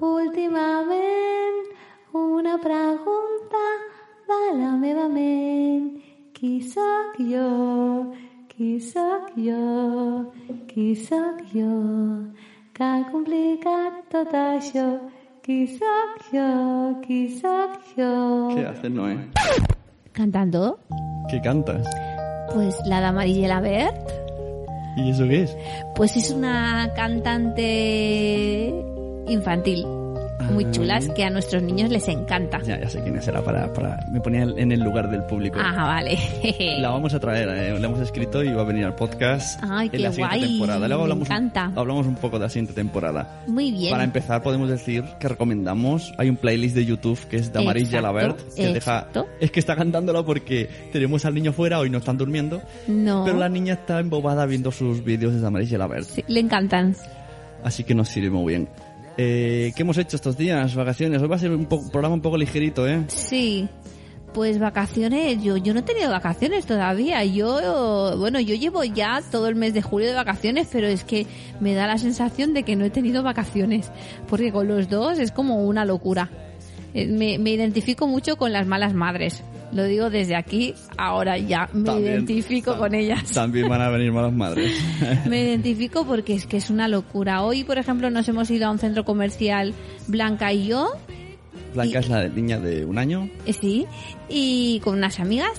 últimament 0.00 1.66
una 2.12 2.58
pregunta 2.58 3.64
de 4.28 4.58
la 4.58 4.76
meva 4.76 5.08
ment. 5.08 6.02
Qui 6.32 6.60
sóc 6.60 7.16
jo? 7.18 8.12
Qui 8.48 8.80
sóc 8.80 9.32
jo? 9.36 10.32
Qui 10.68 10.94
sóc 10.94 11.40
jo? 11.52 11.72
Que 12.72 12.84
ha 12.84 13.04
complicat 13.10 14.04
tot 14.12 14.32
això. 14.32 14.86
Qui 15.42 15.66
sóc 15.66 16.28
jo? 16.32 17.00
Qui 17.06 17.28
sóc 17.40 17.80
jo? 17.96 18.48
¿Qué 18.54 18.66
haces, 18.66 18.90
Noé? 18.90 19.16
¿Cantando? 20.12 20.78
¿Qué 21.30 21.40
cantas? 21.40 21.86
Pues 22.52 22.76
la 22.86 23.00
de 23.00 23.06
Amarilla 23.06 23.60
Bert. 23.60 24.10
¿Y 24.96 25.10
eso 25.10 25.28
qué 25.28 25.42
es? 25.42 25.56
Pues 25.94 26.16
es 26.16 26.30
una 26.30 26.92
cantante 26.94 28.72
infantil 29.28 29.84
muy 30.50 30.64
Ah. 30.64 30.70
chulas 30.70 31.08
que 31.10 31.24
a 31.24 31.30
nuestros 31.30 31.62
niños 31.62 31.90
les 31.90 32.06
encanta. 32.08 32.60
Ya, 32.62 32.78
ya 32.78 32.88
sé 32.88 33.00
quién 33.02 33.16
es, 33.16 33.26
era 33.26 33.42
para, 33.42 33.72
para... 33.72 34.06
Me 34.10 34.20
ponía 34.20 34.42
en 34.42 34.70
el 34.70 34.80
lugar 34.80 35.10
del 35.10 35.22
público. 35.24 35.58
Ah, 35.60 35.74
vale. 35.86 36.18
La 36.80 36.90
vamos 36.90 37.14
a 37.14 37.20
traer, 37.20 37.48
eh, 37.48 37.78
la 37.78 37.86
hemos 37.86 38.00
escrito 38.00 38.42
y 38.42 38.52
va 38.52 38.62
a 38.62 38.64
venir 38.64 38.84
al 38.84 38.94
podcast 38.94 39.58
Ay, 39.62 39.86
en 39.86 39.92
qué 39.92 39.98
la 39.98 40.12
siguiente 40.12 40.38
guay, 40.38 40.48
temporada. 40.50 40.88
Luego 40.88 41.02
me 41.02 41.02
hablamos, 41.04 41.28
encanta. 41.28 41.72
hablamos 41.74 42.06
un 42.06 42.14
poco 42.16 42.38
de 42.38 42.44
la 42.44 42.48
siguiente 42.48 42.74
temporada. 42.74 43.42
Muy 43.46 43.70
bien. 43.72 43.90
Para 43.90 44.04
empezar, 44.04 44.42
podemos 44.42 44.68
decir 44.68 45.04
que 45.18 45.28
recomendamos. 45.28 46.12
Hay 46.18 46.28
un 46.28 46.36
playlist 46.36 46.74
de 46.76 46.84
YouTube 46.84 47.18
que 47.28 47.36
es 47.36 47.52
de 47.52 47.58
Amarilla 47.58 48.00
Labert. 48.00 48.38
Que 48.54 48.66
deja, 48.66 48.76
exacto. 48.76 49.26
es 49.40 49.50
que 49.50 49.60
está 49.60 49.74
cantándolo 49.74 50.24
porque 50.24 50.68
tenemos 50.92 51.24
al 51.24 51.34
niño 51.34 51.52
fuera, 51.52 51.78
hoy 51.78 51.90
no 51.90 51.98
están 51.98 52.18
durmiendo. 52.18 52.62
No. 52.86 53.24
Pero 53.24 53.38
la 53.38 53.48
niña 53.48 53.74
está 53.74 53.98
embobada 54.00 54.46
viendo 54.46 54.70
sus 54.70 55.02
vídeos 55.02 55.40
de 55.40 55.46
Amarilla 55.46 55.78
Labert. 55.78 56.06
Sí, 56.06 56.24
le 56.28 56.40
encantan. 56.40 56.94
Así 57.64 57.84
que 57.84 57.94
nos 57.94 58.08
sirve 58.08 58.30
muy 58.30 58.54
bien. 58.54 58.68
Eh, 59.18 59.72
¿Qué 59.74 59.82
hemos 59.82 59.96
hecho 59.98 60.16
estos 60.16 60.36
días? 60.36 60.74
Vacaciones. 60.74 61.22
Hoy 61.22 61.28
va 61.28 61.36
a 61.36 61.38
ser 61.38 61.50
un 61.50 61.66
programa 61.66 62.14
un 62.14 62.20
poco 62.22 62.36
ligerito, 62.36 62.86
¿eh? 62.86 63.04
Sí. 63.08 63.68
Pues 64.34 64.58
vacaciones, 64.58 65.42
yo, 65.42 65.56
yo 65.56 65.72
no 65.72 65.80
he 65.80 65.82
tenido 65.82 66.10
vacaciones 66.10 66.66
todavía. 66.66 67.24
Yo, 67.24 68.14
bueno, 68.18 68.38
yo 68.38 68.54
llevo 68.54 68.84
ya 68.84 69.22
todo 69.30 69.48
el 69.48 69.54
mes 69.54 69.72
de 69.72 69.80
julio 69.80 70.08
de 70.08 70.14
vacaciones, 70.14 70.68
pero 70.70 70.86
es 70.86 71.04
que 71.04 71.26
me 71.58 71.72
da 71.72 71.86
la 71.86 71.96
sensación 71.96 72.52
de 72.52 72.62
que 72.62 72.76
no 72.76 72.84
he 72.84 72.90
tenido 72.90 73.22
vacaciones. 73.22 73.90
Porque 74.28 74.52
con 74.52 74.68
los 74.68 74.90
dos 74.90 75.18
es 75.18 75.32
como 75.32 75.64
una 75.64 75.86
locura. 75.86 76.28
Eh, 76.92 77.06
Me, 77.06 77.38
me 77.38 77.52
identifico 77.52 78.06
mucho 78.06 78.36
con 78.36 78.52
las 78.52 78.66
malas 78.66 78.92
madres. 78.92 79.42
Lo 79.76 79.84
digo 79.84 80.08
desde 80.10 80.34
aquí, 80.36 80.74
ahora 80.96 81.36
ya 81.38 81.68
me 81.72 81.84
También, 81.84 82.14
identifico 82.14 82.72
tam- 82.74 82.78
con 82.78 82.94
ellas. 82.94 83.30
También 83.32 83.68
van 83.68 83.82
a 83.82 83.90
venir 83.90 84.10
malas 84.10 84.32
madres. 84.32 84.72
Me 85.26 85.42
identifico 85.44 86.04
porque 86.06 86.34
es 86.34 86.46
que 86.46 86.56
es 86.56 86.70
una 86.70 86.88
locura. 86.88 87.42
Hoy, 87.42 87.62
por 87.62 87.76
ejemplo, 87.78 88.10
nos 88.10 88.26
hemos 88.28 88.50
ido 88.50 88.66
a 88.66 88.70
un 88.70 88.78
centro 88.78 89.04
comercial 89.04 89.74
Blanca 90.08 90.52
y 90.52 90.66
yo, 90.68 90.88
Blanca 91.74 91.98
es 91.98 92.08
la 92.08 92.26
niña 92.28 92.58
de 92.58 92.84
un 92.86 92.96
año. 92.98 93.28
eh, 93.44 93.52
sí, 93.52 93.86
y 94.30 94.80
con 94.82 94.94
unas 94.96 95.20
amigas, 95.20 95.52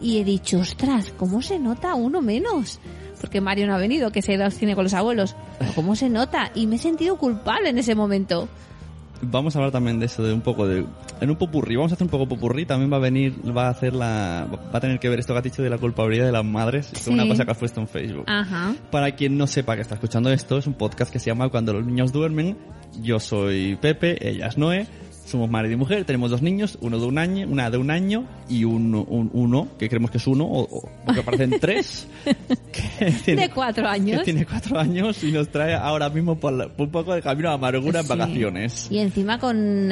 y 0.00 0.18
he 0.18 0.24
dicho, 0.24 0.60
ostras, 0.60 1.12
¿cómo 1.16 1.42
se 1.42 1.58
nota 1.58 1.94
uno 1.94 2.22
menos? 2.22 2.80
Porque 3.20 3.40
Mario 3.40 3.66
no 3.66 3.74
ha 3.74 3.78
venido, 3.78 4.12
que 4.12 4.22
se 4.22 4.32
ha 4.32 4.34
ido 4.36 4.44
al 4.44 4.52
cine 4.52 4.74
con 4.76 4.84
los 4.84 4.94
abuelos. 4.94 5.34
¿Cómo 5.74 5.94
se 5.96 6.08
nota? 6.08 6.52
Y 6.54 6.66
me 6.68 6.76
he 6.76 6.78
sentido 6.78 7.18
culpable 7.18 7.68
en 7.68 7.76
ese 7.78 7.94
momento. 7.94 8.48
Vamos 9.20 9.54
a 9.56 9.58
hablar 9.58 9.72
también 9.72 9.98
de 9.98 10.06
eso, 10.06 10.22
de 10.22 10.32
un 10.32 10.40
poco 10.40 10.66
de... 10.66 10.84
En 11.20 11.30
un 11.30 11.36
popurrí, 11.36 11.74
vamos 11.76 11.90
a 11.92 11.94
hacer 11.96 12.04
un 12.04 12.10
poco 12.10 12.28
popurrí, 12.28 12.64
también 12.66 12.92
va 12.92 12.96
a 12.96 13.00
venir, 13.00 13.34
va 13.56 13.66
a 13.66 13.70
hacer 13.70 13.92
la... 13.92 14.46
Va 14.72 14.78
a 14.78 14.80
tener 14.80 14.98
que 15.00 15.08
ver 15.08 15.18
esto 15.18 15.32
que 15.34 15.38
has 15.38 15.44
dicho 15.44 15.62
de 15.62 15.70
la 15.70 15.78
culpabilidad 15.78 16.26
de 16.26 16.32
las 16.32 16.44
madres, 16.44 16.92
es 16.92 17.00
Sí. 17.00 17.10
una 17.10 17.26
cosa 17.26 17.44
que 17.44 17.50
has 17.50 17.58
puesto 17.58 17.80
en 17.80 17.88
Facebook. 17.88 18.24
Ajá. 18.28 18.74
Para 18.90 19.12
quien 19.12 19.36
no 19.36 19.46
sepa 19.46 19.74
que 19.74 19.82
está 19.82 19.94
escuchando 19.94 20.30
esto, 20.32 20.58
es 20.58 20.66
un 20.66 20.74
podcast 20.74 21.12
que 21.12 21.18
se 21.18 21.26
llama 21.26 21.48
Cuando 21.48 21.72
los 21.72 21.84
niños 21.84 22.12
duermen. 22.12 22.56
Yo 23.02 23.18
soy 23.20 23.76
Pepe, 23.80 24.28
ella 24.28 24.46
es 24.46 24.56
Noé. 24.56 24.86
Somos 25.28 25.50
marido 25.50 25.74
y 25.74 25.76
mujer, 25.76 26.04
tenemos 26.06 26.30
dos 26.30 26.40
niños, 26.40 26.78
uno 26.80 26.98
de 26.98 27.04
un 27.06 27.18
año, 27.18 27.46
una 27.48 27.68
de 27.70 27.76
un 27.76 27.90
año 27.90 28.24
y 28.48 28.64
un, 28.64 28.94
un- 28.94 29.28
uno, 29.34 29.68
que 29.78 29.86
creemos 29.88 30.10
que 30.10 30.16
es 30.16 30.26
uno, 30.26 30.44
o, 30.46 30.62
o- 30.62 30.88
porque 31.04 31.22
parecen 31.22 31.50
tres, 31.60 32.06
que 32.72 33.10
tiene, 33.24 33.42
De 33.42 33.50
cuatro 33.50 33.84
que 33.84 33.88
años. 33.90 34.22
tiene 34.24 34.46
cuatro 34.46 34.78
años 34.78 35.22
y 35.22 35.30
nos 35.32 35.48
trae 35.50 35.74
ahora 35.74 36.08
mismo 36.08 36.36
por, 36.40 36.54
la- 36.54 36.68
por 36.68 36.86
un 36.86 36.92
poco 36.92 37.12
de 37.14 37.20
camino 37.20 37.50
a 37.50 37.54
amargura 37.54 38.00
en 38.00 38.06
Sí. 38.06 38.10
vacaciones. 38.10 38.88
Y 38.90 38.98
encima 39.00 39.38
con 39.38 39.88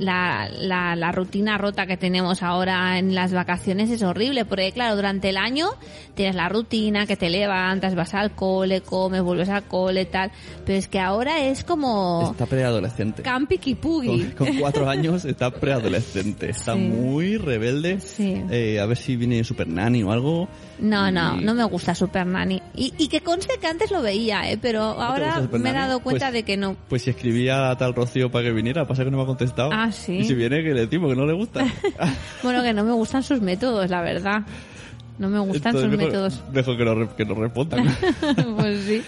la, 0.00 0.48
la, 0.58 0.96
la 0.96 1.12
rutina 1.12 1.56
rota 1.56 1.86
que 1.86 1.96
tenemos 1.96 2.42
ahora 2.42 2.98
en 2.98 3.14
las 3.14 3.32
vacaciones 3.32 3.90
es 3.90 4.02
horrible, 4.02 4.44
porque 4.44 4.72
claro, 4.72 4.96
durante 4.96 5.28
el 5.28 5.36
año 5.36 5.68
tienes 6.14 6.34
la 6.34 6.48
rutina, 6.48 7.06
que 7.06 7.16
te 7.16 7.30
levantas, 7.30 7.94
vas 7.94 8.12
al 8.14 8.32
cole, 8.34 8.80
comes, 8.80 9.22
vuelves 9.22 9.48
al 9.50 9.62
cole, 9.64 10.04
tal, 10.06 10.32
pero 10.66 10.76
es 10.78 10.88
que 10.88 10.98
ahora 10.98 11.40
es 11.44 11.62
como 11.62 12.30
Está 12.32 12.46
preadolescente. 12.46 13.22
campi 13.22 13.58
kipugi. 13.58 14.32
Con, 14.36 14.48
con 14.48 14.56
cuatro 14.58 14.79
años 14.88 15.24
está 15.24 15.50
preadolescente. 15.50 16.50
Está 16.50 16.74
Sí. 16.74 16.80
muy 16.80 17.36
rebelde. 17.36 18.00
Sí. 18.00 18.42
Eh, 18.50 18.80
a 18.80 18.86
ver 18.86 18.96
si 18.96 19.16
viene 19.16 19.42
Super 19.44 19.68
Nanny 19.68 20.02
o 20.02 20.12
algo. 20.12 20.48
No, 20.78 21.10
no, 21.10 21.38
Y- 21.40 21.44
no 21.44 21.54
me 21.54 21.64
gusta 21.64 21.94
Super 21.94 22.26
Nanny. 22.26 22.62
Y, 22.74 22.92
y 22.98 23.08
que 23.08 23.20
conste 23.20 23.58
que 23.60 23.66
antes 23.66 23.90
lo 23.90 24.00
veía, 24.02 24.50
¿eh? 24.50 24.58
pero 24.60 24.82
ahora 24.82 25.40
me 25.52 25.70
he 25.70 25.72
dado 25.72 26.00
cuenta 26.00 26.26
Pues- 26.26 26.32
de 26.34 26.42
que 26.44 26.56
no. 26.56 26.76
Pues 26.88 27.02
si 27.02 27.10
escribía 27.10 27.70
a 27.70 27.76
tal 27.76 27.94
Rocío 27.94 28.30
para 28.30 28.44
que 28.46 28.52
viniera, 28.52 28.86
pasa 28.86 29.04
que 29.04 29.10
no 29.10 29.16
me 29.18 29.22
ha 29.24 29.26
contestado. 29.26 29.70
Ah, 29.72 29.92
sí. 29.92 30.18
Y 30.18 30.24
si 30.24 30.34
viene, 30.34 30.62
que 30.62 30.72
le 30.74 30.82
decimos 30.86 31.10
que 31.10 31.16
no 31.16 31.26
le 31.26 31.32
gusta. 31.34 31.64
Bueno, 32.42 32.62
que 32.62 32.72
no 32.72 32.84
me 32.84 32.92
gustan 32.92 33.22
sus 33.22 33.40
métodos, 33.40 33.90
la 33.90 34.00
verdad. 34.02 34.42
No 35.18 35.28
me 35.28 35.38
gustan 35.40 35.76
Entonces, 35.76 35.82
sus 35.82 35.90
mejor, 35.90 36.06
métodos. 36.12 36.42
Mejor 36.52 36.76
que 36.78 36.84
re- 36.84 37.08
que 37.16 37.24
nos 37.26 37.36
respondan. 37.38 37.96
pues 38.56 38.80
sí. 38.86 39.02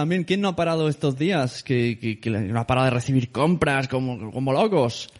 También, 0.00 0.24
¿quién 0.24 0.40
no 0.40 0.48
ha 0.48 0.56
parado 0.56 0.88
estos 0.88 1.18
días? 1.18 1.62
Que, 1.62 1.98
que, 1.98 2.18
que 2.18 2.30
no 2.30 2.58
ha 2.58 2.66
parado 2.66 2.86
de 2.86 2.90
recibir 2.92 3.30
compras 3.30 3.86
como, 3.86 4.30
como 4.32 4.50
locos. 4.52 5.10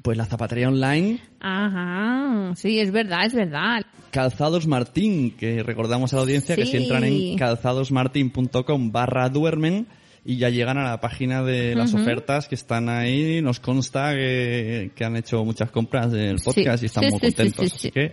Pues 0.00 0.16
la 0.16 0.24
zapatería 0.24 0.68
online 0.68 1.20
Ajá, 1.40 2.54
sí, 2.54 2.78
es 2.78 2.90
verdad, 2.92 3.26
es 3.26 3.34
verdad. 3.34 3.82
Calzados 4.10 4.66
Martín, 4.66 5.32
que 5.32 5.62
recordamos 5.62 6.12
a 6.12 6.16
la 6.16 6.22
audiencia 6.22 6.56
que 6.56 6.64
si 6.64 6.76
entran 6.78 7.04
en 7.04 7.36
calzadosmartin.com 7.36 8.92
barra 8.92 9.28
duermen 9.28 9.86
y 10.24 10.38
ya 10.38 10.48
llegan 10.48 10.78
a 10.78 10.84
la 10.84 11.00
página 11.00 11.42
de 11.42 11.74
las 11.74 11.92
ofertas 11.94 12.48
que 12.48 12.54
están 12.54 12.88
ahí, 12.88 13.42
nos 13.42 13.60
consta 13.60 14.12
que, 14.14 14.90
que 14.94 15.04
han 15.04 15.16
hecho 15.16 15.44
muchas 15.44 15.70
compras 15.70 16.10
del 16.10 16.38
Sí. 16.38 16.44
podcast 16.46 16.82
y 16.82 16.86
están 16.86 17.04
Sí, 17.04 17.10
muy 17.10 17.20
contentos. 17.20 17.64
sí, 17.64 17.68
sí. 17.70 17.76
Así 17.76 17.90
que 17.90 18.12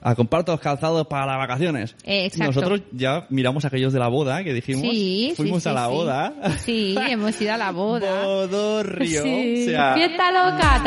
a 0.00 0.14
comprar 0.14 0.44
todos 0.44 0.58
los 0.58 0.62
calzados 0.62 1.06
para 1.08 1.26
las 1.26 1.38
vacaciones. 1.38 1.96
Eh, 2.04 2.26
exacto. 2.26 2.46
Nosotros 2.60 2.82
ya 2.92 3.26
miramos 3.30 3.64
aquellos 3.64 3.92
de 3.92 3.98
la 3.98 4.08
boda 4.08 4.44
que 4.44 4.52
dijimos, 4.54 4.82
Sí, 4.82 5.32
fuimos 5.36 5.62
sí, 5.62 5.68
a 5.68 5.72
la 5.72 5.86
sí. 5.86 5.92
boda. 5.92 6.34
Sí, 6.64 6.96
hemos 7.08 7.40
ido 7.40 7.52
a 7.52 7.56
la 7.56 7.72
boda. 7.72 8.24
Bodorrio. 8.24 9.22
Sí. 9.22 9.64
O 9.66 9.70
sea, 9.70 9.94
Fiesta 9.94 10.30
loca. 10.30 10.82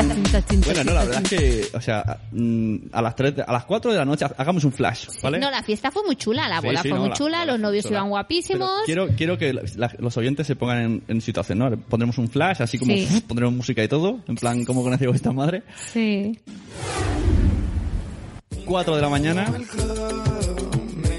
Bueno, 0.66 0.84
no, 0.86 0.94
la 0.94 1.04
verdad 1.06 1.22
es 1.24 1.30
que, 1.30 1.78
o 1.78 1.82
sea, 1.82 2.20
mm, 2.32 2.76
a 2.92 3.02
las 3.02 3.16
tres, 3.16 3.36
de- 3.36 3.44
a 3.44 3.52
las 3.52 3.66
4 3.66 3.92
de 3.92 3.98
la 3.98 4.06
noche 4.06 4.26
hagamos 4.38 4.64
un 4.64 4.72
flash, 4.72 5.08
¿vale? 5.22 5.40
No, 5.40 5.52
la 5.52 5.62
fiesta 5.64 5.92
fue 5.92 6.04
muy 6.06 6.16
chula, 6.16 6.48
la 6.48 6.62
boda 6.62 6.82
fue 6.82 6.92
no, 6.92 7.00
muy 7.00 7.10
la- 7.10 7.16
chula, 7.16 7.46
la- 7.46 7.52
los 7.54 7.60
novios 7.60 7.86
chula. 7.86 7.98
iban 8.00 8.10
guapísimos. 8.10 8.70
Pero 8.86 9.08
quiero, 9.08 9.16
quiero 9.16 9.38
que 9.38 9.54
la- 9.76 9.92
los 10.00 10.16
oyentes 10.18 10.48
se 10.48 10.56
pongan 10.56 10.82
en, 10.82 11.04
en 11.08 11.22
situación, 11.22 11.60
¿no? 11.60 11.70
Pondremos 11.78 12.18
un 12.18 12.30
flash, 12.30 12.62
así 12.62 12.78
como 12.78 12.94
pondremos 13.28 13.54
música 13.56 13.84
y 13.84 13.88
todo, 13.88 14.20
en 14.28 14.36
plan, 14.36 14.64
¿cómo 14.66 14.84
conocí 14.84 15.06
a 15.06 15.10
vuestra 15.10 15.32
madre? 15.32 15.64
Sí. 15.92 16.40
4 18.72 18.96
de 18.96 19.02
la 19.02 19.10
mañana. 19.10 19.46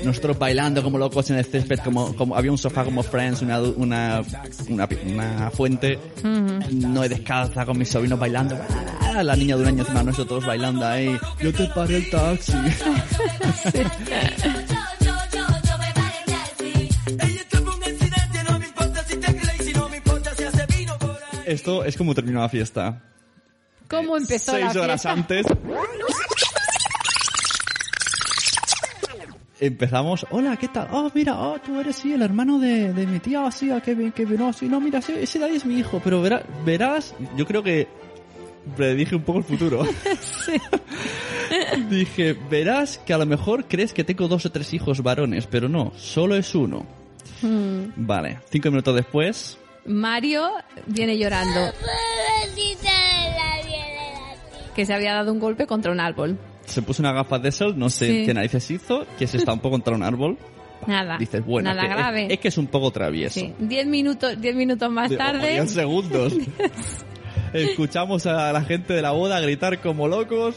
Nosotros 0.05 0.39
bailando 0.39 0.83
como 0.83 0.97
locos 0.97 1.29
en 1.29 1.37
el 1.37 1.45
césped, 1.45 1.81
como, 1.81 2.17
como 2.17 2.35
había 2.35 2.51
un 2.51 2.57
sofá 2.57 2.83
como 2.83 3.03
Friends, 3.03 3.43
una, 3.43 3.61
una, 3.61 4.23
una, 4.71 4.89
una 5.05 5.51
fuente, 5.51 5.99
no 6.25 7.03
descalza 7.03 7.67
con 7.67 7.77
mis 7.77 7.91
sobrinos 7.91 8.19
bailando, 8.19 8.59
Ah, 9.03 9.23
la 9.23 9.37
niña 9.37 9.57
de 9.57 9.63
un 9.65 9.69
año 9.69 9.81
encima 9.81 10.03
nuestro, 10.03 10.25
todos 10.25 10.47
bailando 10.47 10.87
ahí, 10.87 11.15
yo 11.43 11.53
te 11.53 11.67
paré 11.67 11.99
el 11.99 12.09
taxi. 12.09 12.55
Esto 21.45 21.85
es 21.85 21.99
como 21.99 22.15
terminó 22.15 22.41
la 22.41 22.49
fiesta. 22.49 23.03
¿Cómo 23.93 24.17
empezó 24.17 24.59
la 24.59 24.71
Seis 24.71 24.83
horas 24.83 25.03
fiesta? 25.03 25.13
antes, 25.13 25.47
Empezamos, 29.63 30.27
hola, 30.31 30.57
¿qué 30.57 30.67
tal? 30.67 30.89
Oh, 30.91 31.09
mira, 31.15 31.39
oh, 31.39 31.57
tú 31.61 31.79
eres 31.79 31.95
sí, 31.95 32.13
el 32.13 32.23
hermano 32.23 32.59
de, 32.59 32.93
de 32.93 33.07
mi 33.07 33.21
tía, 33.21 33.49
sí, 33.53 33.71
ah, 33.71 33.81
qué 33.81 33.95
bien, 33.95 34.11
qué 34.11 34.25
bien, 34.25 34.43
oh, 34.43 34.53
sí, 34.53 34.69
no, 34.69 34.81
mira, 34.81 35.01
sí, 35.01 35.15
ese 35.17 35.39
de 35.39 35.45
ahí 35.45 35.55
es 35.55 35.65
mi 35.65 35.79
hijo, 35.79 36.01
pero 36.03 36.21
verás, 36.21 36.43
verás, 36.65 37.15
yo 37.37 37.47
creo 37.47 37.63
que 37.63 37.87
predije 38.77 39.15
un 39.15 39.23
poco 39.23 39.39
el 39.39 39.45
futuro. 39.45 39.87
Dije, 41.89 42.37
verás 42.51 42.99
que 42.99 43.15
a 43.15 43.19
lo 43.19 43.25
mejor 43.25 43.67
crees 43.67 43.93
que 43.93 44.03
tengo 44.03 44.27
dos 44.27 44.45
o 44.47 44.51
tres 44.51 44.75
hijos 44.75 45.01
varones, 45.01 45.47
pero 45.47 45.69
no, 45.69 45.93
solo 45.97 46.35
es 46.35 46.57
uno. 46.57 46.85
Hmm. 47.41 47.93
Vale, 47.95 48.41
cinco 48.51 48.69
minutos 48.69 48.97
después, 48.97 49.61
Mario 49.85 50.51
viene 50.89 51.17
llorando 51.17 51.61
que 54.75 54.87
se 54.87 54.93
había 54.93 55.15
dado 55.15 55.33
un 55.33 55.39
golpe 55.39 55.69
contra 55.69 55.93
un 55.93 56.01
árbol. 56.01 56.37
Se 56.65 56.83
puso 56.83 57.03
una 57.03 57.13
gafas 57.13 57.43
de 57.43 57.53
sol, 57.53 57.79
no 57.79 57.89
sé 57.91 58.07
Sí. 58.07 58.27
qué 58.27 58.35
narices 58.35 58.71
hizo, 58.71 59.07
que 59.19 59.27
se 59.27 59.37
estampó 59.39 59.71
contra 59.71 59.95
un 59.95 60.03
árbol. 60.03 60.39
Nada. 60.87 61.17
Dices, 61.17 61.45
bueno, 61.47 61.71
nada 61.73 61.83
es 61.83 61.87
que, 61.89 61.93
es- 61.93 61.97
grave. 61.99 62.27
Es, 62.35 62.39
que 62.41 62.49
es 62.49 62.59
un 62.59 62.67
poco 62.67 62.91
travieso. 62.91 63.39
Sí. 63.41 63.55
Diez 63.61 63.87
minutos, 63.87 64.41
diez 64.41 64.55
minutos 64.57 64.91
más 64.91 65.11
De- 65.11 65.17
tarde. 65.17 65.67
segundos. 65.69 66.35
Escuchamos 67.53 68.27
a 68.27 68.53
la 68.53 68.63
gente 68.63 68.93
de 68.95 69.03
la 69.03 69.11
boda 69.13 69.39
gritar 69.41 69.79
como 69.81 70.09
locos. 70.09 70.57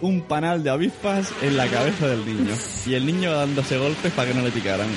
Un 0.00 0.22
panal 0.22 0.62
de 0.62 0.70
avispas 0.70 1.30
en 1.42 1.56
la 1.56 1.66
cabeza 1.66 2.08
del 2.08 2.24
niño. 2.24 2.54
Y 2.86 2.94
el 2.94 3.04
niño 3.04 3.32
dándose 3.32 3.76
golpes 3.76 4.12
para 4.12 4.28
que 4.32 4.34
no 4.34 4.42
le 4.42 4.50
picaran. 4.50 4.88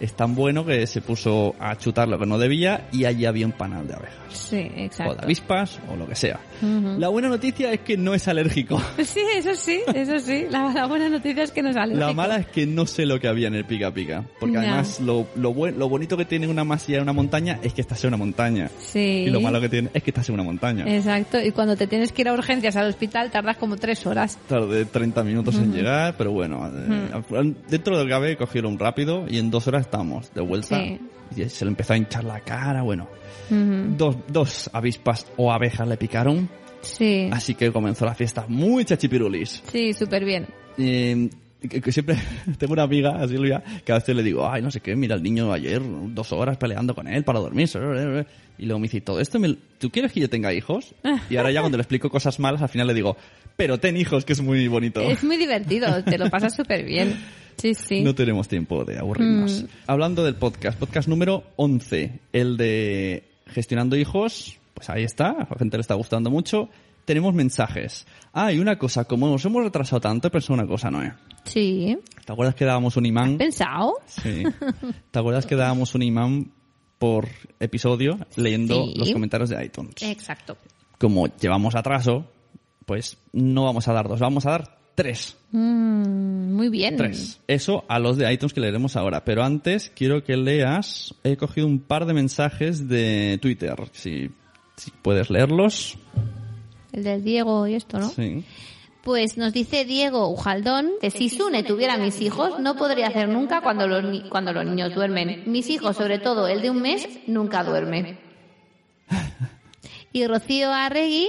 Es 0.00 0.14
tan 0.14 0.34
bueno 0.34 0.64
que 0.64 0.86
se 0.86 1.02
puso 1.02 1.54
a 1.60 1.76
chutar 1.76 2.08
lo 2.08 2.18
que 2.18 2.26
no 2.26 2.38
debía 2.38 2.88
y 2.90 3.04
allí 3.04 3.26
había 3.26 3.46
un 3.46 3.52
panal 3.52 3.86
de 3.86 3.94
abejas. 3.94 4.29
Sí, 4.50 4.56
O 4.56 4.74
de 4.76 4.84
exacto. 4.84 5.24
avispas 5.24 5.78
o 5.90 5.96
lo 5.96 6.06
que 6.06 6.14
sea. 6.14 6.40
Ujú. 6.62 6.98
La 6.98 7.08
buena 7.08 7.28
noticia 7.28 7.72
es 7.72 7.80
que 7.80 7.96
no 7.96 8.14
es 8.14 8.26
alérgico. 8.28 8.80
Sí, 9.04 9.20
eso 9.36 9.54
sí, 9.54 9.80
eso 9.94 10.18
sí. 10.18 10.46
La, 10.50 10.72
la 10.72 10.86
buena 10.86 11.08
noticia 11.08 11.42
es 11.44 11.50
que 11.52 11.62
no 11.62 11.72
sale. 11.72 11.94
La 11.94 12.12
mala 12.12 12.36
es 12.36 12.46
que 12.46 12.66
no 12.66 12.86
sé 12.86 13.06
lo 13.06 13.18
que 13.20 13.28
había 13.28 13.48
en 13.48 13.54
el 13.54 13.64
pica 13.64 13.92
pica. 13.92 14.24
Porque 14.38 14.54
Ya. 14.54 14.60
además 14.62 15.00
lo, 15.00 15.26
lo, 15.36 15.52
buen- 15.54 15.78
lo 15.78 15.88
bonito 15.88 16.16
que 16.16 16.24
tiene 16.24 16.48
una 16.48 16.64
masía 16.64 16.96
en 16.96 17.02
una 17.04 17.12
montaña 17.12 17.58
es 17.62 17.72
que 17.72 17.80
estás 17.80 18.02
en 18.04 18.08
una 18.08 18.16
montaña. 18.16 18.70
Sí. 18.78 19.24
Y 19.26 19.30
lo 19.30 19.40
malo 19.40 19.60
que 19.60 19.68
tiene 19.68 19.90
es 19.94 20.02
que 20.02 20.10
estás 20.10 20.28
en 20.28 20.34
una 20.34 20.44
montaña. 20.44 20.84
Exacto. 20.86 21.40
Y 21.40 21.50
cuando 21.52 21.76
te 21.76 21.86
tienes 21.86 22.12
que 22.12 22.22
ir 22.22 22.28
a 22.28 22.32
urgencias 22.34 22.76
al 22.76 22.88
hospital 22.88 23.30
tardas 23.30 23.56
como 23.56 23.76
tres 23.76 24.06
horas. 24.06 24.38
Tardé 24.48 24.84
30 24.84 25.22
minutos 25.24 25.54
en 25.56 25.72
llegar, 25.72 26.14
pero 26.18 26.32
bueno, 26.32 26.66
eh, 26.68 27.10
al 27.12 27.24
final, 27.24 27.56
dentro 27.68 27.98
del 27.98 28.08
cabe 28.08 28.36
cogieron 28.36 28.78
rápido 28.78 29.26
y 29.28 29.38
en 29.38 29.50
dos 29.50 29.66
horas 29.66 29.82
estamos 29.82 30.32
de 30.34 30.40
vuelta. 30.40 30.78
Sí. 30.78 31.00
Y 31.36 31.48
se 31.48 31.64
le 31.64 31.70
empezó 31.70 31.92
a 31.92 31.96
hinchar 31.96 32.24
la 32.24 32.40
cara, 32.40 32.82
bueno. 32.82 33.06
Ujú. 33.50 33.96
Dos, 33.96 34.16
dos 34.28 34.70
avispas 34.72 35.26
o 35.36 35.52
abejas 35.52 35.86
le 35.88 35.96
picaron, 35.96 36.48
Sí. 36.82 37.28
así 37.32 37.54
que 37.54 37.70
comenzó 37.72 38.06
la 38.06 38.14
fiesta 38.14 38.46
muy 38.48 38.84
chachipirulis. 38.84 39.62
Sí, 39.70 39.92
súper 39.92 40.24
bien. 40.24 40.46
Eh, 40.78 41.28
que, 41.68 41.80
que 41.82 41.92
siempre 41.92 42.16
tengo 42.58 42.72
una 42.72 42.84
amiga, 42.84 43.22
a 43.22 43.28
Silvia, 43.28 43.62
que 43.84 43.92
a 43.92 43.96
veces 43.96 44.16
le 44.16 44.22
digo, 44.22 44.48
ay, 44.50 44.62
no 44.62 44.70
sé 44.70 44.80
qué, 44.80 44.96
mira 44.96 45.14
el 45.14 45.22
niño 45.22 45.52
ayer, 45.52 45.82
dos 46.14 46.32
horas 46.32 46.56
peleando 46.56 46.94
con 46.94 47.06
él 47.06 47.22
para 47.22 47.38
dormir. 47.40 47.68
Y 48.58 48.66
luego 48.66 48.78
me 48.78 48.84
dice, 48.84 49.00
todo 49.02 49.20
esto, 49.20 49.38
me- 49.38 49.56
¿tú 49.78 49.90
quieres 49.90 50.12
que 50.12 50.20
yo 50.20 50.30
tenga 50.30 50.52
hijos? 50.54 50.94
Y 51.28 51.36
ahora 51.36 51.50
ya 51.50 51.60
cuando 51.60 51.76
le 51.78 51.82
explico 51.82 52.08
cosas 52.08 52.38
malas, 52.40 52.62
al 52.62 52.68
final 52.70 52.86
le 52.86 52.94
digo, 52.94 53.16
pero 53.56 53.78
ten 53.78 53.96
hijos, 53.98 54.24
que 54.24 54.32
es 54.32 54.40
muy 54.40 54.68
bonito. 54.68 55.00
Es 55.02 55.22
muy 55.22 55.36
divertido, 55.36 56.02
te 56.04 56.16
lo 56.16 56.30
pasas 56.30 56.54
súper 56.56 56.84
bien. 56.84 57.14
Sí, 57.56 57.74
sí. 57.74 58.00
No 58.02 58.14
tenemos 58.14 58.48
tiempo 58.48 58.86
de 58.86 58.98
aburrirnos. 58.98 59.64
Mm. 59.64 59.66
Hablando 59.86 60.24
del 60.24 60.36
podcast, 60.36 60.78
podcast 60.78 61.08
número 61.08 61.44
11, 61.56 62.10
el 62.32 62.56
de 62.56 63.24
gestionando 63.50 63.96
hijos, 63.96 64.58
pues 64.74 64.88
ahí 64.90 65.04
está, 65.04 65.30
a 65.30 65.46
la 65.50 65.56
gente 65.58 65.76
le 65.76 65.80
está 65.82 65.94
gustando 65.94 66.30
mucho. 66.30 66.68
Tenemos 67.04 67.34
mensajes. 67.34 68.06
Ah, 68.32 68.52
y 68.52 68.58
una 68.58 68.78
cosa, 68.78 69.04
como 69.04 69.28
nos 69.28 69.44
hemos 69.44 69.64
retrasado 69.64 70.00
tanto, 70.00 70.28
he 70.28 70.30
pensado 70.30 70.54
una 70.54 70.66
cosa, 70.66 70.90
Noé. 70.90 71.12
Sí. 71.44 71.98
¿Te 72.24 72.32
acuerdas 72.32 72.54
que 72.54 72.64
dábamos 72.64 72.96
un 72.96 73.06
imán? 73.06 73.38
¿Pensado? 73.38 73.94
Sí. 74.06 74.44
¿Te 75.10 75.18
acuerdas 75.18 75.46
que 75.46 75.56
dábamos 75.56 75.94
un 75.94 76.02
imán 76.02 76.52
por 76.98 77.26
episodio 77.58 78.18
leyendo 78.36 78.84
Sí. 78.86 78.94
los 78.96 79.10
comentarios 79.12 79.48
de 79.50 79.64
iTunes? 79.64 79.94
Exacto. 80.02 80.56
Como 80.98 81.26
llevamos 81.38 81.74
atraso, 81.74 82.26
pues 82.86 83.16
no 83.32 83.64
vamos 83.64 83.88
a 83.88 83.92
dar 83.92 84.06
dos, 84.06 84.20
vamos 84.20 84.46
a 84.46 84.50
dar 84.50 84.79
tres. 84.94 85.36
Mm, 85.52 86.52
muy 86.54 86.68
bien. 86.68 86.96
Tres. 86.96 87.40
Eso 87.48 87.84
a 87.88 87.98
los 87.98 88.16
de 88.16 88.32
iTunes 88.32 88.52
que 88.52 88.60
leeremos 88.60 88.96
ahora. 88.96 89.24
Pero 89.24 89.42
antes 89.42 89.90
quiero 89.94 90.22
que 90.24 90.36
leas. 90.36 91.14
He 91.24 91.36
cogido 91.36 91.66
un 91.66 91.78
par 91.80 92.06
de 92.06 92.14
mensajes 92.14 92.88
de 92.88 93.38
Twitter. 93.40 93.76
Si, 93.92 94.30
si 94.76 94.90
puedes 95.02 95.30
leerlos. 95.30 95.96
El 96.92 97.04
del 97.04 97.22
Diego 97.24 97.66
y 97.66 97.74
esto, 97.74 97.98
¿no? 97.98 98.08
Sí. 98.10 98.44
Pues 99.02 99.38
nos 99.38 99.52
dice 99.54 99.84
Diego 99.86 100.28
Ujaldón 100.28 100.90
que 101.00 101.10
si 101.10 101.30
Sune 101.30 101.62
tuviera 101.62 101.96
mis 101.96 102.20
hijos, 102.20 102.60
no 102.60 102.76
podría 102.76 103.06
hacer 103.06 103.28
nunca 103.28 103.62
cuando 103.62 103.86
los, 103.88 104.04
ni- 104.04 104.28
cuando 104.28 104.52
los 104.52 104.66
niños 104.66 104.94
duermen. 104.94 105.44
Mis 105.46 105.70
hijos, 105.70 105.96
sobre 105.96 106.18
todo 106.18 106.46
el 106.48 106.60
de 106.60 106.68
un 106.70 106.82
mes, 106.82 107.08
nunca 107.26 107.64
duerme. 107.64 108.18
Y 110.12 110.26
Rocío 110.26 110.72
Arregui 110.72 111.28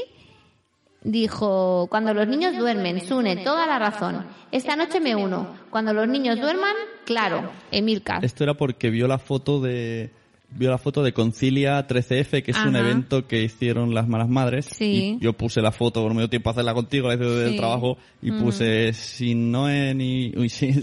dijo, 1.04 1.88
cuando 1.90 2.14
los 2.14 2.28
niños 2.28 2.58
duermen, 2.58 3.02
Sune, 3.06 3.38
toda 3.38 3.66
la 3.68 3.80
razón. 3.80 4.26
Esta 4.52 4.76
noche 4.76 5.00
me 5.00 5.16
uno. 5.16 5.48
Cuando 5.70 5.94
los 5.94 6.08
niños 6.08 6.40
duerman, 6.40 6.76
claro, 7.06 7.52
Emilcar. 7.72 8.24
Esto 8.24 8.44
era 8.44 8.54
porque 8.56 8.90
vio 8.90 9.08
la 9.08 9.18
foto 9.20 9.60
de. 9.62 10.12
Vio 10.54 10.70
la 10.70 10.78
foto 10.78 11.02
de 11.02 11.14
Concilia 11.14 11.88
13F, 11.88 12.44
que 12.44 12.52
es 12.52 12.58
un 12.58 12.76
Ajá. 12.76 12.80
evento 12.80 13.26
que 13.26 13.42
hicieron 13.42 13.94
las 13.96 14.10
malas 14.10 14.28
madres. 14.28 14.66
Sí. 14.66 15.16
Y 15.18 15.24
yo 15.24 15.32
puse 15.32 15.62
la 15.62 15.72
foto, 15.72 16.06
no 16.06 16.14
me 16.14 16.20
dio 16.24 16.30
tiempo 16.30 16.50
a 16.50 16.52
hacerla 16.52 16.74
contigo, 16.74 17.08
la 17.08 17.14
hice 17.14 17.24
del 17.24 17.52
Sí. 17.52 17.56
trabajo, 17.58 17.98
y 18.22 18.32
puse 18.34 18.92
sin 18.92 19.50
Noé 19.50 19.94
ni. 19.96 20.34
Uy, 20.36 20.50
sí, 20.50 20.74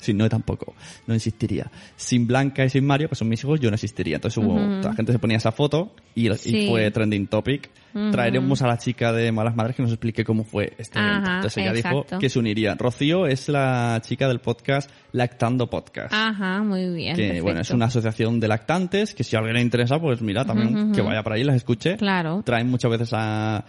sin 0.00 0.16
Noé 0.16 0.30
tampoco, 0.30 0.72
no 1.06 1.12
existiría. 1.12 1.70
Sin 1.94 2.26
Blanca 2.26 2.64
y 2.64 2.70
sin 2.70 2.86
Mario, 2.86 3.10
que 3.10 3.16
son 3.16 3.28
mis 3.28 3.44
hijos, 3.44 3.60
yo 3.60 3.68
no 3.68 3.74
existiría. 3.74 4.14
Entonces 4.16 4.42
hubo, 4.42 4.58
la 4.58 4.94
gente 4.94 5.12
se 5.12 5.18
ponía 5.18 5.36
esa 5.36 5.52
foto 5.52 5.92
y, 6.14 6.30
y 6.30 6.34
Sí. 6.34 6.66
fue 6.70 6.90
trending 6.90 7.26
topic. 7.26 7.68
Traeremos 7.92 8.62
a 8.62 8.66
la 8.66 8.78
chica 8.78 9.12
de 9.12 9.32
Malas 9.32 9.56
Madres 9.56 9.74
que 9.76 9.82
nos 9.82 9.90
explique 9.92 10.24
cómo 10.24 10.44
fue 10.44 10.72
este 10.78 10.98
evento. 10.98 11.30
Entonces 11.30 11.56
ella 11.56 11.72
dijo 11.72 12.04
que 12.20 12.28
se 12.28 12.38
uniría. 12.38 12.74
Rocío 12.74 13.26
es 13.26 13.48
la 13.48 14.00
chica 14.04 14.28
del 14.28 14.40
podcast 14.40 14.90
Lactando 15.12 15.68
Podcast 15.68 16.12
Ajá, 16.12 16.62
muy 16.62 16.88
bien. 16.94 17.16
que 17.16 17.22
perfecto. 17.22 17.42
bueno 17.44 17.60
es 17.60 17.70
una 17.70 17.86
asociación 17.86 18.38
de 18.40 18.48
lactantes 18.48 19.14
que 19.14 19.24
si 19.24 19.34
a 19.36 19.38
alguien 19.38 19.56
le 19.56 19.62
interesa 19.62 19.98
pues 19.98 20.20
mira 20.22 20.44
también 20.44 20.92
que 20.92 21.00
vaya 21.00 21.22
por 21.22 21.32
ahí 21.32 21.40
y 21.40 21.44
las 21.44 21.56
escuche 21.56 21.96
Claro. 21.96 22.42
traen 22.44 22.68
muchas 22.68 22.90
veces 22.90 23.10
a 23.14 23.64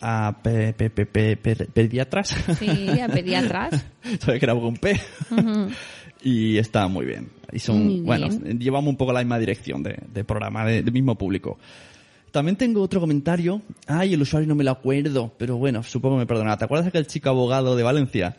a 0.00 0.36
pe- 0.42 0.72
pe- 0.74 0.90
pe- 0.90 1.06
pe- 1.06 1.36
pe- 1.36 1.54
pediatras 1.72 2.28
Sí, 2.58 3.00
a 3.00 3.08
pediatras. 3.08 3.86
sabía 4.18 4.38
que 4.40 4.44
era 4.46 4.54
con 4.54 4.76
P 4.76 5.00
y 6.22 6.58
está 6.58 6.88
muy 6.88 7.06
bien 7.06 7.28
y 7.52 7.58
son 7.58 7.78
Muy 7.84 7.92
bien. 7.94 8.04
bueno 8.04 8.28
llevamos 8.58 8.88
un 8.90 8.96
poco 8.96 9.12
la 9.12 9.20
misma 9.20 9.38
dirección 9.38 9.82
de, 9.82 9.96
de 10.12 10.24
programa 10.24 10.64
de- 10.64 10.82
del 10.82 10.92
mismo 10.92 11.14
público 11.16 11.58
también 12.34 12.56
tengo 12.56 12.82
otro 12.82 12.98
comentario 12.98 13.62
ay 13.86 14.14
el 14.14 14.20
usuario 14.20 14.48
no 14.48 14.56
me 14.56 14.64
lo 14.64 14.72
acuerdo 14.72 15.32
pero 15.38 15.56
bueno 15.56 15.84
supongo 15.84 16.16
que 16.16 16.20
me 16.20 16.26
perdonará 16.26 16.56
¿te 16.56 16.64
acuerdas 16.64 16.86
de 16.86 16.88
aquel 16.88 17.06
chico 17.06 17.28
abogado 17.28 17.76
de 17.76 17.84
Valencia? 17.84 18.36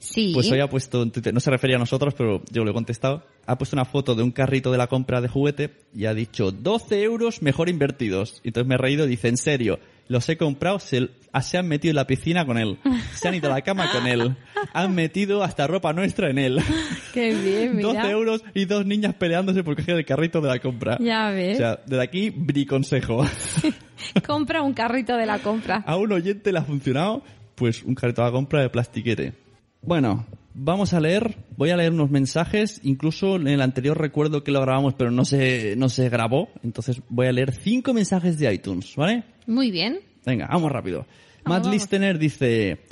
Sí. 0.00 0.32
Pues 0.34 0.50
hoy 0.52 0.60
ha 0.60 0.68
puesto 0.68 1.02
en 1.02 1.10
Twitter, 1.10 1.32
no 1.32 1.40
se 1.40 1.50
refería 1.50 1.76
a 1.76 1.78
nosotros, 1.78 2.14
pero 2.14 2.42
yo 2.50 2.62
le 2.62 2.70
he 2.70 2.74
contestado, 2.74 3.24
ha 3.46 3.56
puesto 3.56 3.74
una 3.74 3.86
foto 3.86 4.14
de 4.14 4.22
un 4.22 4.30
carrito 4.30 4.70
de 4.70 4.78
la 4.78 4.86
compra 4.86 5.22
de 5.22 5.28
juguete 5.28 5.70
y 5.94 6.04
ha 6.04 6.14
dicho 6.14 6.52
12 6.52 7.02
euros 7.02 7.42
mejor 7.42 7.68
invertidos. 7.68 8.40
Y 8.44 8.48
entonces 8.48 8.68
me 8.68 8.74
he 8.74 8.78
reído 8.78 9.06
y 9.06 9.08
dice, 9.08 9.28
en 9.28 9.38
serio, 9.38 9.80
los 10.08 10.28
he 10.28 10.36
comprado, 10.36 10.78
se, 10.78 11.10
ah, 11.32 11.42
se 11.42 11.58
han 11.58 11.68
metido 11.68 11.90
en 11.90 11.96
la 11.96 12.06
piscina 12.06 12.44
con 12.44 12.58
él, 12.58 12.78
se 13.14 13.28
han 13.28 13.34
ido 13.34 13.50
a 13.50 13.54
la 13.54 13.62
cama 13.62 13.90
con 13.92 14.06
él, 14.06 14.36
han 14.72 14.94
metido 14.94 15.42
hasta 15.42 15.66
ropa 15.66 15.92
nuestra 15.92 16.30
en 16.30 16.38
él. 16.38 16.60
Qué 17.14 17.34
bien, 17.34 17.76
mira. 17.76 18.02
12 18.02 18.10
euros 18.10 18.44
y 18.54 18.64
dos 18.64 18.86
niñas 18.86 19.14
peleándose 19.14 19.62
por 19.62 19.76
coger 19.76 19.96
el 19.96 20.04
carrito 20.04 20.40
de 20.40 20.48
la 20.48 20.58
compra. 20.58 20.98
Ya 21.00 21.30
ves. 21.30 21.56
O 21.56 21.58
sea, 21.58 21.80
desde 21.86 22.02
aquí, 22.02 22.30
bri 22.30 22.66
consejo. 22.66 23.24
Compra 24.26 24.62
un 24.62 24.74
carrito 24.74 25.16
de 25.16 25.26
la 25.26 25.40
compra. 25.40 25.82
a 25.84 25.96
un 25.96 26.12
oyente 26.12 26.52
le 26.52 26.58
ha 26.60 26.62
funcionado, 26.62 27.22
pues 27.54 27.82
un 27.82 27.94
carrito 27.94 28.22
de 28.22 28.28
la 28.28 28.32
compra 28.32 28.62
de 28.62 28.70
plastiquete. 28.70 29.34
Bueno, 29.82 30.26
vamos 30.54 30.92
a 30.92 31.00
leer, 31.00 31.36
voy 31.56 31.70
a 31.70 31.76
leer 31.76 31.92
unos 31.92 32.10
mensajes, 32.10 32.80
incluso 32.82 33.36
en 33.36 33.48
el 33.48 33.60
anterior 33.60 33.98
recuerdo 33.98 34.42
que 34.42 34.50
lo 34.50 34.60
grabamos 34.60 34.94
pero 34.94 35.10
no 35.10 35.24
se, 35.24 35.76
no 35.76 35.88
se 35.88 36.08
grabó, 36.08 36.48
entonces 36.62 37.00
voy 37.08 37.26
a 37.26 37.32
leer 37.32 37.52
cinco 37.52 37.94
mensajes 37.94 38.38
de 38.38 38.52
iTunes, 38.52 38.94
¿vale? 38.96 39.24
Muy 39.48 39.70
bien. 39.70 40.00
Venga, 40.24 40.46
vamos 40.46 40.70
rápido. 40.70 40.98
Vamos, 40.98 41.44
Matt 41.44 41.62
vamos. 41.62 41.72
Listener 41.72 42.18
dice, 42.18 42.84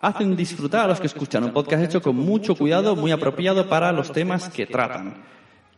hacen 0.00 0.34
disfrutar 0.34 0.84
a 0.84 0.88
los 0.88 1.00
que 1.00 1.06
escuchan 1.06 1.44
un 1.44 1.52
podcast 1.52 1.84
hecho 1.84 2.02
con 2.02 2.16
mucho 2.16 2.56
cuidado, 2.56 2.96
muy 2.96 3.12
apropiado 3.12 3.68
para 3.68 3.92
los 3.92 4.12
temas 4.12 4.48
que 4.48 4.66
tratan. 4.66 5.22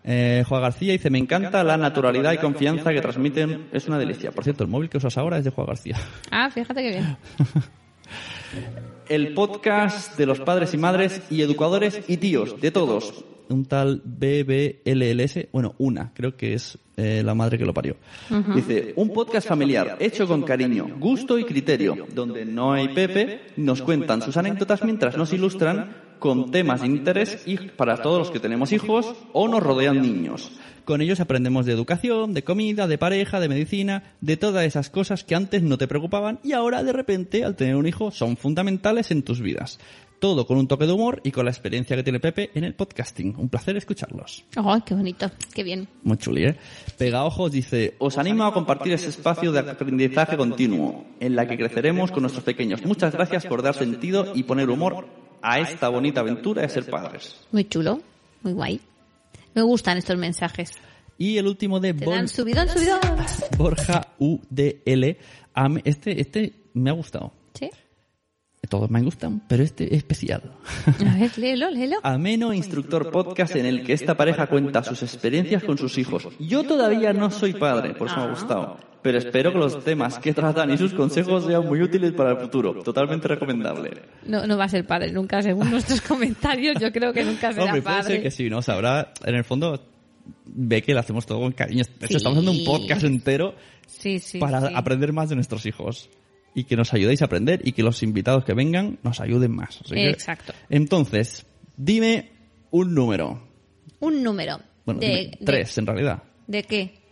Eh, 0.03 0.43
Juan 0.49 0.63
García 0.63 0.93
dice, 0.93 1.11
me 1.11 1.19
encanta 1.19 1.63
la 1.63 1.77
naturalidad 1.77 2.33
y 2.33 2.39
confianza 2.39 2.93
que 2.93 3.03
transmiten, 3.03 3.69
es 3.71 3.87
una 3.87 3.99
delicia. 3.99 4.33
Por 4.33 4.45
cierto, 4.45 4.65
el 4.65 4.71
móvil 4.71 4.89
que 4.89 4.97
usas 4.97 5.17
ahora 5.19 5.39
es 5.39 5.45
de 5.45 5.51
Juan 5.51 5.67
García. 5.67 5.97
Ah, 6.31 6.51
fíjate 6.51 6.83
que 6.83 6.89
bien. 6.89 7.17
El 9.09 9.35
podcast 9.35 10.17
de 10.17 10.27
los 10.27 10.41
padres 10.41 10.73
y 10.73 10.79
madres 10.79 11.21
y 11.31 11.43
educadores 11.43 12.01
y 12.09 12.17
tíos, 12.17 12.61
de 12.61 12.71
todos. 12.71 13.25
un 13.49 13.67
tal 13.67 14.01
BBLLS, 14.05 15.49
bueno, 15.53 15.75
una, 15.79 16.13
creo 16.15 16.37
que 16.37 16.55
es 16.55 16.79
eh, 16.97 17.23
la 17.25 17.35
madre 17.35 17.59
que 17.59 17.67
lo 17.67 17.75
parió. 17.75 17.97
Dice, 18.55 18.95
un 18.97 19.13
podcast 19.13 19.47
familiar 19.47 19.97
hecho 20.01 20.27
con 20.27 20.43
cariño, 20.43 20.89
gusto 20.99 21.39
y 21.39 21.45
criterio, 21.45 22.07
donde 22.15 22.47
no 22.47 22.73
hay 22.73 22.89
Pepe, 22.89 23.41
nos 23.57 23.83
cuentan 23.83 24.23
sus 24.23 24.37
anécdotas 24.37 24.83
mientras 24.83 25.17
nos 25.17 25.33
ilustran 25.33 26.14
con 26.25 26.51
temas 26.51 26.81
de 26.81 26.87
interés 26.87 27.43
y 27.45 27.59
para 27.59 28.01
todos 28.01 28.19
los 28.19 28.31
que 28.31 28.41
tenemos 28.41 28.73
hijos 28.73 29.15
o 29.35 29.47
nos 29.47 29.63
rodean 29.63 30.01
niños. 30.01 30.53
Con 30.87 31.03
ellos 31.03 31.21
aprendemos 31.21 31.67
de 31.67 31.75
educación, 31.75 32.33
de 32.33 32.43
comida, 32.43 32.87
de 32.87 32.97
pareja, 32.97 33.41
de 33.41 33.51
medicina, 33.51 34.15
de 34.23 34.39
todas 34.39 34.65
esas 34.65 34.89
cosas 34.89 35.23
que 35.23 35.35
antes 35.35 35.63
no 35.63 35.77
te 35.77 35.87
preocupaban 35.87 36.41
y 36.43 36.53
ahora 36.53 36.83
de 36.83 36.95
repente 36.95 37.45
al 37.45 37.57
tener 37.57 37.77
un 37.77 37.87
hijo 37.87 38.11
son 38.11 38.39
fundamentales 38.39 39.11
en 39.11 39.23
tus 39.23 39.43
vidas. 39.43 39.79
Todo 40.19 40.47
con 40.47 40.57
un 40.57 40.67
toque 40.67 40.87
de 40.87 40.93
humor 40.93 41.21
y 41.25 41.31
con 41.31 41.45
la 41.45 41.51
experiencia 41.51 41.95
que 41.95 42.03
tiene 42.03 42.21
Pepe 42.21 42.51
en 42.55 42.65
el 42.65 42.73
podcasting. 42.73 43.35
Un 43.37 43.51
placer 43.51 43.77
escucharlos. 43.77 44.47
¡Ay, 44.57 44.81
qué 44.87 44.95
bonito! 44.95 45.31
¡Qué 45.53 45.63
bien! 45.63 45.87
Muy 46.05 46.17
chuli, 46.17 46.45
¿eh? 46.45 46.57
Pega 46.97 47.25
Ojos 47.25 47.53
dice, 47.53 47.97
os 47.99 48.17
animo 48.17 48.45
a 48.45 48.55
compartir 48.55 48.95
ese 48.95 49.11
espacio 49.11 49.53
de 49.53 49.59
aprendizaje 49.59 50.39
continuo, 50.39 51.05
en 51.21 51.37
la 51.37 51.47
que 51.47 51.59
creceremos 51.59 52.11
con 52.11 52.23
nuestros 52.23 52.45
pequeños. 52.45 52.83
Muchas 52.87 53.13
gracias 53.13 53.45
por 53.45 53.61
dar 53.61 53.75
sentido 53.75 54.33
y 54.35 54.45
poner 54.45 54.71
humor 54.71 55.24
a 55.45 55.61
esta 55.61 55.91
bonita 55.91 56.21
aventura 56.21 56.63
de 56.63 56.69
ser 56.71 56.89
padres. 56.89 57.37
Muy 57.53 57.67
chulo, 57.67 58.01
muy 58.43 58.55
guay. 58.55 58.81
Me 59.55 59.61
gustan 59.63 59.99
estos 59.99 60.17
mensajes. 60.17 60.73
Y 61.19 61.37
el 61.37 61.47
último 61.47 61.79
de 61.81 61.93
Te 61.93 62.07
dan 62.07 62.29
subidón, 62.29 62.67
subidón. 62.69 63.01
Borja 63.59 64.09
UDL. 64.19 65.17
Este, 65.85 66.21
este 66.21 66.55
me 66.73 66.91
ha 66.91 66.95
gustado. 66.95 67.33
¿Sí? 67.53 67.71
Todos 68.69 68.91
me 68.91 69.03
gustan, 69.03 69.43
pero 69.47 69.63
este 69.63 69.85
es 69.85 69.99
especial. 69.99 70.55
A 70.87 71.19
ver, 71.19 71.37
léelo, 71.37 71.71
léelo. 71.71 71.99
Ameno 72.03 72.55
instructor 72.55 73.11
podcast 73.11 73.55
en 73.57 73.67
el 73.67 73.85
que 73.85 73.93
esta 73.93 74.17
pareja 74.17 74.47
cuenta 74.47 74.83
sus 74.83 75.03
experiencias 75.03 75.63
con 75.63 75.77
sus 75.77 75.99
hijos. 75.99 76.27
Yo 76.41 76.65
todavía 76.65 77.13
no 77.13 77.31
soy 77.31 77.53
padre, 77.53 77.93
por 77.93 78.09
eso 78.09 78.17
me 78.17 78.23
ha 78.23 78.31
gustado. 78.31 78.94
Pero 79.05 79.19
espero 79.19 79.53
que 79.53 79.59
los 79.59 79.85
temas 79.85 80.19
que 80.19 80.33
tratan 80.33 80.71
y 80.73 80.79
sus 80.79 80.95
consejos 80.95 81.45
sean 81.45 81.67
muy 81.67 81.83
útiles 81.83 82.11
para 82.13 82.31
el 82.31 82.39
futuro. 82.39 82.83
Totalmente 82.83 83.29
recomendable. 83.29 83.91
No, 84.27 84.47
no 84.47 84.57
va 84.57 84.65
a 84.65 84.69
ser 84.71 84.87
padre 84.87 85.13
nunca, 85.13 85.43
según 85.43 85.71
nuestros 85.71 86.01
comentarios. 86.01 86.77
Yo 86.81 86.91
creo 86.91 87.13
que 87.13 87.23
nunca 87.23 87.53
será 87.53 87.67
Hombre, 87.67 87.83
puede 87.83 87.97
padre. 87.99 88.15
ser 88.15 88.23
que 88.23 88.31
sí, 88.31 88.49
¿no? 88.49 88.63
Sabrá, 88.63 89.13
en 89.27 89.35
el 89.35 89.45
fondo, 89.45 89.79
ve 90.47 90.81
que 90.81 90.95
lo 90.95 91.01
hacemos 91.01 91.27
todo 91.27 91.41
con 91.41 91.53
cariño. 91.53 91.85
De 92.01 92.07
hecho, 92.07 92.17
estamos 92.17 92.39
haciendo 92.39 92.53
un 92.53 92.57
Sí. 92.59 92.65
podcast 92.65 93.05
entero 93.05 93.55
Sí, 93.87 94.19
sí. 94.21 94.39
para 94.39 94.69
sí. 94.69 94.73
aprender 94.75 95.13
más 95.13 95.29
de 95.29 95.35
nuestros 95.35 95.67
hijos. 95.67 96.09
Y 96.55 96.65
que 96.65 96.75
nos 96.77 96.95
ayudéis 96.95 97.21
a 97.21 97.27
aprender 97.27 97.61
y 97.63 97.73
que 97.73 97.83
los 97.83 98.03
invitados 98.03 98.45
que 98.45 98.55
vengan 98.55 98.99
nos 99.03 99.21
ayuden 99.21 99.55
más. 99.55 99.83
Así 99.85 99.95
que- 99.97 100.09
Exacto. 100.09 100.55
entonces, 100.71 101.45
dime 101.77 102.31
un 102.71 102.95
número. 102.95 103.47
Un 104.01 104.23
número. 104.23 104.61
Bueno, 104.87 105.01
de, 105.01 105.07
dime 105.09 105.21
de- 105.39 105.39
tres 105.45 105.77
en 105.77 105.87
realidad. 105.87 106.23
¿De 106.47 106.63
qué? 106.63 107.04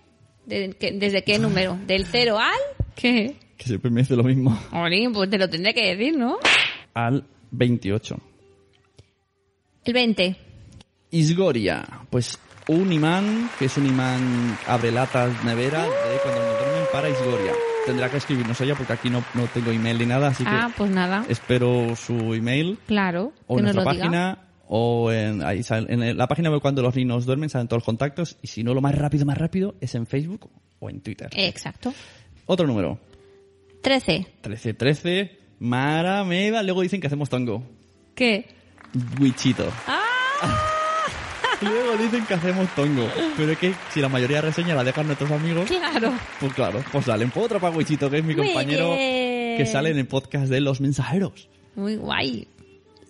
¿De 0.47 0.75
qué- 0.79 0.93
¿Desde 0.93 1.23
qué 1.25 1.39
número? 1.39 1.79
¿Del 1.87 2.05
0 2.07 2.39
al? 2.39 2.59
¿Qué? 2.95 3.37
Que 3.57 3.65
siempre 3.65 3.91
me 3.91 4.01
dice 4.03 4.17
lo 4.17 4.25
mismo. 4.25 4.59
Olín, 4.73 5.13
pues 5.13 5.31
te 5.31 5.39
lo 5.39 5.49
tendré 5.49 5.73
que 5.75 5.95
decir, 5.97 6.17
¿no? 6.19 6.39
Al 6.95 7.25
28. 7.53 8.17
El 9.85 9.93
20. 9.93 10.37
Isgoria. 11.11 11.87
Pues 12.11 12.39
un 12.69 12.93
imán, 12.93 13.51
que 13.59 13.67
es 13.67 13.77
un 13.77 13.87
imán 13.87 14.57
abre 14.67 14.91
latas 14.93 15.45
nevera, 15.45 15.83
de 15.85 16.19
cuando 16.23 16.41
nos 16.43 16.59
duermen 16.59 16.85
para 16.93 17.09
Isgoria. 17.11 17.53
Tendrá 17.87 18.09
que 18.09 18.17
escribirnos 18.19 18.61
ella 18.61 18.77
porque 18.77 18.93
aquí 18.93 19.11
no, 19.11 19.25
no 19.35 19.47
tengo 19.49 19.73
email 19.73 19.99
ni 19.99 20.07
nada, 20.07 20.29
así 20.29 20.45
Ah, 20.47 20.69
que 20.71 20.75
pues 20.79 20.91
nada. 20.93 21.25
espero 21.29 21.97
su 21.97 22.33
email 22.35 22.79
Claro. 22.87 23.33
o 23.49 23.57
que 23.57 23.61
en 23.61 23.67
nos 23.67 23.75
nuestra 23.75 23.93
lo 23.93 23.99
diga. 23.99 24.05
O 24.69 25.11
en, 25.13 25.45
ahí 25.45 25.63
sale- 25.63 25.93
en 25.93 26.17
la 26.17 26.27
página 26.29 26.51
web 26.51 26.61
cuando 26.61 26.83
los 26.83 26.95
niños 26.97 27.27
duermen 27.27 27.49
salen 27.51 27.69
todos 27.69 27.81
los 27.81 27.87
contactos 27.87 28.37
y 28.43 28.47
si 28.49 28.63
no 28.65 28.75
lo 28.75 28.81
más 28.81 28.95
rápido, 28.97 29.25
más 29.27 29.39
rápido 29.39 29.75
es 29.81 29.95
en 29.95 30.07
Facebook 30.07 30.51
o 30.79 30.89
en 30.91 31.01
Twitter. 31.01 31.29
Exacto. 31.37 31.93
Otro 32.47 32.67
número. 32.67 32.99
13. 33.83 34.13
1313. 34.19 35.39
Mara 35.61 36.25
Meva. 36.25 36.63
Luego 36.63 36.83
dicen 36.83 37.01
que 37.01 37.07
hacemos 37.07 37.29
tongo. 37.29 37.63
¿Qué? 38.15 38.47
Wichito. 39.21 39.69
¡Ah! 39.87 40.01
Luego 41.63 41.97
dicen 41.97 42.27
que 42.27 42.35
hacemos 42.35 42.69
tongo. 42.75 43.09
Pero 43.37 43.53
es 43.53 43.59
que 43.59 43.73
si 43.93 44.01
la 44.01 44.09
mayoría 44.09 44.37
de 44.39 44.43
reseñas 44.49 44.77
la 44.77 44.83
dejan 44.85 45.07
nuestros 45.07 45.31
amigos, 45.31 45.67
Claro. 45.69 46.13
pues 46.41 46.53
claro, 46.55 46.85
pues 46.91 47.05
salen. 47.05 47.31
Pues 47.31 47.47
otro 47.47 47.61
para 47.61 47.77
Wichito, 47.77 48.11
que 48.11 48.19
es 48.19 48.25
mi 48.25 48.35
Muy 48.35 48.47
compañero 48.47 48.97
bien. 48.97 49.57
que 49.59 49.67
sale 49.67 49.91
en 49.91 49.99
el 49.99 50.07
podcast 50.07 50.49
de 50.49 50.61
Los 50.61 50.81
Mensajeros. 50.81 51.49
Muy 51.77 51.97
guay. 51.97 52.49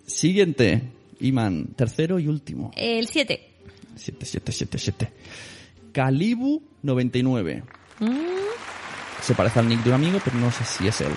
Siguiente. 0.06 0.82
Iman, 1.22 1.68
tercero 1.76 2.18
y 2.18 2.28
último. 2.28 2.70
El 2.76 3.06
7. 3.08 3.48
7, 3.96 4.26
7, 4.26 4.52
7, 4.52 4.78
7. 4.78 5.12
Calibu 5.92 6.62
99. 6.82 7.62
Mm. 8.00 8.06
Se 9.20 9.34
parece 9.34 9.60
al 9.60 9.68
nick 9.68 9.82
de 9.82 9.90
un 9.90 9.94
amigo, 9.94 10.18
pero 10.24 10.36
no 10.38 10.50
sé 10.50 10.64
si 10.64 10.86
es 10.88 11.00
él. 11.00 11.12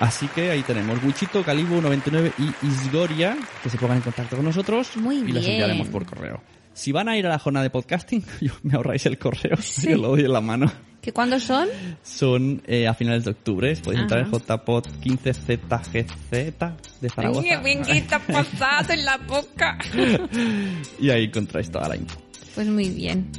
Así 0.00 0.26
que 0.28 0.50
ahí 0.50 0.62
tenemos 0.62 1.02
Wichito, 1.04 1.42
Calibu 1.44 1.80
99 1.80 2.32
y 2.38 2.66
Isgoria, 2.66 3.36
que 3.62 3.70
se 3.70 3.78
pongan 3.78 3.98
en 3.98 4.02
contacto 4.02 4.36
con 4.36 4.44
nosotros 4.44 4.96
Muy 4.96 5.18
y 5.18 5.22
bien. 5.22 5.36
enviaremos 5.38 5.88
por 5.88 6.04
correo. 6.04 6.42
Si 6.74 6.90
van 6.90 7.08
a 7.08 7.16
ir 7.16 7.24
a 7.26 7.28
la 7.30 7.38
jornada 7.38 7.62
de 7.62 7.70
podcasting, 7.70 8.24
yo- 8.40 8.52
me 8.64 8.74
ahorráis 8.74 9.06
el 9.06 9.16
correo, 9.18 9.56
yo 9.82 9.96
lo 9.96 10.08
doy 10.08 10.22
en 10.22 10.32
la 10.32 10.40
mano. 10.40 10.70
¿Que 11.04 11.12
cuándo 11.12 11.38
son? 11.38 11.68
Son 12.02 12.62
eh, 12.66 12.88
a 12.88 12.94
finales 12.94 13.24
de 13.24 13.32
octubre, 13.32 13.76
podéis 13.76 14.04
entrar 14.04 14.20
en. 14.24 14.32
JPod 14.32 14.86
15ZGZ 15.02 16.76
de 17.02 17.10
Zaragoza 17.10 17.42
¡Qué 17.42 17.58
vinguita 17.58 18.18
pasado 18.20 18.94
en 18.94 19.04
la 19.04 19.18
boca! 19.18 19.76
y 20.98 21.10
ahí 21.10 21.24
encontráis 21.24 21.70
toda 21.70 21.90
la 21.90 21.96
info. 21.96 22.18
Pues 22.54 22.66
muy 22.68 22.88
bien. 22.88 23.30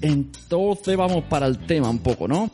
Entonces 0.00 0.96
vamos 0.96 1.24
para 1.24 1.46
el 1.46 1.58
tema 1.66 1.90
un 1.90 1.98
poco, 1.98 2.26
¿no? 2.26 2.50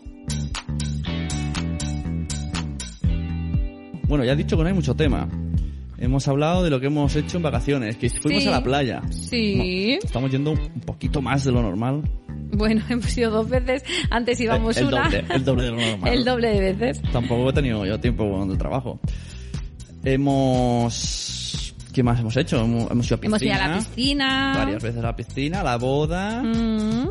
Bueno, 4.09 4.25
ya 4.25 4.33
he 4.33 4.37
dicho 4.37 4.57
que 4.57 4.65
no 4.65 4.69
hay 4.69 4.75
mucho 4.75 4.97
tema. 4.97 5.29
Hemos 5.97 6.27
hablado 6.27 6.65
de 6.65 6.71
lo 6.71 6.81
que 6.81 6.87
hemos 6.87 7.15
hecho 7.15 7.37
en 7.37 7.45
vacaciones, 7.45 7.97
que 7.99 8.11
fuimos 8.11 8.43
Sí. 8.43 8.49
a 8.49 8.53
la 8.53 8.65
playa. 8.65 9.03
Sí. 9.11 9.99
Estamos 10.03 10.33
yendo 10.33 10.53
un 10.53 10.81
poquito 10.81 11.23
más 11.23 11.45
de 11.45 11.53
lo 11.53 11.63
normal. 11.63 12.03
Bueno, 12.53 12.83
hemos 12.89 13.17
ido 13.17 13.31
dos 13.31 13.49
veces. 13.49 13.85
Antes 14.11 14.41
íbamos 14.41 14.77
el, 14.77 14.89
el 14.89 14.95
una. 14.95 15.05
doble, 15.05 15.25
el 15.31 15.45
doble 15.45 15.65
de 15.65 15.71
lo 15.71 15.77
normal. 15.81 16.13
El 16.13 16.25
doble 16.25 16.49
de 16.49 16.73
veces. 16.73 17.03
Tampoco 17.13 17.51
he 17.51 17.53
tenido 17.53 17.85
yo 17.87 17.99
tiempo 18.01 18.47
de 18.47 18.57
trabajo. 18.57 19.01
Hemos... 20.05 21.75
¿Qué 21.93 22.05
más 22.05 22.21
hemos 22.21 22.37
hecho? 22.37 22.61
Hemos, 22.61 22.89
hemos 22.91 23.07
ido 23.07 23.17
a 23.17 23.21
piscina. 23.21 23.27
Hemos 23.27 23.43
ido 23.43 23.55
a 23.55 23.69
la 23.69 23.79
piscina. 23.79 24.53
Varias 24.57 24.83
veces 24.83 24.99
a 24.99 25.03
la 25.03 25.17
piscina, 25.17 25.61
a 25.61 25.65
la 25.65 25.77
boda. 25.77 26.43
Mm. 26.43 27.11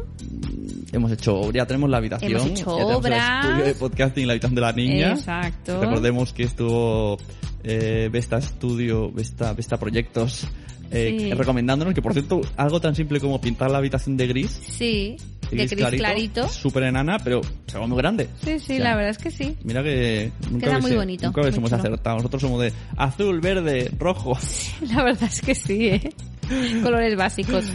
Hemos 0.93 1.11
hecho, 1.11 1.51
ya 1.51 1.65
tenemos 1.65 1.89
la 1.89 1.97
habitación. 1.97 2.31
Hemos 2.31 2.45
hecho 2.45 2.77
ya 2.77 2.85
obras. 2.85 3.45
El 3.45 3.49
estudio 3.51 3.65
de 3.65 3.75
podcasting, 3.75 4.27
la 4.27 4.33
habitación 4.33 4.55
de 4.55 4.61
la 4.61 4.71
niña. 4.71 5.11
Exacto. 5.11 5.81
Recordemos 5.81 6.31
que 6.31 6.43
estuvo 6.43 7.17
eh, 7.63 8.09
Vesta 8.11 8.41
Studio, 8.41 9.11
Vesta, 9.11 9.53
Vesta 9.53 9.77
Proyectos, 9.77 10.47
eh, 10.91 11.15
Sí. 11.19 11.33
recomendándonos 11.33 11.93
que, 11.93 12.01
por 12.01 12.13
cierto, 12.13 12.41
algo 12.57 12.79
tan 12.81 12.95
simple 12.95 13.19
como 13.19 13.39
pintar 13.41 13.69
la 13.71 13.77
habitación 13.77 14.17
de 14.17 14.27
gris, 14.27 14.51
Sí. 14.51 15.17
De 15.51 15.65
gris 15.65 15.85
clarito. 15.97 16.47
súper 16.47 16.83
enana, 16.83 17.17
pero 17.23 17.41
se 17.65 17.77
va 17.79 17.87
muy 17.87 17.97
grande. 17.97 18.29
Sí, 18.43 18.59
sí, 18.59 18.73
O 18.73 18.75
sea, 18.75 18.79
la 18.79 18.95
verdad 18.95 19.11
es 19.11 19.17
que 19.17 19.31
sí. 19.31 19.55
Mira 19.63 19.81
que 19.81 20.31
nunca 20.51 20.67
Queda 20.67 20.79
muy 20.79 20.91
bonito, 20.95 21.25
Nunca 21.25 21.41
hubiésemos 21.41 21.73
acertado. 21.73 22.17
Nosotros 22.17 22.41
somos 22.41 22.61
de 22.61 22.71
azul, 22.97 23.39
verde, 23.41 23.89
rojo. 23.97 24.37
La 24.93 25.03
verdad 25.03 25.23
es 25.31 25.41
que 25.41 25.55
sí, 25.55 25.87
¿eh? 25.87 26.13
Colores 26.83 27.15
básicos. 27.15 27.65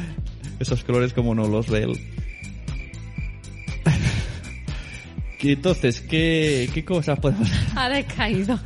Esos 0.61 0.85
colores 0.85 1.13
como 1.13 1.35
no 1.35 1.49
los 1.49 1.69
ve 1.69 1.83
él. 1.83 1.99
Y 5.41 5.53
entonces, 5.53 6.01
¿qué, 6.01 6.71
¿qué 6.73 6.85
cosas 6.87 7.19
podemos 7.19 7.51
Ahora 7.77 7.99
he 7.99 8.05
caído. 8.05 8.59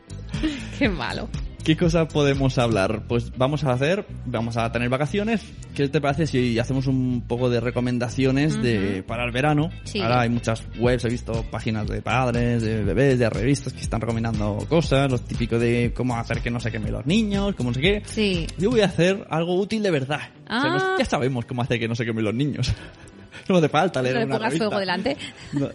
Qué 0.78 0.88
malo. 0.88 1.28
¿Qué 1.70 1.76
cosas 1.76 2.12
podemos 2.12 2.58
hablar? 2.58 3.02
Pues 3.06 3.30
vamos 3.38 3.62
a 3.62 3.70
hacer, 3.70 4.04
vamos 4.26 4.56
a 4.56 4.72
tener 4.72 4.88
vacaciones. 4.88 5.40
¿Qué 5.72 5.88
te 5.88 6.00
parece 6.00 6.26
si 6.26 6.58
hacemos 6.58 6.88
un 6.88 7.22
poco 7.28 7.48
de 7.48 7.60
recomendaciones 7.60 8.60
de 8.60 9.04
para 9.06 9.24
el 9.24 9.30
verano? 9.30 9.70
Sí. 9.84 10.00
Ahora 10.00 10.22
hay 10.22 10.30
muchas 10.30 10.64
webs, 10.80 11.04
he 11.04 11.08
visto 11.08 11.44
páginas 11.48 11.86
de 11.86 12.02
padres, 12.02 12.62
de 12.64 12.82
bebés, 12.82 13.20
de 13.20 13.30
revistas 13.30 13.72
que 13.72 13.82
están 13.82 14.00
recomendando 14.00 14.58
cosas, 14.68 15.08
lo 15.12 15.18
típico 15.20 15.60
de 15.60 15.92
cómo 15.94 16.16
hacer 16.16 16.40
que 16.40 16.50
no 16.50 16.58
se 16.58 16.72
quemen 16.72 16.90
los 16.90 17.06
niños, 17.06 17.54
cómo 17.54 17.70
no 17.70 17.74
sé 17.74 17.80
qué. 17.82 18.02
Sí. 18.04 18.48
Yo 18.58 18.70
voy 18.70 18.80
a 18.80 18.86
hacer 18.86 19.24
algo 19.30 19.54
útil 19.54 19.80
de 19.84 19.92
verdad. 19.92 20.22
O 20.48 20.60
sea, 20.60 20.74
Ah. 20.76 20.96
ya 20.98 21.04
sabemos 21.04 21.44
cómo 21.46 21.62
hacer 21.62 21.78
que 21.78 21.86
no 21.86 21.94
se 21.94 22.04
quemen 22.04 22.24
los 22.24 22.34
niños. 22.34 22.74
no 23.48 23.58
hace 23.58 23.68
falta 23.68 24.02
leer 24.02 24.14
No 24.16 24.20
le 24.22 24.26
una 24.26 24.38
revista. 24.40 24.64
fuego 24.64 24.80
delante. 24.80 25.16
No, 25.52 25.68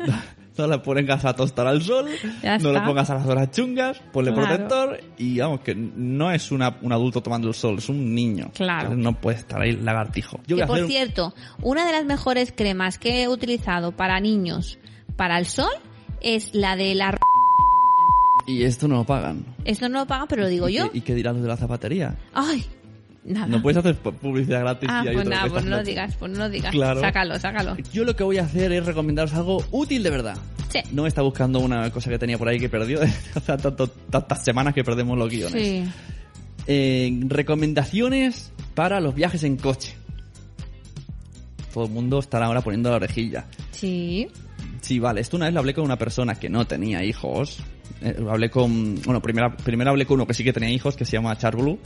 no, 0.57 0.67
lo 0.67 0.81
pongas 0.83 1.25
a 1.25 1.33
tostar 1.35 1.67
al 1.67 1.81
sol, 1.81 2.07
Ya 2.43 2.57
no 2.57 2.69
está. 2.71 2.85
pongas 2.85 3.09
a 3.09 3.15
las 3.15 3.25
horas 3.27 3.51
chungas, 3.51 4.00
ponle 4.13 4.31
Claro. 4.33 4.47
protector 4.47 5.00
y 5.17 5.39
vamos, 5.39 5.59
que 5.62 5.75
no 5.75 6.31
es 6.31 6.51
una, 6.51 6.77
un 6.81 6.91
adulto 6.91 7.21
tomando 7.21 7.47
el 7.47 7.53
sol, 7.53 7.77
es 7.79 7.89
un 7.89 8.13
niño. 8.15 8.51
Claro. 8.53 8.83
Entonces 8.91 9.03
No 9.03 9.13
puede 9.19 9.38
estar 9.38 9.62
ahí 9.62 9.74
lagartijo. 9.74 10.39
Yo 10.47 10.55
Que 10.57 10.65
por 10.65 10.79
un- 10.81 10.88
cierto, 10.88 11.33
una 11.62 11.85
de 11.85 11.91
las 11.91 12.05
mejores 12.05 12.53
cremas 12.55 12.97
que 13.00 13.24
he 13.24 13.27
utilizado 13.27 13.91
para 13.91 14.19
niños 14.19 14.77
para 15.15 15.38
el 15.39 15.45
sol 15.45 15.71
es 16.21 16.53
la 16.53 16.75
de 16.75 16.95
la... 16.95 17.17
Y 18.47 18.63
esto 18.63 18.88
no 18.88 18.95
lo 18.97 19.03
pagan. 19.05 19.43
Esto 19.65 19.89
no 19.89 20.00
lo 20.00 20.05
pagan, 20.05 20.27
pero 20.29 20.43
lo 20.43 20.47
digo 20.50 20.69
¿Y 20.69 20.74
yo. 20.74 20.91
qué, 20.91 21.00
¿Y 21.00 21.01
qué 21.01 21.15
dirán 21.15 21.33
los 21.35 21.41
de 21.43 21.47
la 21.50 21.57
zapatería? 21.57 22.15
Ay, 22.33 22.63
Nada. 23.25 23.48
No 23.48 23.62
puedes 23.62 23.77
hacer 23.77 23.96
pu- 24.01 24.13
publicidad 24.13 24.60
gratis 24.62 24.88
Ah, 24.91 25.03
y 25.10 25.13
pues 25.13 25.27
nada, 25.27 25.50
pues 25.50 25.63
no 25.65 25.77
lo 25.77 25.84
digas, 25.84 26.15
pues 26.20 26.32
no 26.32 26.38
lo 26.39 26.50
digas. 26.50 26.72
Claro. 26.72 27.01
Sácalo, 27.01 27.39
sácalo. 27.39 27.75
Yo 27.91 28.03
lo 28.03 28.15
que 28.15 28.24
voy 28.24 28.38
a 28.38 28.44
hacer 28.44 28.72
es 28.72 28.86
recomendaros 28.86 29.34
algo 29.34 29.63
útil 29.72 30.03
de 30.03 30.10
verdad. 30.12 30.38
Sí. 30.70 30.79
No 30.91 31.08
está 31.08 31.22
buscando 31.24 31.60
una 31.60 31.89
cosa 31.89 32.10
que 32.12 32.20
tenía 32.20 32.38
por 32.38 32.48
ahí 32.48 32.60
que 32.60 32.70
perdió 32.70 33.00
hace 33.36 33.58
tantas 33.58 34.44
semanas 34.44 34.74
que 34.75 34.84
perdemos 34.84 35.17
los 35.17 35.29
guiones. 35.29 35.53
Sí. 35.53 35.84
Eh, 36.67 37.20
recomendaciones 37.27 38.51
para 38.75 39.00
los 39.00 39.15
viajes 39.15 39.44
en 39.44 39.58
coche. 39.58 39.96
Todo 41.74 41.86
el 41.86 41.91
mundo 41.91 42.20
estará 42.20 42.46
ahora 42.46 42.62
poniendo 42.62 42.89
la 42.89 42.98
orejilla. 42.98 43.46
Sí. 43.72 44.27
Sí, 44.82 45.00
vale. 45.00 45.22
Esto 45.22 45.36
una 45.38 45.46
vez 45.48 45.53
lo 45.53 45.60
hablé 45.62 45.74
con 45.74 45.84
una 45.84 45.98
persona 45.98 46.36
que 46.36 46.50
no 46.50 46.65
tenía 46.65 47.03
hijos. 47.03 47.60
Eh, 48.01 48.15
hablé 48.29 48.50
con... 48.50 49.01
Bueno, 49.01 49.22
primero, 49.22 49.55
primero 49.58 49.89
hablé 49.91 50.05
con 50.05 50.15
uno 50.15 50.27
que 50.27 50.34
sí 50.34 50.44
que 50.44 50.53
tenía 50.53 50.70
hijos, 50.70 50.96
que 50.96 51.05
se 51.05 51.13
llama 51.13 51.38
Charblu, 51.38 51.79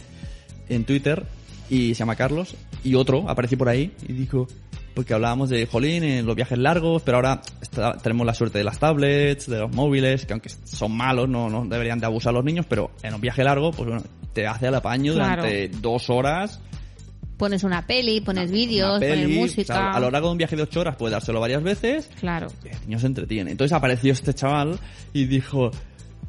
en 0.70 0.86
Twitter, 0.86 1.26
y 1.70 1.90
se 1.94 2.00
llama 2.00 2.16
Carlos. 2.16 2.56
Y 2.84 2.96
otro 2.96 3.30
apareció 3.30 3.58
por 3.58 3.70
ahí 3.70 3.92
y 4.08 4.14
dijo... 4.14 4.48
Porque 4.96 5.14
hablábamos 5.14 5.50
de, 5.50 5.66
jolín, 5.66 6.04
en 6.04 6.26
los 6.26 6.36
viajes 6.36 6.58
largos, 6.58 7.04
pero 7.04 7.18
ahora 7.18 7.42
está- 7.62 7.94
tenemos 8.00 8.26
la 8.26 8.34
suerte 8.34 8.58
de 8.58 8.66
las 8.66 8.80
tablets, 8.80 9.48
de 9.48 9.60
los 9.60 9.74
móviles, 9.74 10.26
que 10.26 10.34
aunque 10.34 10.50
son 10.66 10.92
malos, 10.92 11.30
no, 11.30 11.50
no 11.50 11.64
deberían 11.64 12.00
de 12.00 12.08
abusar 12.08 12.34
los 12.34 12.44
niños, 12.44 12.66
pero 12.68 12.92
en 13.04 13.14
un 13.14 13.22
viaje 13.22 13.44
largo, 13.44 13.72
pues 13.72 13.88
bueno, 13.88 14.04
te 14.34 14.46
hace 14.46 14.68
el 14.68 14.76
apaño 14.76 15.14
Claro. 15.14 15.44
durante 15.44 15.70
dos 15.80 16.10
horas 16.10 16.60
Pones 17.38 17.64
una 17.64 17.88
peli, 17.88 18.20
pones 18.20 18.52
vídeos, 18.52 19.00
pones 19.00 19.26
o 19.26 19.30
música. 19.30 19.74
sea, 19.74 19.92
a 19.92 20.00
lo 20.02 20.12
largo 20.12 20.28
de 20.28 20.32
un 20.34 20.38
viaje 20.40 20.58
de 20.58 20.64
ocho 20.64 20.82
horas 20.82 20.98
puedes 20.98 21.14
dárselo 21.14 21.40
varias 21.40 21.64
veces 21.64 22.10
Claro. 22.20 22.48
y 22.66 22.68
el 22.68 22.80
niño 22.88 23.00
se 23.00 23.08
entretiene. 23.08 23.52
Entonces 23.52 23.72
apareció 23.72 24.12
este 24.12 24.34
chaval 24.34 24.78
y 25.14 25.26
dijo, 25.26 25.72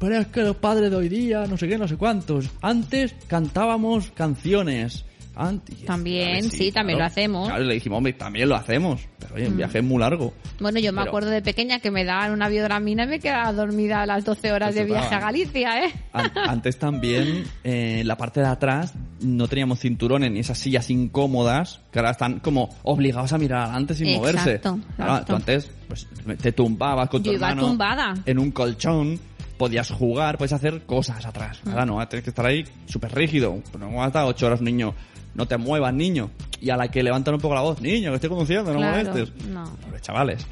pero 0.01 0.17
es 0.17 0.27
que 0.27 0.41
los 0.41 0.57
padres 0.57 0.89
de 0.91 0.97
hoy 0.97 1.07
día, 1.07 1.45
no 1.47 1.55
sé 1.57 1.69
qué, 1.69 1.77
no 1.77 1.87
sé 1.87 1.95
cuántos, 1.95 2.49
antes 2.61 3.15
cantábamos 3.27 4.11
canciones. 4.11 5.05
Antes, 5.33 5.85
También, 5.85 6.51
sí, 6.51 6.73
también 6.73 6.99
lo 6.99 7.05
hacemos. 7.05 7.47
Mm. 7.47 7.49
Claro, 7.51 7.63
le 7.63 7.73
dijimos, 7.75 7.97
hombre, 7.97 8.11
también 8.13 8.49
lo 8.49 8.55
hacemos, 8.57 8.99
pero 9.17 9.35
oye, 9.35 9.47
un 9.47 9.55
viaje 9.55 9.77
es 9.79 9.83
muy 9.83 9.97
largo. 9.97 10.33
Bueno, 10.59 10.77
yo 10.81 10.91
me 10.91 10.99
Pero- 10.99 11.09
acuerdo 11.09 11.29
de 11.29 11.41
pequeña 11.41 11.79
que 11.79 11.89
me 11.89 12.03
daban 12.03 12.33
una 12.33 12.49
biodramina 12.49 13.05
y 13.05 13.07
me 13.07 13.19
quedaba 13.21 13.53
dormida 13.53 14.01
a 14.01 14.05
las 14.05 14.25
12 14.25 14.51
horas 14.51 14.75
de 14.75 14.81
Eso 14.81 14.89
viaje 14.89 15.07
a 15.07 15.19
daban. 15.19 15.25
Galicia, 15.33 15.85
¿eh? 15.85 15.93
An- 16.11 16.31
Antes 16.35 16.77
también, 16.77 17.45
eh, 17.63 17.99
en 18.01 18.07
la 18.09 18.17
parte 18.17 18.41
de 18.41 18.47
atrás, 18.47 18.93
no 19.21 19.47
teníamos 19.47 19.79
cinturones 19.79 20.29
ni 20.33 20.39
esas 20.39 20.57
sillas 20.57 20.89
incómodas, 20.89 21.79
que 21.93 21.99
ahora 21.99 22.11
están 22.11 22.39
como 22.41 22.69
obligados 22.83 23.31
a 23.31 23.37
mirar 23.37 23.63
adelante 23.63 23.93
sin 23.95 24.07
Exacto, 24.07 24.19
moverse. 24.27 24.55
exacto. 24.55 24.79
Claro, 24.97 25.25
tú 25.25 25.35
antes 25.35 25.71
pues, 25.87 26.07
te 26.41 26.51
tumbabas 26.51 27.09
con 27.09 27.23
tu 27.23 27.29
Yo 27.31 27.37
iba 27.37 27.49
hermano 27.51 27.67
tumbada. 27.69 28.13
en 28.25 28.37
un 28.37 28.51
colchón, 28.51 29.17
podías 29.61 29.91
jugar, 29.91 30.39
podías 30.39 30.53
hacer 30.53 30.81
cosas 30.87 31.23
atrás. 31.23 31.59
Mm. 31.63 31.69
Ahora 31.69 31.85
no, 31.85 32.07
tienes 32.07 32.23
que 32.23 32.31
estar 32.31 32.43
ahí 32.47 32.65
súper 32.87 33.13
rígido. 33.13 33.61
No 33.77 34.03
hasta 34.03 34.25
ocho 34.25 34.47
horas, 34.47 34.59
niño. 34.59 34.95
No 35.35 35.45
te 35.45 35.55
muevas, 35.57 35.93
niño. 35.93 36.31
Y 36.59 36.71
a 36.71 36.77
la 36.77 36.89
que 36.89 37.03
levantan 37.03 37.35
un 37.35 37.39
poco 37.41 37.53
la 37.53 37.61
voz, 37.61 37.79
niño, 37.79 38.09
que 38.09 38.15
estoy 38.15 38.29
conduciendo, 38.31 38.73
no 38.73 38.79
Claro, 38.79 39.11
molestes. 39.13 39.45
no. 39.45 39.63
Pobres 39.75 40.01
chavales. 40.01 40.47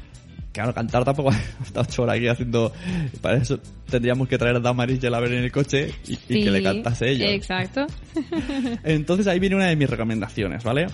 Claro, 0.52 0.72
cantar 0.72 1.04
tampoco 1.04 1.30
hasta 1.60 1.80
ocho 1.80 2.04
horas 2.04 2.18
aquí 2.18 2.28
haciendo... 2.28 2.72
Para 3.20 3.38
eso 3.38 3.58
tendríamos 3.90 4.28
que 4.28 4.38
traer 4.38 4.54
a 4.54 4.60
Damaris 4.60 5.02
y 5.02 5.06
a 5.08 5.18
ver 5.18 5.32
en 5.32 5.42
el 5.42 5.50
coche 5.50 5.92
y, 6.06 6.12
y 6.28 6.44
que 6.44 6.50
le 6.52 6.62
cantase 6.62 7.10
ella. 7.10 7.30
Exacto. 7.30 7.88
Entonces 8.84 9.26
ahí 9.26 9.40
viene 9.40 9.56
una 9.56 9.66
de 9.66 9.74
mis 9.74 9.90
recomendaciones, 9.90 10.62
¿vale? 10.62 10.86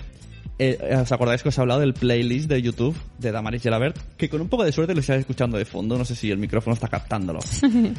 Eh, 0.59 0.97
¿Os 1.01 1.11
acordáis 1.11 1.43
que 1.43 1.49
os 1.49 1.57
he 1.57 1.61
hablado 1.61 1.81
del 1.81 1.93
playlist 1.93 2.49
de 2.49 2.61
YouTube 2.61 2.95
de 3.19 3.31
Damaris 3.31 3.61
Gelabert? 3.61 3.97
Que 4.17 4.27
con 4.27 4.41
un 4.41 4.49
poco 4.49 4.63
de 4.63 4.71
suerte 4.71 4.93
lo 4.93 5.01
estáis 5.01 5.19
escuchando 5.19 5.57
de 5.57 5.65
fondo, 5.65 5.97
no 5.97 6.05
sé 6.05 6.15
si 6.15 6.31
el 6.31 6.39
micrófono 6.39 6.73
está 6.73 6.87
captándolo. 6.87 7.39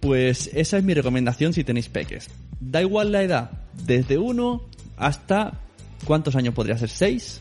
pues 0.00 0.50
esa 0.54 0.78
es 0.78 0.84
mi 0.84 0.94
recomendación 0.94 1.52
si 1.52 1.64
tenéis 1.64 1.88
peques. 1.88 2.30
Da 2.60 2.80
igual 2.80 3.12
la 3.12 3.22
edad, 3.22 3.50
desde 3.84 4.18
uno 4.18 4.62
hasta... 4.96 5.60
¿Cuántos 6.04 6.36
años 6.36 6.52
podría 6.52 6.76
ser? 6.76 6.90
¿Seis? 6.90 7.40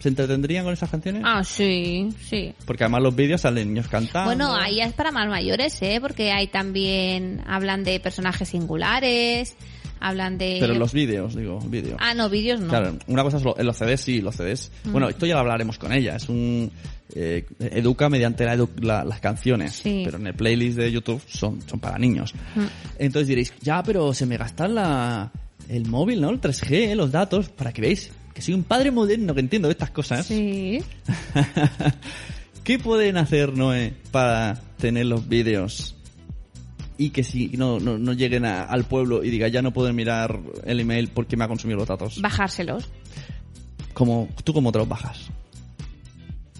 ¿Se 0.00 0.08
entretendrían 0.08 0.64
con 0.64 0.72
esas 0.72 0.90
canciones? 0.90 1.22
Ah, 1.24 1.42
sí, 1.44 2.08
sí. 2.28 2.52
Porque 2.64 2.84
además 2.84 3.02
los 3.02 3.14
vídeos 3.14 3.40
salen 3.40 3.68
niños 3.68 3.88
cantando. 3.88 4.28
Bueno, 4.28 4.54
ahí 4.54 4.80
es 4.80 4.92
para 4.92 5.10
más 5.10 5.28
mayores, 5.28 5.80
¿eh? 5.82 5.98
Porque 6.00 6.32
hay 6.32 6.48
también, 6.48 7.42
hablan 7.46 7.84
de 7.84 8.00
personajes 8.00 8.48
singulares, 8.48 9.56
hablan 10.00 10.38
de... 10.38 10.58
Pero 10.60 10.74
los 10.74 10.92
vídeos, 10.92 11.34
digo, 11.34 11.58
vídeos. 11.60 11.96
Ah, 12.00 12.14
no, 12.14 12.28
vídeos 12.28 12.60
no. 12.60 12.68
Claro, 12.68 12.96
una 13.06 13.22
cosa 13.22 13.36
es 13.38 13.42
lo- 13.44 13.56
los 13.58 13.76
CDs, 13.76 14.00
sí, 14.00 14.20
los 14.20 14.36
CDs. 14.36 14.70
Bueno, 14.84 15.08
esto 15.08 15.26
ya 15.26 15.34
lo 15.34 15.40
hablaremos 15.40 15.78
con 15.78 15.92
ella. 15.92 16.16
Es 16.16 16.28
un. 16.28 16.70
eh, 17.14 17.44
educa 17.60 18.08
mediante 18.08 18.44
la 18.44 18.56
edu- 18.56 18.80
la- 18.80 19.04
las 19.04 19.20
canciones. 19.20 19.74
Sí. 19.74 20.02
Pero 20.04 20.18
en 20.18 20.26
el 20.26 20.34
playlist 20.34 20.76
de 20.78 20.90
YouTube 20.92 21.22
son, 21.26 21.60
son 21.68 21.80
para 21.80 21.98
niños. 21.98 22.34
Entonces 22.98 23.28
diréis, 23.28 23.52
ya, 23.60 23.82
pero 23.82 24.12
se 24.14 24.26
me 24.26 24.36
gasta 24.36 24.68
la, 24.68 25.30
el 25.68 25.86
móvil, 25.86 26.20
¿no? 26.20 26.30
El 26.30 26.40
3G, 26.40 26.94
los 26.94 27.10
datos, 27.12 27.48
para 27.48 27.72
que 27.72 27.80
veáis 27.82 28.10
que 28.34 28.42
soy 28.42 28.52
un 28.54 28.64
padre 28.64 28.90
moderno 28.90 29.32
que 29.34 29.40
entiendo 29.40 29.68
de 29.68 29.72
estas 29.72 29.90
cosas. 29.90 30.26
Sí. 30.26 30.78
¿Qué 32.64 32.78
pueden 32.78 33.16
hacer, 33.16 33.56
Noé, 33.56 33.94
para 34.10 34.60
tener 34.78 35.06
los 35.06 35.28
vídeos 35.28 35.95
y 36.98 37.10
que 37.10 37.24
si 37.24 37.48
no, 37.56 37.78
no, 37.80 37.98
no 37.98 38.12
lleguen 38.12 38.44
a- 38.44 38.62
al 38.64 38.84
pueblo 38.84 39.22
y 39.24 39.30
diga 39.30 39.48
ya 39.48 39.62
no 39.62 39.72
puedo 39.72 39.92
mirar 39.92 40.40
el 40.64 40.80
email 40.80 41.08
porque 41.08 41.36
me 41.36 41.44
ha 41.44 41.48
consumido 41.48 41.78
los 41.78 41.88
datos? 41.88 42.20
Bajárselos. 42.20 42.88
Como, 43.94 44.28
¿Tú 44.44 44.52
cómo 44.52 44.72
te 44.72 44.78
los 44.78 44.88
bajas? 44.88 45.28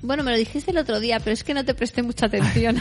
Bueno, 0.03 0.23
me 0.23 0.31
lo 0.31 0.37
dijiste 0.37 0.71
el 0.71 0.79
otro 0.79 1.01
día, 1.01 1.19
pero 1.21 1.33
es 1.33 1.43
que 1.43 1.53
no 1.55 1.65
te 1.65 1.75
presté 1.75 2.03
mucha 2.03 2.27
atención. 2.27 2.81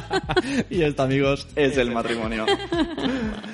y 0.70 0.82
esto, 0.82 1.02
amigos, 1.04 1.46
es 1.56 1.76
el 1.78 1.90
matrimonio. 1.90 2.44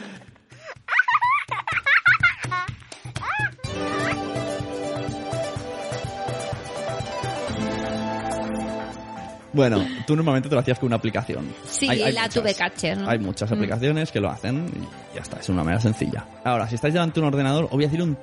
Bueno, 9.56 9.84
tú 10.06 10.14
normalmente 10.14 10.50
te 10.50 10.54
lo 10.54 10.60
hacías 10.60 10.78
con 10.78 10.88
una 10.88 10.96
aplicación. 10.96 11.46
Sí, 11.66 11.86
la 11.86 12.28
tuve 12.28 12.54
catcher, 12.54 12.98
¿no? 12.98 13.08
Hay 13.08 13.18
muchas 13.18 13.50
Mm. 13.50 13.54
aplicaciones 13.54 14.12
que 14.12 14.20
lo 14.20 14.30
hacen 14.30 14.66
y 14.66 15.14
ya 15.16 15.22
está, 15.22 15.40
es 15.40 15.48
una 15.48 15.64
manera 15.64 15.80
sencilla. 15.80 16.26
Ahora, 16.44 16.68
si 16.68 16.74
estáis 16.74 16.92
delante 16.92 17.14
de 17.18 17.26
un 17.26 17.32
ordenador, 17.32 17.64
os 17.64 17.70
voy 17.70 17.84
a 17.84 17.86
decir 17.88 18.02
un 18.02 18.18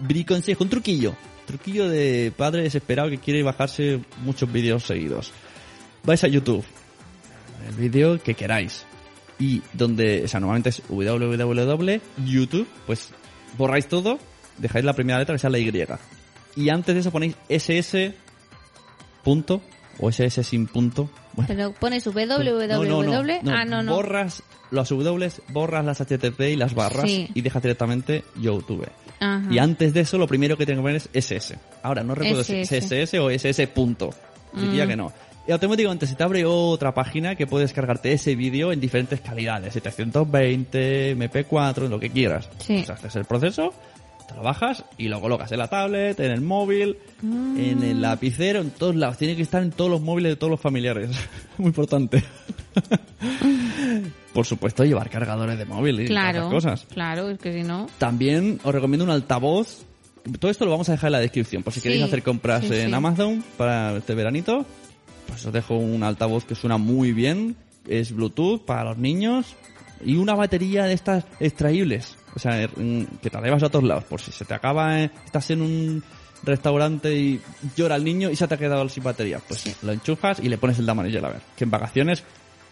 briconsejo, 0.00 0.62
un 0.62 0.68
truquillo. 0.68 1.16
Truquillo 1.46 1.88
de 1.88 2.32
padre 2.36 2.62
desesperado 2.64 3.08
que 3.08 3.16
quiere 3.16 3.42
bajarse 3.42 4.00
muchos 4.22 4.52
vídeos 4.52 4.84
seguidos. 4.84 5.32
Vais 6.02 6.22
a 6.22 6.28
YouTube, 6.28 6.64
el 7.66 7.74
vídeo 7.76 8.22
que 8.22 8.34
queráis. 8.34 8.84
Y 9.38 9.62
donde, 9.72 10.24
o 10.24 10.28
sea, 10.28 10.38
normalmente 10.38 10.68
es 10.68 10.82
www.youtube, 10.88 12.66
pues 12.86 13.08
borráis 13.56 13.88
todo, 13.88 14.18
dejáis 14.58 14.84
la 14.84 14.92
primera 14.92 15.18
letra 15.18 15.34
que 15.34 15.38
sea 15.38 15.48
la 15.48 15.58
Y. 15.58 15.72
Y 16.56 16.68
antes 16.68 16.94
de 16.94 17.00
eso 17.00 17.10
ponéis 17.10 17.36
ss 17.48 18.12
punto 19.22 19.62
o 19.98 20.10
ss 20.10 20.46
sin 20.46 20.66
punto. 20.66 21.08
Bueno, 21.34 21.48
Pero 21.48 21.72
pones 21.72 22.04
www. 22.04 23.40
Ah, 23.50 23.64
no, 23.64 23.82
no. 23.82 23.94
Borras 23.94 24.42
las 24.70 24.88
W, 24.88 25.30
borras 25.48 25.84
las 25.84 26.00
HTTP 26.00 26.40
y 26.52 26.56
las 26.56 26.74
barras 26.74 27.04
Sí. 27.08 27.28
y 27.34 27.40
dejas 27.42 27.62
directamente 27.62 28.24
YouTube. 28.36 28.88
Ajá. 29.20 29.42
Y 29.50 29.58
antes 29.58 29.94
de 29.94 30.00
eso, 30.00 30.18
lo 30.18 30.26
primero 30.26 30.56
que 30.56 30.66
tengo 30.66 30.78
que 30.80 30.82
poner 30.82 30.96
es 30.96 31.08
SS. 31.12 31.56
Ahora, 31.82 32.02
no 32.02 32.14
recuerdo 32.14 32.42
si 32.44 32.56
es 32.56 32.72
SS. 32.72 33.18
O 33.20 33.30
SS 33.30 33.66
punto. 33.68 34.10
Diría 34.52 34.84
Mm. 34.84 34.88
que 34.88 34.96
no. 34.96 35.12
Y 35.46 35.52
automáticamente 35.52 36.06
se 36.06 36.14
te 36.14 36.22
abre 36.22 36.44
otra 36.46 36.94
página 36.94 37.36
que 37.36 37.46
puedes 37.46 37.72
cargarte 37.74 38.12
ese 38.12 38.34
vídeo 38.34 38.72
en 38.72 38.80
diferentes 38.80 39.20
calidades. 39.20 39.74
720, 39.74 41.12
MP4, 41.16 41.88
lo 41.88 42.00
que 42.00 42.10
quieras. 42.10 42.48
Sí. 42.58 42.78
O 42.78 42.84
sea, 42.84 42.94
haces 42.94 43.16
el 43.16 43.24
proceso, 43.26 43.72
te 44.28 44.34
lo 44.34 44.42
bajas 44.42 44.84
y 44.98 45.08
lo 45.08 45.20
colocas 45.20 45.50
en 45.52 45.58
la 45.58 45.68
tablet, 45.68 46.18
en 46.20 46.30
el 46.30 46.40
móvil, 46.40 46.96
en 47.22 47.82
el 47.82 48.00
lapicero, 48.00 48.60
en 48.60 48.70
todos 48.70 48.94
lados. 48.96 49.18
Tiene 49.18 49.36
que 49.36 49.42
estar 49.42 49.62
en 49.62 49.70
todos 49.70 49.90
los 49.90 50.00
móviles 50.00 50.32
de 50.32 50.36
todos 50.36 50.50
los 50.50 50.60
familiares. 50.60 51.10
Muy 51.58 51.68
importante. 51.68 52.22
Por 54.32 54.46
supuesto, 54.46 54.84
llevar 54.84 55.10
cargadores 55.10 55.58
de 55.58 55.64
móvil 55.64 56.00
y 56.00 56.06
Claro, 56.06 56.38
esas 56.40 56.50
cosas. 56.52 56.86
claro, 56.92 57.30
es 57.30 57.38
que 57.38 57.52
si 57.52 57.62
no... 57.62 57.86
También 57.98 58.58
os 58.64 58.74
recomiendo 58.74 59.04
un 59.04 59.10
altavoz. 59.10 59.84
Todo 60.40 60.50
esto 60.50 60.64
lo 60.64 60.70
vamos 60.72 60.88
a 60.88 60.92
dejar 60.92 61.08
en 61.08 61.12
la 61.12 61.20
descripción. 61.20 61.62
Por 61.62 61.72
si 61.72 61.80
Sí, 61.80 61.84
queréis 61.84 62.02
hacer 62.04 62.22
compras 62.22 62.64
sí, 62.64 62.74
en 62.74 62.88
sí. 62.88 62.94
Amazon 62.94 63.44
para 63.56 63.96
este 63.96 64.14
veranito, 64.14 64.64
pues 65.28 65.44
os 65.46 65.52
dejo 65.52 65.76
un 65.76 66.02
altavoz 66.02 66.44
que 66.44 66.54
suena 66.54 66.78
muy 66.78 67.12
bien. 67.12 67.56
Es 67.86 68.12
Bluetooth 68.12 68.64
para 68.64 68.82
los 68.84 68.98
niños. 68.98 69.54
Y 70.04 70.16
una 70.16 70.34
batería 70.34 70.84
de 70.84 70.94
estas 70.94 71.24
extraíbles. 71.38 72.16
O 72.34 72.38
sea, 72.38 72.68
mm, 72.76 73.02
que 73.22 73.30
te 73.30 73.36
la 73.38 73.44
llevas 73.44 73.62
a 73.62 73.68
todos 73.68 73.84
lados. 73.84 74.04
Por 74.04 74.20
si 74.20 74.32
se 74.32 74.44
te 74.44 74.54
acaba, 74.54 75.00
eh, 75.00 75.10
estás 75.24 75.50
en 75.50 75.62
un 75.62 76.02
restaurante 76.42 77.14
y 77.16 77.40
llora 77.76 77.96
el 77.96 78.04
niño 78.04 78.30
y 78.30 78.36
se 78.36 78.46
te 78.48 78.54
ha 78.54 78.58
quedado 78.58 78.86
sin 78.88 79.02
batería. 79.04 79.40
Pues 79.46 79.76
lo 79.82 79.92
enchufas 79.92 80.40
y 80.40 80.48
le 80.48 80.58
pones 80.58 80.78
el 80.78 80.86
Damaris 80.86 81.16
a 81.16 81.28
ver. 81.28 81.40
Que 81.56 81.64
en 81.64 81.70
vacaciones, 81.70 82.22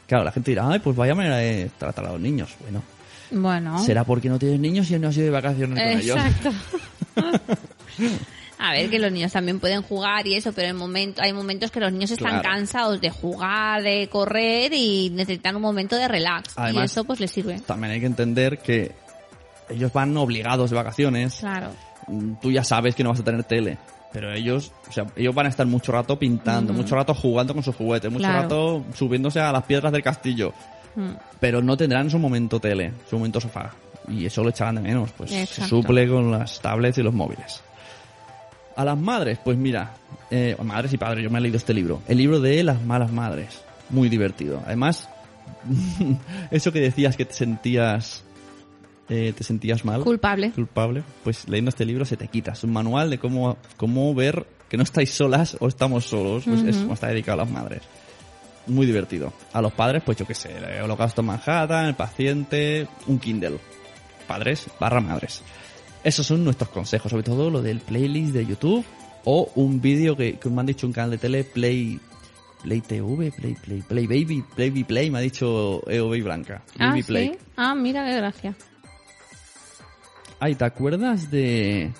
claro, 0.06 0.24
la 0.24 0.32
gente 0.32 0.50
dirá, 0.50 0.68
ay, 0.68 0.78
pues 0.80 0.96
vaya 0.96 1.14
manera 1.14 1.36
de 1.38 1.70
tratar 1.78 2.06
a 2.06 2.12
los 2.12 2.20
niños. 2.20 2.50
Bueno, 2.60 2.82
Bueno. 3.30 3.82
será 3.84 4.04
porque 4.04 4.28
no 4.28 4.38
tienes 4.38 4.60
niños 4.60 4.90
y 4.90 4.98
no 4.98 5.08
has 5.08 5.16
ido 5.16 5.26
de 5.26 5.30
vacaciones 5.30 5.78
con 5.78 6.00
ellos. 6.00 6.16
Exacto. 6.16 6.50
A 8.58 8.72
ver, 8.74 8.88
que 8.90 8.98
los 9.00 9.10
niños 9.10 9.32
también 9.32 9.58
pueden 9.58 9.82
jugar 9.82 10.24
y 10.26 10.34
eso, 10.36 10.52
pero 10.52 10.68
en 10.68 10.76
momento, 10.76 11.20
hay 11.20 11.32
momentos 11.32 11.72
que 11.72 11.80
los 11.80 11.90
niños 11.92 12.12
están 12.12 12.40
Claro. 12.40 12.42
cansados 12.48 13.00
de 13.00 13.10
jugar, 13.10 13.82
de 13.82 14.08
correr 14.08 14.72
y 14.72 15.10
necesitan 15.10 15.56
un 15.56 15.62
momento 15.62 15.96
de 15.96 16.06
relax. 16.06 16.50
y 16.50 16.52
Además- 16.56 16.92
eso 16.92 17.02
pues 17.04 17.18
les 17.18 17.30
sirve. 17.32 17.58
También 17.66 17.92
hay 17.94 17.98
que 18.00 18.06
entender 18.06 18.58
que 18.58 18.92
ellos 19.68 19.92
van 19.92 20.16
obligados 20.16 20.70
de 20.70 20.76
vacaciones. 20.76 21.36
Claro. 21.40 21.68
Mm, 22.08 22.34
Tú 22.40 22.50
ya 22.50 22.64
sabes 22.64 22.94
que 22.94 23.02
no 23.04 23.10
vas 23.10 23.20
a 23.20 23.24
tener 23.24 23.44
tele. 23.44 23.78
Pero 24.12 24.30
ellos, 24.32 24.72
o 24.88 24.92
sea, 24.92 25.06
ellos 25.16 25.34
van 25.34 25.46
a 25.46 25.48
estar 25.48 25.66
mucho 25.66 25.90
rato 25.92 26.18
pintando, 26.18 26.72
mucho 26.74 26.94
rato 26.94 27.14
jugando 27.14 27.54
con 27.54 27.62
sus 27.62 27.74
juguetes, 27.74 28.10
mucho 28.10 28.24
Claro. 28.24 28.42
rato 28.42 28.84
subiéndose 28.94 29.40
a 29.40 29.50
las 29.52 29.62
piedras 29.64 29.90
del 29.92 30.02
castillo. 30.02 30.52
Mm. 30.94 31.10
Pero 31.40 31.62
no 31.62 31.76
tendrán 31.76 32.10
su 32.10 32.18
momento 32.18 32.60
tele, 32.60 32.92
su 33.08 33.16
momento 33.16 33.40
sofá. 33.40 33.70
Y 34.08 34.26
eso 34.26 34.42
lo 34.42 34.50
echarán 34.50 34.74
de 34.74 34.80
menos, 34.82 35.10
pues 35.16 35.30
se 35.30 35.46
suple 35.66 36.08
con 36.08 36.30
las 36.30 36.60
tablets 36.60 36.98
y 36.98 37.02
los 37.02 37.14
móviles. 37.14 37.62
A 38.76 38.84
las 38.84 38.98
madres, 38.98 39.38
pues 39.42 39.56
mira, 39.56 39.92
eh, 40.30 40.56
madres 40.62 40.92
y 40.92 40.98
padres, 40.98 41.22
yo 41.24 41.30
me 41.30 41.38
he 41.38 41.42
leído 41.42 41.56
este 41.56 41.72
libro. 41.72 42.02
El 42.08 42.18
libro 42.18 42.40
de 42.40 42.62
las 42.64 42.82
malas 42.82 43.12
madres. 43.12 43.62
Muy 43.90 44.08
divertido. 44.08 44.60
Además, 44.66 45.08
eso 46.50 46.72
que 46.72 46.80
decías 46.80 47.16
que 47.16 47.24
te 47.24 47.34
sentías, 47.34 48.24
eh, 49.14 49.34
te 49.36 49.44
sentías 49.44 49.84
mal 49.84 50.02
Culpable. 50.02 50.52
culpable, 50.52 51.02
pues 51.22 51.46
leyendo 51.46 51.68
este 51.68 51.84
libro 51.84 52.06
se 52.06 52.16
te 52.16 52.28
quita. 52.28 52.52
Es 52.52 52.64
un 52.64 52.72
manual 52.72 53.10
de 53.10 53.18
cómo, 53.18 53.58
cómo 53.76 54.14
ver 54.14 54.46
que 54.70 54.78
no 54.78 54.82
estáis 54.84 55.10
solas 55.10 55.54
o 55.60 55.68
estamos 55.68 56.06
solos. 56.06 56.44
Pues 56.46 56.62
es 56.62 56.78
como 56.78 56.94
está 56.94 57.08
dedicado 57.08 57.42
a 57.42 57.44
las 57.44 57.52
madres. 57.52 57.82
Muy 58.66 58.86
divertido. 58.86 59.32
A 59.52 59.60
los 59.60 59.72
padres, 59.74 60.02
pues 60.02 60.16
yo 60.16 60.26
qué 60.26 60.34
sé, 60.34 60.50
el 60.56 60.82
Holocausto 60.82 61.20
en 61.20 61.26
Manhattan, 61.26 61.86
el 61.86 61.94
paciente, 61.94 62.86
un 63.06 63.18
Kindle. 63.18 63.58
Padres 64.26 64.66
barra 64.80 65.00
madres. 65.00 65.42
Esos 66.02 66.26
son 66.26 66.42
nuestros 66.42 66.70
consejos, 66.70 67.10
sobre 67.10 67.22
todo 67.22 67.50
lo 67.50 67.60
del 67.60 67.80
playlist 67.80 68.32
de 68.32 68.46
YouTube 68.46 68.84
o 69.24 69.50
un 69.56 69.80
vídeo 69.82 70.16
que, 70.16 70.38
que 70.38 70.48
me 70.48 70.60
han 70.60 70.66
dicho 70.66 70.86
un 70.86 70.92
canal 70.94 71.10
de 71.10 71.18
tele, 71.18 71.44
Play, 71.44 72.00
Play 72.62 72.80
TV, 72.80 73.30
Play, 73.30 73.54
Play, 73.54 73.82
Play 73.82 74.06
Baby, 74.06 74.44
Play 74.56 74.70
Baby 74.70 74.84
Play, 74.84 75.10
me 75.10 75.18
ha 75.18 75.20
dicho 75.20 75.82
EOB 75.86 76.22
Blanca. 76.22 76.62
Ah, 76.78 76.88
Baby 76.88 77.02
sí. 77.02 77.06
Play. 77.08 77.38
Ah, 77.56 77.74
mira 77.74 78.06
qué 78.06 78.16
gracia. 78.16 78.54
Ay, 80.44 80.56
¿te 80.56 80.64
acuerdas 80.64 81.30
de... 81.30 81.92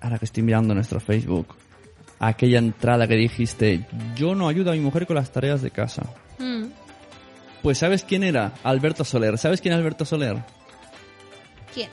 Ahora 0.00 0.20
que 0.20 0.24
estoy 0.24 0.44
mirando 0.44 0.72
nuestro 0.72 1.00
Facebook. 1.00 1.48
Aquella 2.20 2.58
entrada 2.58 3.08
que 3.08 3.16
dijiste, 3.16 3.84
yo 4.14 4.36
no 4.36 4.46
ayudo 4.46 4.70
a 4.70 4.74
mi 4.74 4.80
mujer 4.80 5.04
con 5.04 5.16
las 5.16 5.32
tareas 5.32 5.60
de 5.60 5.72
casa. 5.72 6.02
Mm. 6.38 6.66
Pues 7.60 7.78
¿sabes 7.78 8.04
quién 8.04 8.22
era? 8.22 8.52
Alberto 8.62 9.02
Soler. 9.02 9.36
¿Sabes 9.36 9.60
quién 9.60 9.74
es 9.74 9.78
Alberto 9.80 10.04
Soler? 10.04 10.36
¿Quién? 11.74 11.88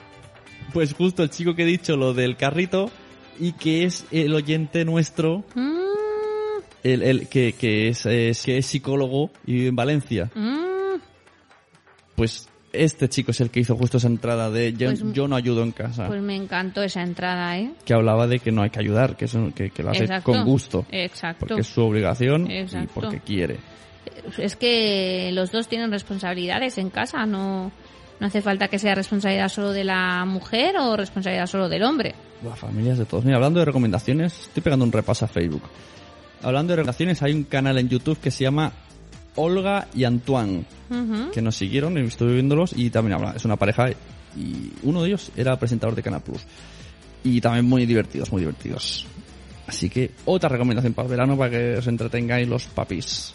Pues 0.74 0.94
justo 0.94 1.24
el 1.24 1.32
chico 1.32 1.56
que 1.56 1.64
he 1.64 1.66
dicho 1.66 1.98
lo 1.98 2.14
del 2.14 2.38
carrito 2.38 2.92
y 3.40 3.54
que 3.54 3.86
es 3.86 4.06
el 4.12 4.32
oyente 4.36 4.86
nuestro, 4.86 5.44
Mm, 5.56 5.80
el, 6.84 7.02
el 7.02 7.28
que, 7.30 7.54
que 7.54 7.88
es, 7.88 8.06
es- 8.06 8.44
que 8.44 8.60
es 8.60 8.66
psicólogo 8.68 9.32
y 9.48 9.54
vive 9.54 9.68
en 9.70 9.76
Valencia. 9.76 10.30
mm. 10.36 11.00
Pues 12.16 12.48
este 12.84 13.10
chico 13.10 13.32
es 13.32 13.42
el 13.42 13.50
que 13.50 13.60
hizo 13.60 13.76
justo 13.76 13.98
esa 13.98 14.08
entrada 14.08 14.50
de 14.50 14.74
yo, 14.74 14.90
Pues- 14.90 15.04
yo 15.14 15.28
no 15.28 15.36
ayudo 15.36 15.64
en 15.64 15.72
casa. 15.72 16.08
Pues 16.08 16.22
me 16.22 16.36
encantó 16.36 16.84
esa 16.84 17.02
entrada, 17.02 17.58
¿eh? 17.58 17.72
que 17.86 17.94
hablaba 17.94 18.28
de 18.28 18.40
que 18.40 18.52
no 18.52 18.62
hay 18.62 18.70
que 18.70 18.80
ayudar, 18.80 19.16
que, 19.16 19.26
eso, 19.26 19.52
que, 19.56 19.70
que 19.72 19.84
lo 19.84 19.92
hace 19.92 20.04
Exacto. 20.04 20.32
con 20.32 20.44
gusto. 20.46 20.86
Exacto. 20.92 21.46
Porque 21.48 21.62
es 21.62 21.68
su 21.68 21.82
obligación 21.82 22.50
y 22.50 22.66
porque 22.94 23.20
quiere. 23.20 23.58
Es 24.38 24.56
que 24.56 25.30
los 25.34 25.52
dos 25.52 25.68
tienen 25.68 25.92
responsabilidades 25.92 26.78
en 26.78 26.90
casa, 26.90 27.26
no, 27.26 27.72
no 28.20 28.28
hace 28.28 28.42
falta 28.42 28.68
que 28.68 28.80
sea 28.80 28.96
responsabilidad 28.96 29.50
solo 29.50 29.72
de 29.72 29.84
la 29.84 30.26
mujer 30.26 30.76
o 30.78 30.96
responsabilidad 30.96 31.48
solo 31.48 31.70
del 31.70 31.84
hombre. 31.84 32.16
Buah, 32.42 32.56
familias 32.56 32.98
de 32.98 33.06
todos. 33.06 33.26
Mira, 33.26 33.38
hablando 33.38 33.60
de 33.60 33.66
recomendaciones, 33.66 34.42
estoy 34.42 34.62
pegando 34.64 34.86
un 34.86 34.92
repaso 34.92 35.26
a 35.26 35.28
Facebook. 35.28 35.64
Hablando 36.44 36.72
de 36.72 36.78
recomendaciones, 36.78 37.22
hay 37.24 37.34
un 37.34 37.44
canal 37.44 37.78
en 37.78 37.90
YouTube 37.90 38.20
que 38.20 38.30
se 38.32 38.44
llama 38.44 38.72
Olga 39.36 39.88
y 39.94 40.04
Antoine, 40.04 40.66
que 41.34 41.42
nos 41.42 41.56
siguieron 41.56 41.98
estuve 41.98 42.34
viéndolos 42.34 42.74
y 42.76 42.90
también 42.90 43.18
habla, 43.18 43.34
es 43.36 43.46
una 43.46 43.56
pareja 43.56 43.90
y 43.90 44.72
uno 44.84 45.02
de 45.02 45.10
ellos 45.10 45.32
era 45.36 45.58
presentador 45.58 45.96
de 45.96 46.04
Canal 46.04 46.22
Plus. 46.22 46.42
Y 47.24 47.42
también 47.42 47.66
muy 47.66 47.86
divertidos, 47.86 48.32
muy 48.32 48.42
divertidos. 48.42 49.08
Así 49.68 49.90
que 49.90 50.12
otra 50.26 50.50
recomendación 50.50 50.94
para 50.94 51.08
el 51.08 51.12
verano 51.12 51.38
para 51.38 51.50
que 51.50 51.78
os 51.78 51.88
entretengáis 51.88 52.48
los 52.48 52.68
papis. 52.68 53.34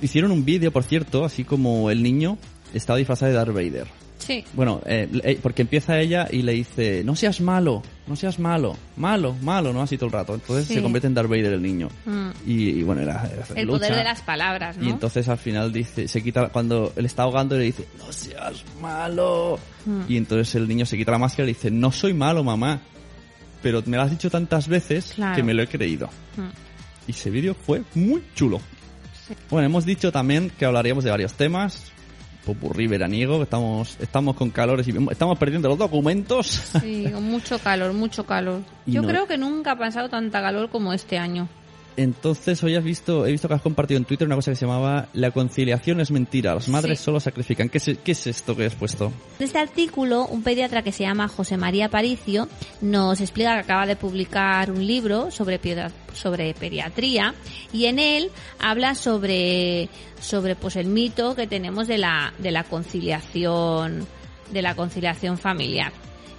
Hicieron 0.00 0.30
un 0.30 0.44
vídeo, 0.44 0.70
por 0.70 0.84
cierto, 0.84 1.24
así 1.24 1.44
como 1.44 1.90
el 1.90 2.02
niño 2.02 2.38
estaba 2.72 2.98
disfrazado 2.98 3.32
de 3.32 3.36
Darth 3.36 3.52
Vader. 3.52 3.88
Sí. 4.30 4.44
Bueno, 4.52 4.80
eh, 4.86 5.08
eh, 5.24 5.38
porque 5.42 5.62
empieza 5.62 5.98
ella 5.98 6.28
y 6.30 6.42
le 6.42 6.52
dice, 6.52 7.02
no 7.04 7.16
seas 7.16 7.40
malo, 7.40 7.82
no 8.06 8.14
seas 8.14 8.38
malo, 8.38 8.76
malo, 8.96 9.34
malo, 9.42 9.72
¿no? 9.72 9.82
Así 9.82 9.96
todo 9.96 10.06
el 10.06 10.12
rato. 10.12 10.34
Entonces 10.34 10.68
Sí. 10.68 10.74
se 10.74 10.82
convierte 10.82 11.08
en 11.08 11.14
Darth 11.14 11.28
Vader 11.28 11.52
el 11.54 11.62
niño. 11.62 11.88
Mm. 12.04 12.28
Y, 12.46 12.68
y 12.70 12.82
bueno, 12.84 13.02
era, 13.02 13.28
El 13.56 13.66
lucha. 13.66 13.78
poder 13.78 13.96
de 13.96 14.04
las 14.04 14.20
palabras, 14.22 14.76
¿no? 14.78 14.84
Y 14.86 14.90
entonces 14.90 15.28
al 15.28 15.38
final 15.38 15.72
dice, 15.72 16.06
se 16.06 16.22
quita, 16.22 16.48
cuando 16.50 16.92
él 16.96 17.06
está 17.06 17.24
ahogando 17.24 17.56
le 17.58 17.64
dice, 17.64 17.86
no 17.98 18.12
seas 18.12 18.64
malo. 18.80 19.58
Mm. 19.84 20.02
Y 20.08 20.16
entonces 20.16 20.54
el 20.54 20.68
niño 20.68 20.86
se 20.86 20.96
quita 20.96 21.10
la 21.10 21.18
máscara 21.18 21.42
y 21.44 21.46
le 21.46 21.54
dice, 21.54 21.70
no 21.72 21.90
soy 21.90 22.14
malo, 22.14 22.44
mamá. 22.44 22.80
Pero 23.62 23.82
me 23.86 23.96
lo 23.96 24.02
has 24.04 24.10
dicho 24.10 24.30
tantas 24.30 24.68
veces 24.68 25.12
Claro. 25.16 25.34
que 25.36 25.42
me 25.42 25.52
lo 25.54 25.62
he 25.62 25.66
creído. 25.66 26.06
Mm. 26.36 27.08
Y 27.08 27.10
ese 27.10 27.30
vídeo 27.30 27.54
fue 27.54 27.82
muy 27.94 28.22
chulo. 28.34 28.60
Sí. 29.26 29.34
Bueno, 29.50 29.66
hemos 29.66 29.84
dicho 29.84 30.10
también 30.12 30.50
que 30.56 30.64
hablaríamos 30.64 31.04
de 31.04 31.10
varios 31.10 31.34
temas. 31.34 31.90
Popurrí 32.54 32.86
veraniego, 32.88 33.36
que 33.38 33.44
estamos, 33.44 33.96
estamos 34.00 34.34
con 34.36 34.50
calores 34.50 34.88
y 34.88 34.94
estamos 35.10 35.38
perdiendo 35.38 35.68
los 35.68 35.78
documentos. 35.78 36.46
Sí, 36.80 37.06
con 37.12 37.22
mucho 37.24 37.58
calor, 37.60 37.92
mucho 37.92 38.24
calor. 38.26 38.62
Yo 38.86 39.02
no- 39.02 39.08
creo 39.08 39.26
que 39.28 39.38
nunca 39.38 39.72
ha 39.72 39.76
pasado 39.78 40.08
tanta 40.08 40.40
calor 40.40 40.68
como 40.70 40.92
este 40.92 41.16
año. 41.18 41.48
Entonces 41.96 42.62
hoy 42.64 42.76
has 42.76 42.84
visto, 42.84 43.26
he 43.26 43.32
visto 43.32 43.48
que 43.48 43.54
has 43.54 43.62
compartido 43.62 43.98
en 43.98 44.04
Twitter 44.04 44.26
una 44.26 44.36
cosa 44.36 44.52
que 44.52 44.56
se 44.56 44.64
llamaba 44.64 45.08
La 45.12 45.32
conciliación 45.32 46.00
es 46.00 46.10
mentira, 46.10 46.54
las 46.54 46.68
madres 46.68 46.98
Sí. 46.98 47.04
solo 47.04 47.20
sacrifican. 47.20 47.68
¿Qué 47.68 47.78
es, 47.78 47.90
qué 48.02 48.12
es 48.12 48.26
esto 48.26 48.56
que 48.56 48.64
has 48.66 48.74
puesto? 48.74 49.12
En 49.38 49.44
este 49.46 49.58
artículo, 49.58 50.26
un 50.26 50.42
pediatra 50.42 50.82
que 50.82 50.92
se 50.92 51.02
llama 51.04 51.28
José 51.28 51.56
María 51.56 51.88
Paricio 51.90 52.48
nos 52.80 53.20
explica 53.20 53.54
que 53.54 53.60
acaba 53.60 53.86
de 53.86 53.96
publicar 53.96 54.70
un 54.70 54.86
libro 54.86 55.30
sobre, 55.30 55.58
piedra- 55.58 55.90
sobre 56.14 56.54
pediatría 56.54 57.34
y 57.72 57.86
en 57.86 57.98
él 57.98 58.30
habla 58.58 58.94
sobre, 58.94 59.88
sobre 60.20 60.56
pues 60.56 60.76
el 60.76 60.86
mito 60.86 61.34
que 61.34 61.46
tenemos 61.46 61.86
de 61.88 61.98
la, 61.98 62.32
de 62.38 62.50
la 62.50 62.64
conciliación, 62.64 64.06
de 64.52 64.62
la 64.62 64.74
conciliación 64.74 65.38
familiar. 65.38 65.92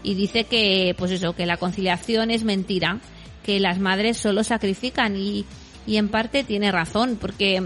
Y 0.03 0.15
dice 0.15 0.45
que, 0.45 0.95
pues 0.97 1.11
eso, 1.11 1.33
que 1.33 1.45
la 1.45 1.57
conciliación 1.57 2.31
es 2.31 2.43
mentira, 2.43 2.99
que 3.43 3.59
las 3.59 3.79
madres 3.79 4.17
solo 4.17 4.43
sacrifican 4.43 5.15
y, 5.15 5.45
y 5.87 5.97
en 5.97 6.09
parte 6.09 6.43
tiene 6.43 6.71
razón, 6.71 7.17
porque 7.19 7.61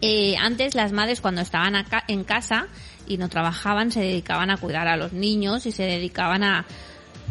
eh, 0.00 0.36
antes 0.38 0.74
las 0.74 0.92
madres 0.92 1.20
cuando 1.20 1.40
estaban 1.42 1.76
acá 1.76 2.02
en 2.08 2.24
casa 2.24 2.68
y 3.06 3.18
no 3.18 3.28
trabajaban 3.28 3.90
se 3.92 4.00
dedicaban 4.00 4.50
a 4.50 4.56
cuidar 4.56 4.88
a 4.88 4.96
los 4.96 5.12
niños 5.12 5.66
y 5.66 5.72
se 5.72 5.82
dedicaban 5.82 6.42
a, 6.42 6.64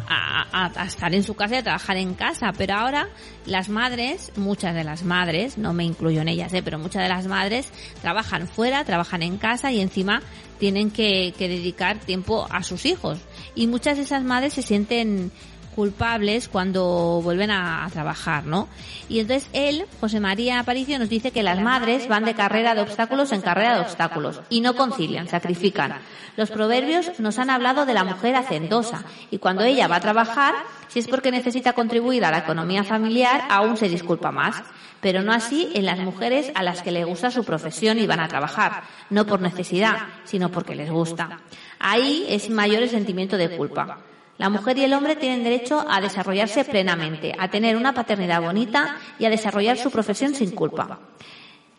a, 0.08 0.70
a- 0.82 0.86
estar 0.86 1.14
en 1.16 1.24
su 1.24 1.36
casa 1.36 1.56
y 1.56 1.58
a 1.60 1.64
trabajar 1.64 1.98
en 1.98 2.14
casa. 2.14 2.52
Pero 2.58 2.76
ahora 2.76 3.08
las 3.46 3.70
madres, 3.70 4.32
muchas 4.36 4.76
de 4.76 4.84
las 4.84 5.04
madres, 5.04 5.58
no 5.58 5.74
me 5.74 5.84
incluyo 5.86 6.22
en 6.22 6.28
ellas, 6.28 6.54
eh, 6.54 6.62
pero 6.62 6.78
muchas 6.80 7.02
de 7.04 7.10
las 7.10 7.28
madres 7.28 7.70
trabajan 8.02 8.48
fuera, 8.48 8.84
trabajan 8.84 9.24
en 9.24 9.38
casa 9.38 9.72
y 9.72 9.80
encima 9.80 10.22
tienen 10.60 10.92
que, 10.92 11.34
que 11.38 11.48
dedicar 11.48 11.98
tiempo 12.00 12.46
a 12.52 12.62
sus 12.64 12.86
hijos. 12.86 13.18
Y 13.56 13.68
muchas 13.68 13.98
de 13.98 14.04
esas 14.04 14.24
madres 14.24 14.54
se 14.54 14.62
sienten 14.62 15.32
culpables 15.80 16.50
cuando 16.50 17.22
vuelven 17.24 17.52
a, 17.52 17.86
a 17.86 17.90
trabajar, 17.90 18.46
¿no? 18.46 18.68
Y 19.08 19.22
entonces 19.22 19.50
él, 19.54 19.86
José 20.02 20.20
María 20.20 20.60
Aparicio, 20.60 21.00
nos 21.00 21.08
dice 21.08 21.32
que 21.32 21.42
las 21.42 21.62
madres 21.62 22.10
van 22.10 22.26
de 22.26 22.34
carrera 22.34 22.76
de 22.76 22.82
obstáculos 22.82 23.32
en 23.32 23.40
carrera 23.40 23.76
de 23.76 23.80
obstáculos 23.80 24.42
y 24.50 24.60
no 24.60 24.76
concilian, 24.76 25.30
sacrifican. 25.30 25.94
Los 26.36 26.52
proverbios 26.52 27.18
nos 27.22 27.40
han 27.40 27.50
hablado 27.50 27.86
de 27.86 27.94
la 27.94 28.04
mujer 28.04 28.36
hacendosa 28.36 29.06
y 29.32 29.38
cuando 29.38 29.64
ella 29.64 29.88
va 29.88 29.96
a 29.96 30.02
trabajar, 30.02 30.54
si 30.90 31.00
es 31.00 31.08
porque 31.08 31.32
necesita 31.32 31.72
contribuir 31.72 32.26
a 32.26 32.32
la 32.32 32.40
economía 32.40 32.84
familiar, 32.84 33.46
aún 33.50 33.78
se 33.78 33.88
disculpa 33.88 34.34
más. 34.34 34.62
Pero 35.00 35.22
no 35.22 35.32
así 35.32 35.70
en 35.76 35.86
las 35.86 36.00
mujeres 36.00 36.52
a 36.56 36.64
las 36.64 36.82
que 36.82 36.92
le 36.92 37.06
gusta 37.06 37.32
su 37.32 37.46
profesión 37.46 38.00
y 38.00 38.06
van 38.06 38.20
a 38.20 38.28
trabajar, 38.28 38.84
no 39.10 39.26
por 39.26 39.40
necesidad, 39.40 39.96
sino 40.26 40.52
porque 40.52 40.76
les 40.76 40.92
gusta. 40.92 41.40
Ahí 41.80 42.26
es 42.28 42.50
mayor 42.50 42.84
el 42.84 42.90
sentimiento 42.90 43.38
de 43.38 43.56
culpa. 43.56 44.00
La 44.40 44.50
mujer 44.50 44.78
y 44.78 44.86
el 44.86 44.94
hombre 44.94 45.18
tienen 45.18 45.44
derecho 45.44 45.86
a 45.88 46.00
desarrollarse 46.00 46.64
plenamente, 46.64 47.36
a 47.38 47.50
tener 47.50 47.76
una 47.76 47.94
paternidad 47.94 48.42
bonita 48.42 48.96
y 49.20 49.26
a 49.26 49.30
desarrollar 49.30 49.78
su 49.78 49.92
profesión 49.92 50.34
sin 50.34 50.52
culpa. 50.52 51.02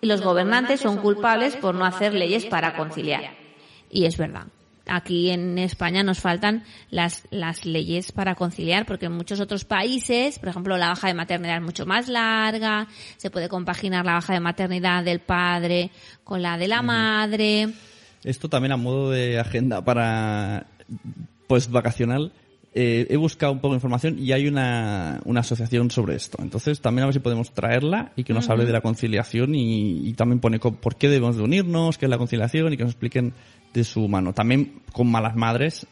Y 0.02 0.06
los 0.06 0.20
gobernantes 0.20 0.80
son 0.80 0.98
culpables 0.98 1.56
por 1.56 1.74
no 1.74 1.86
hacer 1.86 2.12
leyes 2.12 2.44
para 2.44 2.76
conciliar. 2.76 3.32
Y 3.90 4.04
es 4.04 4.18
verdad. 4.18 4.44
Aquí 4.86 5.30
en 5.30 5.56
España 5.56 6.02
nos 6.02 6.20
faltan 6.20 6.64
las, 6.90 7.26
las 7.30 7.64
leyes 7.64 8.12
para 8.12 8.34
conciliar, 8.34 8.84
porque 8.84 9.06
en 9.06 9.12
muchos 9.12 9.40
otros 9.40 9.64
países, 9.64 10.38
por 10.38 10.50
ejemplo, 10.50 10.76
la 10.76 10.88
baja 10.88 11.08
de 11.08 11.14
maternidad 11.14 11.56
es 11.56 11.62
mucho 11.62 11.86
más 11.86 12.08
larga, 12.08 12.88
se 13.16 13.30
puede 13.30 13.48
compaginar 13.48 14.04
la 14.04 14.14
baja 14.14 14.34
de 14.34 14.40
maternidad 14.40 15.02
del 15.02 15.20
padre 15.20 15.92
con 16.24 16.42
la 16.42 16.58
de 16.58 16.68
la 16.68 16.82
madre. 16.82 17.72
Esto 18.22 18.50
también 18.50 18.72
a 18.72 18.76
modo 18.76 19.12
de 19.12 19.40
agenda 19.40 19.82
para 19.82 20.66
pues 21.46 21.70
vacacional. 21.70 22.34
Eh, 22.72 23.06
he 23.10 23.16
buscado 23.16 23.52
un 23.52 23.58
poco 23.58 23.74
de 23.74 23.78
información 23.78 24.18
y 24.18 24.32
hay 24.32 24.46
una, 24.46 25.20
una 25.24 25.40
asociación 25.40 25.90
sobre 25.90 26.14
esto. 26.14 26.38
Entonces, 26.40 26.80
también 26.80 27.02
a 27.02 27.06
ver 27.06 27.14
si 27.14 27.20
podemos 27.20 27.52
traerla 27.52 28.12
y 28.16 28.24
que 28.24 28.32
nos 28.32 28.48
hable 28.48 28.64
de 28.64 28.72
la 28.72 28.80
conciliación 28.80 29.54
y, 29.54 30.08
y 30.08 30.12
también 30.14 30.40
pone 30.40 30.58
por 30.58 30.96
qué 30.96 31.08
debemos 31.08 31.36
de 31.36 31.42
unirnos, 31.42 31.98
qué 31.98 32.06
es 32.06 32.10
la 32.10 32.18
conciliación 32.18 32.72
y 32.72 32.76
que 32.76 32.84
nos 32.84 32.92
expliquen 32.92 33.32
de 33.74 33.84
su 33.84 34.06
mano. 34.08 34.32
También 34.32 34.82
con 34.92 35.10
malas 35.10 35.34
madres, 35.34 35.86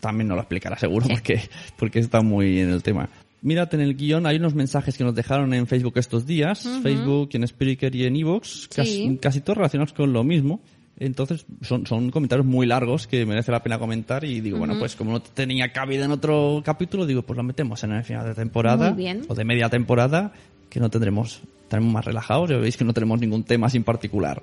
también 0.00 0.28
nos 0.28 0.36
lo 0.36 0.42
explicará 0.42 0.76
seguro 0.76 1.06
porque, 1.08 1.40
porque 1.76 2.00
está 2.00 2.20
muy 2.20 2.60
en 2.60 2.70
el 2.70 2.82
tema. 2.82 3.08
Mírate 3.40 3.76
en 3.76 3.82
el 3.82 3.96
guion, 3.96 4.26
hay 4.26 4.36
unos 4.36 4.54
mensajes 4.54 4.96
que 4.96 5.02
nos 5.02 5.16
dejaron 5.16 5.52
en 5.52 5.66
Facebook 5.66 5.94
estos 5.96 6.26
días, 6.26 6.68
Facebook, 6.82 7.30
en 7.32 7.46
Spreaker 7.46 7.94
y 7.94 8.06
en 8.06 8.14
Evox, 8.14 8.68
casi 8.68 9.40
todos 9.40 9.56
relacionados 9.56 9.92
con 9.92 10.12
lo 10.12 10.22
mismo. 10.22 10.60
Entonces, 10.98 11.46
son, 11.62 11.86
son 11.86 12.10
comentarios 12.10 12.46
muy 12.46 12.66
largos 12.66 13.06
que 13.06 13.24
merece 13.26 13.50
la 13.50 13.62
pena 13.62 13.78
comentar 13.78 14.24
y 14.24 14.40
digo, 14.40 14.58
bueno, 14.58 14.78
pues 14.78 14.94
como 14.94 15.12
no 15.12 15.22
tenía 15.22 15.72
cabida 15.72 16.04
en 16.04 16.10
otro 16.10 16.62
capítulo, 16.64 17.06
digo, 17.06 17.22
pues 17.22 17.36
lo 17.36 17.42
metemos 17.42 17.82
en 17.84 17.92
el 17.92 18.04
final 18.04 18.26
de 18.26 18.34
temporada 18.34 18.96
o 19.28 19.34
de 19.34 19.44
media 19.44 19.68
temporada, 19.68 20.32
que 20.68 20.80
no 20.80 20.90
tendremos, 20.90 21.42
estaremos 21.62 21.92
más 21.92 22.04
relajados, 22.04 22.50
ya 22.50 22.56
veis 22.58 22.76
que 22.76 22.84
no 22.84 22.92
tenemos 22.92 23.20
ningún 23.20 23.44
tema 23.44 23.68
sin 23.68 23.84
particular. 23.84 24.42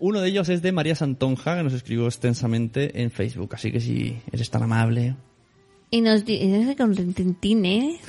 Uno 0.00 0.20
de 0.20 0.28
ellos 0.28 0.48
es 0.48 0.62
de 0.62 0.72
María 0.72 0.94
Santonja, 0.94 1.56
que 1.56 1.62
nos 1.62 1.72
escribió 1.72 2.06
extensamente 2.06 3.02
en 3.02 3.10
Facebook, 3.10 3.50
así 3.54 3.70
que 3.70 3.80
si 3.80 4.16
eres 4.32 4.50
tan 4.50 4.62
amable, 4.62 5.14
Y 5.88 6.00
nos 6.00 6.24
dice 6.24 6.74
¿eh? 7.64 8.00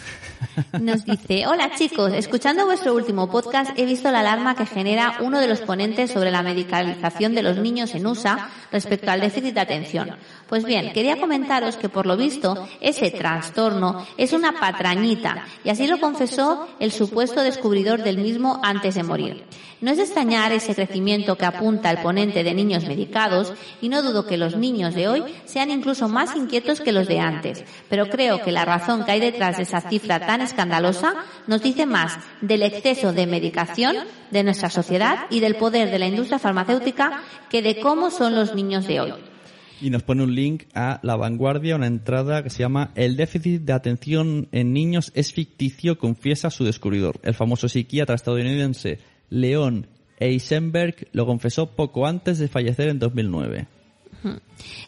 Nos 0.81 1.05
dice, 1.05 1.47
hola 1.47 1.71
chicos, 1.75 2.11
escuchando 2.13 2.65
vuestro 2.65 2.95
último 2.95 3.29
podcast 3.29 3.77
he 3.77 3.85
visto 3.85 4.09
la 4.09 4.21
alarma 4.21 4.55
que 4.55 4.65
genera 4.65 5.17
uno 5.21 5.39
de 5.39 5.47
los 5.47 5.61
ponentes 5.61 6.11
sobre 6.11 6.31
la 6.31 6.41
medicalización 6.41 7.35
de 7.35 7.43
los 7.43 7.57
niños 7.57 7.93
en 7.93 8.07
USA 8.07 8.49
respecto 8.71 9.11
al 9.11 9.21
déficit 9.21 9.53
de 9.53 9.61
atención. 9.61 10.09
Pues 10.47 10.65
bien, 10.65 10.91
quería 10.91 11.19
comentaros 11.19 11.77
que 11.77 11.89
por 11.89 12.07
lo 12.07 12.17
visto 12.17 12.67
ese 12.81 13.11
trastorno 13.11 14.05
es 14.17 14.33
una 14.33 14.59
patrañita 14.59 15.45
y 15.63 15.69
así 15.69 15.85
lo 15.85 15.99
confesó 15.99 16.67
el 16.79 16.91
supuesto 16.91 17.41
descubridor 17.41 18.03
del 18.03 18.17
mismo 18.17 18.59
antes 18.63 18.95
de 18.95 19.03
morir. 19.03 19.45
No 19.79 19.91
es 19.91 19.97
de 19.97 20.03
extrañar 20.03 20.51
ese 20.53 20.73
crecimiento 20.73 21.37
que 21.37 21.45
apunta 21.45 21.91
el 21.91 21.99
ponente 21.99 22.43
de 22.43 22.55
niños 22.55 22.85
medicados 22.85 23.53
y 23.79 23.89
no 23.89 24.01
dudo 24.01 24.25
que 24.25 24.35
los 24.35 24.55
niños 24.55 24.95
de 24.95 25.07
hoy 25.07 25.23
sean 25.45 25.69
incluso 25.69 26.09
más 26.09 26.35
inquietos 26.35 26.81
que 26.81 26.91
los 26.91 27.07
de 27.07 27.19
antes, 27.19 27.63
pero 27.89 28.09
creo 28.09 28.41
que 28.41 28.51
la 28.51 28.65
razón 28.65 29.05
que 29.05 29.11
hay 29.11 29.19
detrás 29.19 29.57
de 29.57 29.63
esa 29.63 29.81
cifra 29.81 30.19
tan 30.19 30.41
escandalosa 30.41 31.13
nos 31.47 31.61
dice 31.61 31.85
más 31.85 32.17
del 32.41 32.63
exceso 32.63 33.13
de 33.13 33.27
medicación 33.27 33.95
de 34.31 34.43
nuestra 34.43 34.69
sociedad 34.69 35.25
y 35.29 35.39
del 35.39 35.55
poder 35.55 35.91
de 35.91 35.99
la 35.99 36.07
industria 36.07 36.39
farmacéutica 36.39 37.21
que 37.49 37.61
de 37.61 37.79
cómo 37.79 38.09
son 38.11 38.35
los 38.35 38.55
niños 38.55 38.87
de 38.87 39.01
hoy. 39.01 39.13
Y 39.79 39.91
nos 39.91 40.03
pone 40.03 40.23
un 40.23 40.33
link 40.33 40.63
a 40.73 40.99
La 41.03 41.15
Vanguardia, 41.15 41.75
una 41.75 41.85
entrada 41.85 42.41
que 42.43 42.49
se 42.49 42.59
llama 42.59 42.91
El 42.95 43.15
déficit 43.15 43.61
de 43.61 43.73
atención 43.73 44.47
en 44.51 44.73
niños 44.73 45.11
es 45.13 45.33
ficticio, 45.33 45.99
confiesa 45.99 46.49
su 46.49 46.63
descubridor. 46.63 47.19
El 47.21 47.35
famoso 47.35 47.69
psiquiatra 47.69 48.15
estadounidense 48.15 48.99
Leon 49.29 49.87
Eisenberg 50.19 51.07
lo 51.11 51.27
confesó 51.27 51.75
poco 51.75 52.07
antes 52.07 52.39
de 52.39 52.47
fallecer 52.47 52.89
en 52.89 52.99
2009. 52.99 53.67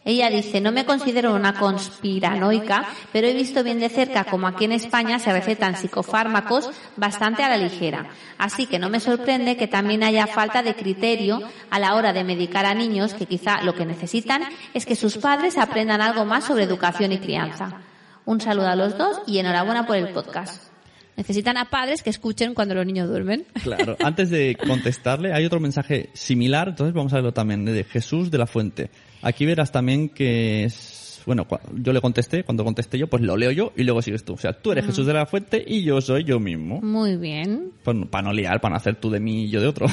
Ella 0.04 0.30
dice, 0.30 0.60
no 0.60 0.72
me 0.72 0.84
considero 0.84 1.34
una 1.34 1.54
conspiranoica, 1.54 2.86
pero 3.12 3.26
he 3.26 3.34
visto 3.34 3.62
bien 3.62 3.80
de 3.80 3.88
cerca 3.88 4.24
como 4.24 4.46
aquí 4.46 4.64
en 4.64 4.72
España 4.72 5.18
se 5.18 5.32
recetan 5.32 5.76
psicofármacos 5.76 6.70
bastante 6.96 7.42
a 7.42 7.48
la 7.48 7.56
ligera. 7.56 8.08
Así 8.38 8.66
que 8.66 8.78
no 8.78 8.88
me 8.88 9.00
sorprende 9.00 9.56
que 9.56 9.68
también 9.68 10.02
haya 10.02 10.26
falta 10.26 10.62
de 10.62 10.74
criterio 10.74 11.40
a 11.70 11.78
la 11.78 11.94
hora 11.94 12.12
de 12.12 12.24
medicar 12.24 12.66
a 12.66 12.74
niños 12.74 13.14
que 13.14 13.26
quizá 13.26 13.62
lo 13.62 13.74
que 13.74 13.84
necesitan 13.84 14.42
es 14.74 14.86
que 14.86 14.96
sus 14.96 15.18
padres 15.18 15.58
aprendan 15.58 16.00
algo 16.00 16.24
más 16.24 16.44
sobre 16.44 16.64
educación 16.64 17.12
y 17.12 17.18
crianza. 17.18 17.80
Un 18.24 18.40
saludo 18.40 18.68
a 18.68 18.76
los 18.76 18.96
dos 18.96 19.20
y 19.26 19.38
enhorabuena 19.38 19.86
por 19.86 19.96
el 19.96 20.08
podcast. 20.08 20.70
Necesitan 21.16 21.58
a 21.58 21.68
padres 21.68 22.02
que 22.02 22.08
escuchen 22.08 22.54
cuando 22.54 22.74
los 22.74 22.86
niños 22.86 23.08
duermen. 23.08 23.44
Claro, 23.62 23.96
antes 24.02 24.30
de 24.30 24.56
contestarle, 24.56 25.34
hay 25.34 25.44
otro 25.44 25.60
mensaje 25.60 26.08
similar, 26.14 26.68
entonces 26.68 26.94
vamos 26.94 27.12
a 27.12 27.16
verlo 27.16 27.32
también, 27.32 27.66
de 27.66 27.84
Jesús 27.84 28.30
de 28.30 28.38
la 28.38 28.46
Fuente. 28.46 28.90
Aquí 29.22 29.46
verás 29.46 29.72
también 29.72 30.08
que 30.08 30.64
es, 30.64 31.22
bueno, 31.26 31.46
yo 31.74 31.92
le 31.92 32.00
contesté, 32.00 32.44
cuando 32.44 32.64
contesté 32.64 32.98
yo, 32.98 33.08
pues 33.08 33.22
lo 33.22 33.36
leo 33.36 33.50
yo 33.50 33.72
y 33.76 33.84
luego 33.84 34.02
sigues 34.02 34.24
tú. 34.24 34.34
O 34.34 34.38
sea, 34.38 34.52
tú 34.52 34.72
eres 34.72 34.86
Jesús 34.86 35.06
de 35.06 35.12
la 35.12 35.26
Fuente 35.26 35.62
y 35.66 35.82
yo 35.82 36.00
soy 36.00 36.24
yo 36.24 36.40
mismo. 36.40 36.80
Muy 36.80 37.16
bien. 37.16 37.72
Pues, 37.84 37.96
para 38.10 38.22
no 38.22 38.32
liar, 38.32 38.60
para 38.60 38.72
no 38.72 38.76
hacer 38.76 38.96
tú 38.96 39.10
de 39.10 39.20
mí 39.20 39.44
y 39.44 39.50
yo 39.50 39.60
de 39.60 39.66
otro. 39.66 39.86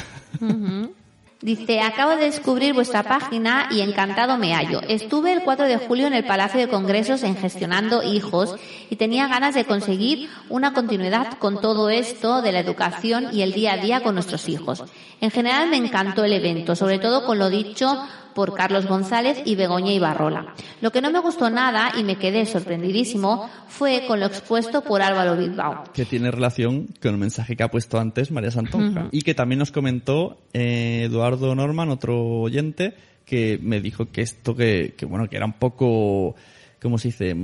Dice, 1.40 1.80
acabo 1.80 2.16
de 2.16 2.24
descubrir 2.24 2.74
vuestra 2.74 3.04
página 3.04 3.68
y 3.70 3.80
encantado 3.80 4.38
me 4.38 4.54
hallo. 4.54 4.80
Estuve 4.88 5.32
el 5.32 5.44
4 5.44 5.66
de 5.66 5.76
julio 5.76 6.08
en 6.08 6.14
el 6.14 6.24
Palacio 6.24 6.58
de 6.58 6.66
Congresos 6.66 7.22
en 7.22 7.36
Gestionando 7.36 8.02
Hijos 8.02 8.56
y 8.90 8.96
tenía 8.96 9.28
ganas 9.28 9.54
de 9.54 9.64
conseguir 9.64 10.28
una 10.48 10.72
continuidad 10.72 11.38
con 11.38 11.60
todo 11.60 11.90
esto 11.90 12.42
de 12.42 12.50
la 12.50 12.58
educación 12.58 13.28
y 13.32 13.42
el 13.42 13.52
día 13.52 13.74
a 13.74 13.76
día 13.76 14.02
con 14.02 14.14
nuestros 14.14 14.48
hijos. 14.48 14.82
En 15.20 15.30
general 15.30 15.70
me 15.70 15.76
encantó 15.76 16.24
el 16.24 16.32
evento, 16.32 16.74
sobre 16.74 16.98
todo 16.98 17.24
con 17.24 17.38
lo 17.38 17.50
dicho 17.50 18.02
por 18.38 18.54
Carlos 18.54 18.86
González 18.86 19.42
y 19.44 19.56
Begoña 19.56 19.90
Ibarrola. 19.90 20.54
Lo 20.80 20.92
que 20.92 21.00
no 21.00 21.10
me 21.10 21.18
gustó 21.18 21.50
nada 21.50 21.90
y 21.98 22.04
me 22.04 22.20
quedé 22.20 22.46
sorprendidísimo 22.46 23.50
fue 23.66 24.04
con 24.06 24.20
lo 24.20 24.26
expuesto 24.26 24.82
por 24.84 25.02
Álvaro 25.02 25.36
Bilbao. 25.36 25.82
que 25.92 26.04
tiene 26.04 26.30
relación 26.30 26.86
con 27.02 27.14
el 27.14 27.18
mensaje 27.18 27.56
que 27.56 27.64
ha 27.64 27.68
puesto 27.68 27.98
antes 27.98 28.30
María 28.30 28.52
Santonja. 28.52 29.08
Y 29.10 29.22
que 29.22 29.34
también 29.34 29.58
nos 29.58 29.72
comentó 29.72 30.38
eh, 30.52 31.02
Eduardo 31.06 31.52
Norman, 31.56 31.88
otro 31.88 32.16
oyente, 32.42 32.94
que 33.24 33.58
me 33.60 33.80
dijo 33.80 34.12
que 34.12 34.20
esto 34.20 34.54
que, 34.54 34.94
que 34.96 35.04
bueno, 35.04 35.28
que 35.28 35.36
era 35.36 35.46
un 35.46 35.54
poco, 35.54 36.36
¿cómo 36.80 36.96
se 36.96 37.08
dice? 37.08 37.34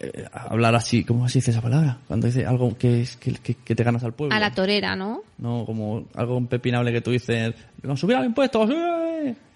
Mm, 0.00 0.04
eh, 0.06 0.24
hablar 0.32 0.74
así, 0.74 1.04
¿cómo 1.04 1.28
se 1.28 1.38
dice 1.38 1.50
esa 1.50 1.60
palabra? 1.62 1.98
Cuando 2.06 2.26
dice 2.26 2.44
algo 2.46 2.76
que 2.76 3.02
es 3.02 3.16
que, 3.16 3.32
que- 3.34 3.54
que 3.54 3.74
te 3.74 3.84
ganas 3.84 4.04
al 4.04 4.12
pueblo. 4.12 4.34
A 4.34 4.40
la 4.40 4.52
torera, 4.52 4.96
¿no? 4.96 5.22
No, 5.38 5.64
como 5.64 6.06
algo 6.14 6.38
impepinable 6.38 6.92
que 6.92 7.00
tú 7.00 7.10
dices, 7.10 7.54
¡Nos 7.82 8.00
subir 8.00 8.16
al 8.16 8.24
impuesto! 8.26 8.66
¡sí!". 8.66 8.74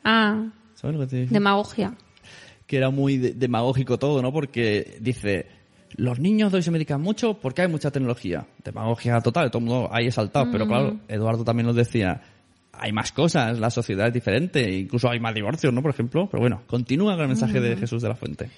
Ah, 0.04 0.44
¿Sabes 0.74 0.96
lo 0.96 1.02
que 1.02 1.06
te 1.08 1.16
dice? 1.22 1.34
demagogia. 1.34 1.94
que 2.66 2.76
era 2.76 2.90
muy 2.90 3.16
de- 3.16 3.32
demagógico 3.32 3.98
todo, 3.98 4.20
¿no? 4.20 4.30
Porque 4.32 4.98
dice, 5.00 5.46
los 5.96 6.18
niños 6.20 6.52
de 6.52 6.58
hoy 6.58 6.62
se 6.62 6.70
medican 6.70 7.00
mucho 7.00 7.34
porque 7.40 7.62
hay 7.62 7.68
mucha 7.68 7.90
tecnología. 7.90 8.46
Demagogia 8.62 9.20
total, 9.22 9.50
todo 9.50 9.60
el 9.62 9.68
mundo 9.68 9.88
ahí 9.90 10.06
exaltado. 10.06 10.50
Pero 10.52 10.66
claro, 10.68 10.96
Eduardo 11.08 11.44
también 11.44 11.66
nos 11.66 11.76
decía, 11.76 12.20
hay 12.74 12.92
más 12.92 13.10
cosas, 13.12 13.58
la 13.58 13.70
sociedad 13.70 14.06
es 14.08 14.12
diferente, 14.12 14.70
incluso 14.70 15.08
hay 15.10 15.18
más 15.18 15.34
divorcios, 15.34 15.72
¿no? 15.72 15.80
Por 15.80 15.92
ejemplo. 15.92 16.28
Pero 16.30 16.42
bueno, 16.42 16.60
continúa 16.66 17.14
con 17.14 17.22
el 17.22 17.28
mensaje 17.28 17.58
de 17.58 17.74
Jesús 17.76 18.02
de 18.02 18.08
la 18.10 18.14
Fuente. 18.14 18.50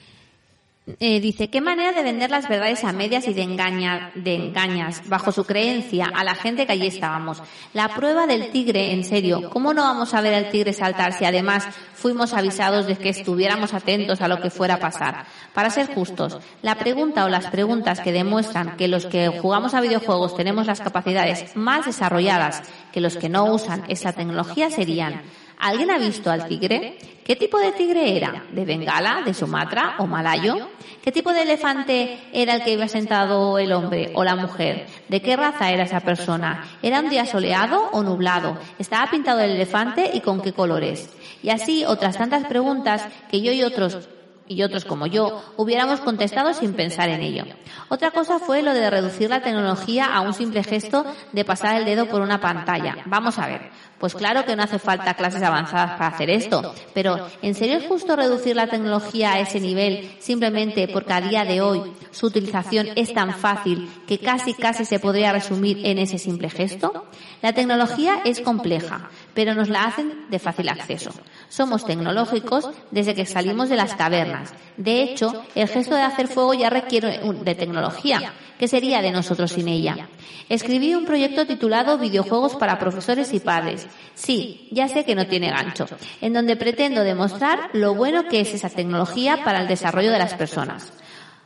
Eh, 0.99 1.21
dice, 1.21 1.51
qué 1.51 1.61
manera 1.61 1.93
de 1.93 2.03
vender 2.03 2.31
las 2.31 2.49
verdades 2.49 2.85
a 2.85 2.93
medias 2.93 3.29
y 3.29 3.35
de, 3.35 3.43
engañar, 3.43 4.12
de 4.14 4.35
engañas, 4.35 5.09
bajo 5.09 5.31
su 5.31 5.45
creencia, 5.45 6.11
a 6.12 6.25
la 6.25 6.35
gente 6.35 6.66
que 6.66 6.73
allí 6.73 6.87
estábamos. 6.87 7.43
La 7.75 7.88
prueba 7.88 8.27
del 8.27 8.51
tigre, 8.51 8.93
en 8.93 9.05
serio, 9.05 9.51
¿cómo 9.51 9.75
no 9.75 9.83
vamos 9.83 10.14
a 10.14 10.21
ver 10.21 10.35
al 10.35 10.51
tigre 10.51 10.73
saltar 10.73 11.12
si 11.12 11.25
además 11.25 11.69
fuimos 11.95 12.33
avisados 12.33 12.87
de 12.87 12.97
que 12.97 13.11
estuviéramos 13.11 13.75
atentos 13.75 14.21
a 14.21 14.29
lo 14.29 14.40
que 14.40 14.51
fuera 14.51 14.75
a 14.75 14.81
pasar? 14.81 15.27
Para 15.55 15.71
ser 15.71 15.95
justos, 15.95 16.38
la 16.62 16.77
pregunta 16.77 17.25
o 17.25 17.29
las 17.29 17.47
preguntas 17.49 18.01
que 18.01 18.12
demuestran 18.12 18.77
que 18.77 18.88
los 18.88 19.07
que 19.07 19.29
jugamos 19.29 19.75
a 19.75 19.83
videojuegos 19.83 20.35
tenemos 20.35 20.66
las 20.66 20.81
capacidades 20.81 21.55
más 21.57 21.87
desarrolladas 21.87 22.62
que 22.90 23.01
los 23.01 23.16
que 23.16 23.29
no 23.29 23.45
usan 23.53 23.85
esa 23.88 24.12
tecnología 24.12 24.71
serían, 24.71 25.23
¿Alguien 25.61 25.90
ha 25.90 25.99
visto 25.99 26.31
al 26.31 26.49
tigre? 26.49 26.99
¿Qué 27.25 27.37
tipo 27.37 27.59
de 27.59 27.73
tigre 27.73 28.16
era? 28.16 28.44
¿De 28.51 28.64
Bengala, 28.64 29.23
de 29.25 29.35
Sumatra 29.35 29.96
o 29.99 30.07
malayo? 30.07 30.68
¿Qué 31.03 31.12
tipo 31.12 31.33
de 31.33 31.42
elefante 31.42 32.18
era 32.33 32.55
el 32.55 32.64
que 32.64 32.73
iba 32.73 32.88
sentado 32.88 33.59
el 33.59 33.73
hombre 33.73 34.11
o 34.14 34.25
la 34.25 34.37
mujer? 34.37 34.87
¿De 35.09 35.20
qué 35.20 35.37
raza 35.37 35.70
era 35.70 35.85
esa 35.85 36.01
persona? 36.01 36.64
¿Era 36.83 37.01
un 37.01 37.11
día 37.11 37.27
soleado 37.27 37.90
o 37.92 38.03
nublado? 38.03 38.59
¿Estaba 38.79 39.11
pintado 39.11 39.40
el 39.40 39.53
elefante 39.53 40.11
y 40.12 40.20
con 40.20 40.40
qué 40.40 40.53
colores? 40.53 41.11
Y 41.42 41.51
así 41.51 41.85
otras 41.85 42.16
tantas 42.16 42.44
preguntas 42.44 43.07
que 43.31 43.40
yo 43.40 43.53
y 43.53 43.62
otros 43.62 44.09
y 44.51 44.64
otros 44.64 44.85
como 44.85 45.07
yo 45.07 45.44
hubiéramos 45.57 46.01
contestado 46.01 46.53
sin 46.53 46.75
pensar 46.75 47.09
en 47.09 47.20
ello. 47.20 47.44
Otra 47.88 48.11
cosa 48.11 48.40
fue 48.40 48.62
lo 48.62 48.75
de 48.75 48.90
reducir 48.90 49.31
la 49.31 49.42
tecnología 49.42 50.07
a 50.07 50.23
un 50.23 50.35
simple 50.35 50.64
gesto 50.64 51.07
de 51.31 51.44
pasar 51.44 51.77
el 51.77 51.85
dedo 51.85 52.07
por 52.07 52.20
una 52.20 52.40
pantalla. 52.40 52.96
Vamos 53.07 53.38
a 53.38 53.46
ver. 53.46 53.70
Pues 54.00 54.14
claro 54.14 54.46
que 54.46 54.56
no 54.56 54.62
hace 54.62 54.78
falta 54.78 55.12
clases 55.12 55.42
avanzadas 55.42 55.98
para 55.98 56.06
hacer 56.06 56.30
esto, 56.30 56.74
pero 56.94 57.28
¿en 57.42 57.54
serio 57.54 57.76
es 57.76 57.86
justo 57.86 58.16
reducir 58.16 58.56
la 58.56 58.66
tecnología 58.66 59.34
a 59.34 59.40
ese 59.40 59.60
nivel 59.60 60.16
simplemente 60.20 60.88
porque 60.88 61.12
a 61.12 61.20
día 61.20 61.44
de 61.44 61.60
hoy 61.60 61.82
su 62.10 62.28
utilización 62.28 62.88
es 62.96 63.12
tan 63.12 63.34
fácil 63.34 63.90
que 64.06 64.18
casi 64.18 64.54
casi 64.54 64.86
se 64.86 65.00
podría 65.00 65.32
resumir 65.32 65.84
en 65.84 65.98
ese 65.98 66.16
simple 66.16 66.48
gesto? 66.48 67.04
La 67.42 67.52
tecnología 67.52 68.22
es 68.24 68.40
compleja, 68.40 69.10
pero 69.34 69.54
nos 69.54 69.68
la 69.68 69.84
hacen 69.84 70.30
de 70.30 70.38
fácil 70.38 70.70
acceso. 70.70 71.10
Somos 71.50 71.84
tecnológicos 71.84 72.70
desde 72.90 73.14
que 73.14 73.26
salimos 73.26 73.68
de 73.68 73.76
las 73.76 73.94
cavernas. 73.96 74.54
De 74.78 75.02
hecho, 75.02 75.44
el 75.54 75.68
gesto 75.68 75.94
de 75.94 76.02
hacer 76.02 76.28
fuego 76.28 76.54
ya 76.54 76.70
requiere 76.70 77.20
de 77.20 77.54
tecnología. 77.54 78.32
¿Qué 78.61 78.68
sería 78.68 79.01
de 79.01 79.11
nosotros 79.11 79.53
sin 79.53 79.68
ella? 79.68 80.11
Escribí 80.51 80.94
un 80.94 81.07
proyecto 81.07 81.46
titulado 81.46 81.96
Videojuegos 81.96 82.57
para 82.57 82.79
profesores 82.79 83.33
y 83.33 83.40
padres. 83.40 83.87
Sí, 84.12 84.68
ya 84.70 84.87
sé 84.87 85.07
que 85.07 85.14
no 85.14 85.27
tiene 85.27 85.49
gancho, 85.49 85.87
en 86.20 86.35
donde 86.35 86.57
pretendo 86.57 87.03
demostrar 87.03 87.70
lo 87.73 87.94
bueno 87.94 88.25
que 88.29 88.42
es 88.42 88.53
esa 88.53 88.68
tecnología 88.68 89.44
para 89.46 89.62
el 89.62 89.66
desarrollo 89.66 90.12
de 90.12 90.18
las 90.18 90.35
personas. 90.35 90.92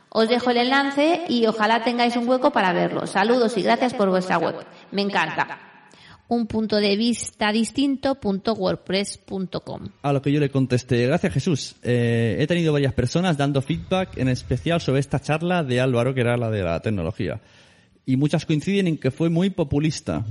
Os 0.09 0.27
dejo 0.27 0.49
el 0.49 0.57
enlace 0.57 1.21
y 1.29 1.45
ojalá 1.45 1.85
tengáis 1.85 2.17
un 2.17 2.27
hueco 2.27 2.51
para 2.51 2.73
verlo. 2.73 3.07
Saludos 3.07 3.55
y 3.55 3.61
gracias 3.61 3.93
por 3.93 4.09
vuestra 4.09 4.37
web. 4.37 4.65
Me 4.91 5.01
encanta. 5.01 5.74
Un. 6.27 6.47
A 10.01 10.13
lo 10.13 10.21
que 10.21 10.31
yo 10.31 10.39
le 10.39 10.49
contesté, 10.49 11.05
gracias 11.05 11.33
Jesús. 11.33 11.75
Eh, 11.83 12.37
he 12.39 12.47
tenido 12.47 12.73
varias 12.73 12.93
personas 12.93 13.37
dando 13.37 13.61
feedback, 13.61 14.17
en 14.17 14.29
especial 14.29 14.81
sobre 14.81 15.01
esta 15.01 15.19
charla 15.19 15.63
de 15.63 15.79
Álvaro, 15.79 16.13
que 16.15 16.21
era 16.21 16.35
la 16.35 16.49
de 16.49 16.63
la 16.63 16.79
tecnología. 16.79 17.41
Y 18.05 18.17
muchas 18.17 18.45
coinciden 18.45 18.87
en 18.87 18.97
que 18.97 19.11
fue 19.11 19.29
muy 19.29 19.51
populista. 19.51 20.25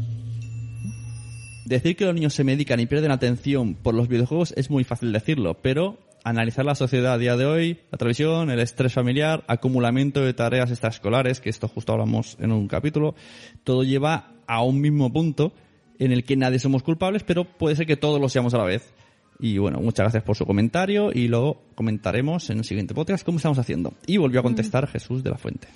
Decir 1.65 1.97
que 1.97 2.05
los 2.05 2.15
niños 2.15 2.35
se 2.35 2.45
medican 2.45 2.81
y 2.81 2.87
pierden 2.87 3.11
atención 3.11 3.75
por 3.75 3.95
los 3.95 4.09
videojuegos 4.09 4.53
es 4.57 4.71
muy 4.71 4.85
fácil 4.85 5.13
decirlo, 5.13 5.55
pero 5.63 5.99
analizar 6.25 6.65
la 6.65 6.75
sociedad 6.75 7.15
a 7.15 7.19
día 7.19 7.37
de 7.37 7.47
hoy, 7.47 7.79
la 7.91 7.99
televisión, 7.99 8.51
el 8.51 8.61
estrés 8.61 8.93
familiar, 8.93 9.45
acumulamiento 9.47 10.21
de 10.21 10.35
tareas 10.35 10.71
extraescolares, 10.71 11.41
que 11.41 11.51
esto 11.51 11.69
justo 11.69 11.93
hablamos 11.93 12.37
en 12.41 12.51
un 12.51 12.67
capítulo, 12.67 13.15
todo 13.63 13.85
lleva 13.85 14.33
a 14.47 14.63
un 14.63 14.81
mismo 14.81 15.13
punto 15.13 15.53
en 15.99 16.13
el 16.13 16.25
que 16.25 16.37
nadie 16.37 16.59
somos 16.59 16.83
culpables, 16.83 17.23
pero 17.23 17.45
puede 17.45 17.77
ser 17.77 17.87
que 17.87 17.97
todos 17.97 18.21
lo 18.21 18.29
seamos 18.29 18.55
a 18.55 18.59
la 18.59 18.65
vez. 18.65 18.93
Y 19.41 19.59
bueno, 19.59 19.81
muchas 19.81 20.05
gracias 20.05 20.23
por 20.23 20.37
su 20.37 20.47
comentario 20.47 21.11
y 21.13 21.29
luego 21.29 21.63
comentaremos 21.75 22.49
en 22.51 22.59
el 22.59 22.65
siguiente 22.65 22.95
podcast 22.95 23.25
cómo 23.25 23.39
estamos 23.39 23.59
haciendo. 23.59 23.95
Y 24.07 24.17
volvió 24.17 24.41
a 24.41 24.43
contestar 24.43 24.87
Jesús 24.87 25.23
de 25.25 25.31
la 25.31 25.39
Fuente. 25.39 25.69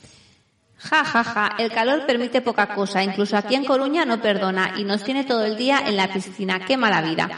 Ja, 0.79 1.05
ja, 1.05 1.25
ja, 1.25 1.57
el 1.59 1.73
calor 1.73 2.07
permite 2.07 2.41
poca 2.41 2.73
cosa, 2.73 3.03
incluso 3.03 3.37
aquí 3.37 3.57
en 3.57 3.65
Coruña 3.65 4.05
no 4.05 4.23
perdona 4.23 4.75
y 4.79 4.85
nos 4.85 5.03
tiene 5.03 5.25
todo 5.25 5.45
el 5.45 5.57
día 5.57 5.83
en 5.85 5.97
la 5.97 6.13
piscina, 6.13 6.61
qué 6.61 6.77
mala 6.77 7.03
vida. 7.03 7.29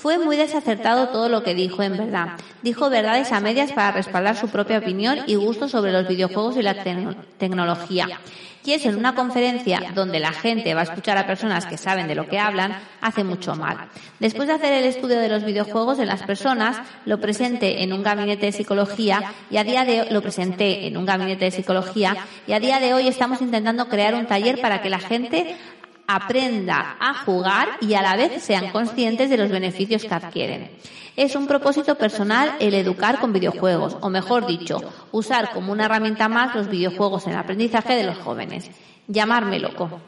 Fue 0.00 0.16
muy 0.16 0.36
desacertado 0.38 1.08
todo 1.08 1.28
lo 1.28 1.42
que 1.42 1.54
dijo, 1.54 1.82
en 1.82 1.98
verdad. 1.98 2.28
Dijo 2.62 2.88
verdades 2.88 3.32
a 3.32 3.40
medias 3.40 3.70
para 3.72 3.92
respaldar 3.92 4.34
su 4.34 4.48
propia 4.48 4.78
opinión 4.78 5.18
y 5.26 5.34
gusto 5.34 5.68
sobre 5.68 5.92
los 5.92 6.08
videojuegos 6.08 6.56
y 6.56 6.62
la 6.62 6.74
tecno- 6.82 7.14
tecnología. 7.36 8.08
Y 8.64 8.72
eso 8.72 8.88
en 8.88 8.96
una 8.96 9.14
conferencia 9.14 9.80
donde 9.94 10.18
la 10.20 10.32
gente 10.32 10.72
va 10.74 10.80
a 10.80 10.84
escuchar 10.84 11.18
a 11.18 11.26
personas 11.26 11.66
que 11.66 11.76
saben 11.76 12.08
de 12.08 12.14
lo 12.14 12.28
que 12.28 12.38
hablan, 12.38 12.78
hace 13.02 13.24
mucho 13.24 13.54
mal. 13.56 13.76
Después 14.20 14.48
de 14.48 14.54
hacer 14.54 14.72
el 14.72 14.84
estudio 14.84 15.18
de 15.18 15.28
los 15.28 15.44
videojuegos 15.44 15.98
en 15.98 16.06
las 16.08 16.22
personas, 16.22 16.78
lo 17.04 17.20
presenté 17.20 17.82
en 17.82 17.92
un 17.92 18.02
gabinete 18.02 18.46
de 18.46 18.52
psicología 18.52 19.32
y 19.50 19.56
a 19.58 19.64
día 19.64 19.84
de 19.84 20.10
lo 20.10 20.22
presenté 20.22 20.86
en 20.86 20.96
un 20.96 21.04
gabinete 21.06 21.46
de 21.46 21.50
psicología 21.50 22.16
y 22.46 22.52
a 22.52 22.60
día 22.60 22.80
de 22.80 22.94
hoy 22.94 23.08
estamos 23.08 23.40
intentando 23.42 23.88
crear 23.88 24.14
un 24.14 24.26
taller 24.26 24.60
para 24.60 24.80
que 24.82 24.90
la 24.90 24.98
gente 24.98 25.56
aprenda 26.14 26.96
a 26.98 27.14
jugar 27.24 27.68
y 27.80 27.94
a 27.94 28.02
la 28.02 28.16
vez 28.16 28.42
sean 28.42 28.70
conscientes 28.70 29.30
de 29.30 29.36
los 29.36 29.50
beneficios 29.50 30.02
que 30.02 30.14
adquieren. 30.14 30.70
Es 31.16 31.36
un 31.36 31.46
propósito 31.46 31.96
personal 31.96 32.56
el 32.60 32.74
educar 32.74 33.20
con 33.20 33.32
videojuegos, 33.32 33.96
o 34.00 34.10
mejor 34.10 34.46
dicho, 34.46 34.80
usar 35.12 35.52
como 35.52 35.72
una 35.72 35.84
herramienta 35.84 36.28
más 36.28 36.54
los 36.54 36.68
videojuegos 36.68 37.26
en 37.26 37.34
el 37.34 37.38
aprendizaje 37.38 37.94
de 37.94 38.04
los 38.04 38.18
jóvenes. 38.18 38.70
Llamarme 39.06 39.58
loco. 39.58 40.00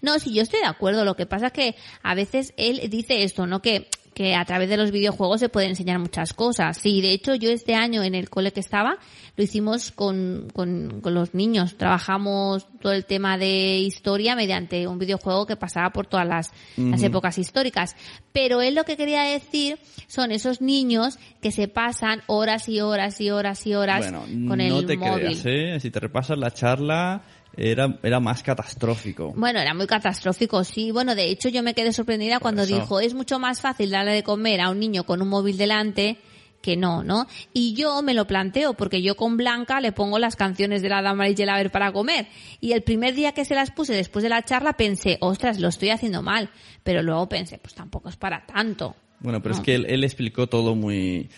No, 0.00 0.18
sí, 0.18 0.32
yo 0.32 0.42
estoy 0.42 0.60
de 0.60 0.66
acuerdo. 0.66 1.04
Lo 1.04 1.16
que 1.16 1.26
pasa 1.26 1.48
es 1.48 1.52
que 1.52 1.76
a 2.02 2.14
veces 2.14 2.54
él 2.56 2.80
dice 2.90 3.22
esto, 3.22 3.46
¿no? 3.46 3.60
Que, 3.60 3.88
que 4.16 4.34
a 4.34 4.46
través 4.46 4.70
de 4.70 4.78
los 4.78 4.92
videojuegos 4.92 5.40
se 5.40 5.50
pueden 5.50 5.68
enseñar 5.70 5.98
muchas 5.98 6.32
cosas. 6.32 6.78
Sí, 6.78 7.02
de 7.02 7.12
hecho, 7.12 7.34
yo 7.34 7.50
este 7.50 7.74
año 7.74 8.02
en 8.02 8.14
el 8.14 8.30
cole 8.30 8.50
que 8.50 8.60
estaba, 8.60 8.96
lo 9.36 9.44
hicimos 9.44 9.90
con, 9.92 10.48
con, 10.54 11.02
con 11.02 11.12
los 11.12 11.34
niños. 11.34 11.76
Trabajamos 11.76 12.66
todo 12.80 12.94
el 12.94 13.04
tema 13.04 13.36
de 13.36 13.76
historia 13.76 14.34
mediante 14.34 14.86
un 14.88 14.98
videojuego 14.98 15.44
que 15.44 15.56
pasaba 15.56 15.90
por 15.90 16.06
todas 16.06 16.26
las, 16.26 16.50
las 16.78 17.02
épocas 17.02 17.36
históricas. 17.36 17.94
Pero 18.32 18.62
él 18.62 18.74
lo 18.74 18.84
que 18.84 18.96
quería 18.96 19.20
decir 19.24 19.78
son 20.06 20.32
esos 20.32 20.62
niños 20.62 21.18
que 21.42 21.52
se 21.52 21.68
pasan 21.68 22.22
horas 22.26 22.70
y 22.70 22.80
horas 22.80 23.20
y 23.20 23.28
horas 23.30 23.66
y 23.66 23.74
horas 23.74 24.10
Bueno, 24.10 24.20
con 24.48 24.58
no 24.66 24.78
el 24.80 24.86
te 24.86 24.96
móvil. 24.96 25.24
creas, 25.42 25.42
¿eh? 25.44 25.78
Si 25.78 25.90
te 25.90 26.00
repasas 26.00 26.38
la 26.38 26.50
charla, 26.52 27.20
era, 27.56 27.98
era 28.02 28.20
más 28.20 28.42
catastrófico. 28.42 29.32
Bueno, 29.36 29.60
era 29.60 29.74
muy 29.74 29.86
catastrófico, 29.86 30.62
sí. 30.64 30.90
Bueno, 30.90 31.14
de 31.14 31.30
hecho 31.30 31.48
yo 31.48 31.62
me 31.62 31.74
quedé 31.74 31.92
sorprendida 31.92 32.40
cuando 32.40 32.62
eso. 32.62 32.74
dijo, 32.74 33.00
es 33.00 33.14
mucho 33.14 33.38
más 33.38 33.60
fácil 33.60 33.90
darle 33.90 34.12
de 34.12 34.22
comer 34.22 34.60
a 34.60 34.70
un 34.70 34.78
niño 34.80 35.04
con 35.04 35.22
un 35.22 35.28
móvil 35.28 35.56
delante 35.56 36.18
que 36.62 36.76
no, 36.76 37.04
¿no? 37.04 37.26
Y 37.52 37.74
yo 37.74 38.02
me 38.02 38.12
lo 38.14 38.26
planteo 38.26 38.74
porque 38.74 39.00
yo 39.00 39.14
con 39.16 39.36
Blanca 39.36 39.80
le 39.80 39.92
pongo 39.92 40.18
las 40.18 40.34
canciones 40.34 40.82
de 40.82 40.88
la 40.88 41.00
Dama 41.00 41.28
y 41.28 41.36
Gelaber 41.36 41.70
para 41.70 41.92
comer. 41.92 42.26
Y 42.60 42.72
el 42.72 42.82
primer 42.82 43.14
día 43.14 43.32
que 43.32 43.44
se 43.44 43.54
las 43.54 43.70
puse 43.70 43.92
después 43.94 44.22
de 44.24 44.30
la 44.30 44.42
charla 44.42 44.72
pensé, 44.72 45.16
ostras, 45.20 45.60
lo 45.60 45.68
estoy 45.68 45.90
haciendo 45.90 46.22
mal. 46.22 46.50
Pero 46.82 47.02
luego 47.02 47.28
pensé, 47.28 47.58
pues 47.58 47.74
tampoco 47.74 48.08
es 48.08 48.16
para 48.16 48.44
tanto. 48.46 48.96
Bueno, 49.20 49.40
pero 49.42 49.54
No. 49.54 49.60
es 49.60 49.64
que 49.64 49.74
él, 49.76 49.86
él 49.88 50.02
explicó 50.02 50.48
todo 50.48 50.74
muy... 50.74 51.28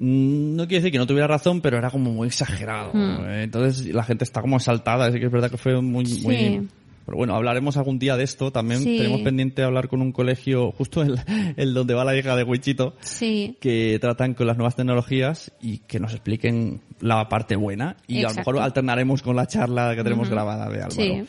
Mm, 0.00 0.56
No 0.56 0.66
quiere 0.66 0.80
decir 0.82 0.92
que 0.92 0.98
no 0.98 1.06
tuviera 1.06 1.26
razón, 1.26 1.60
pero 1.60 1.76
era 1.78 1.90
como 1.90 2.10
muy 2.12 2.28
exagerado. 2.28 2.92
Eh, 2.94 3.42
Entonces 3.44 3.86
la 3.94 4.02
gente 4.02 4.24
está 4.24 4.40
como 4.40 4.58
saltada. 4.58 5.06
Así 5.06 5.18
que 5.20 5.26
es 5.26 5.32
verdad 5.32 5.50
que 5.50 5.58
fue 5.58 5.80
muy... 5.80 6.04
Hmm. 6.04 6.06
Sí. 6.06 6.22
muy... 6.24 6.68
Pero 7.06 7.16
bueno, 7.16 7.34
hablaremos 7.34 7.76
algún 7.76 7.98
día 7.98 8.16
de 8.16 8.22
esto. 8.24 8.52
También 8.52 8.80
Sí. 8.82 8.96
tenemos 8.98 9.20
pendiente 9.22 9.62
hablar 9.62 9.88
con 9.88 10.00
un 10.00 10.12
colegio, 10.12 10.70
justo 10.72 11.02
el, 11.02 11.18
el 11.56 11.74
donde 11.74 11.94
va 11.94 12.04
la 12.04 12.16
hija 12.16 12.36
de 12.36 12.44
Wichito, 12.44 12.94
Sí. 13.00 13.56
que 13.60 13.98
tratan 14.00 14.34
con 14.34 14.46
las 14.46 14.56
nuevas 14.56 14.76
tecnologías 14.76 15.50
y 15.60 15.78
que 15.78 15.98
nos 15.98 16.12
expliquen 16.12 16.80
la 17.00 17.28
parte 17.28 17.56
buena. 17.56 17.96
Y 18.06 18.22
a 18.24 18.28
lo 18.28 18.34
mejor 18.34 18.58
alternaremos 18.60 19.22
con 19.22 19.34
la 19.34 19.46
charla 19.46 19.94
que 19.96 20.04
tenemos 20.04 20.28
grabada 20.28 20.68
de 20.68 20.76
Álvaro. 20.82 20.90
Sí. 20.92 21.24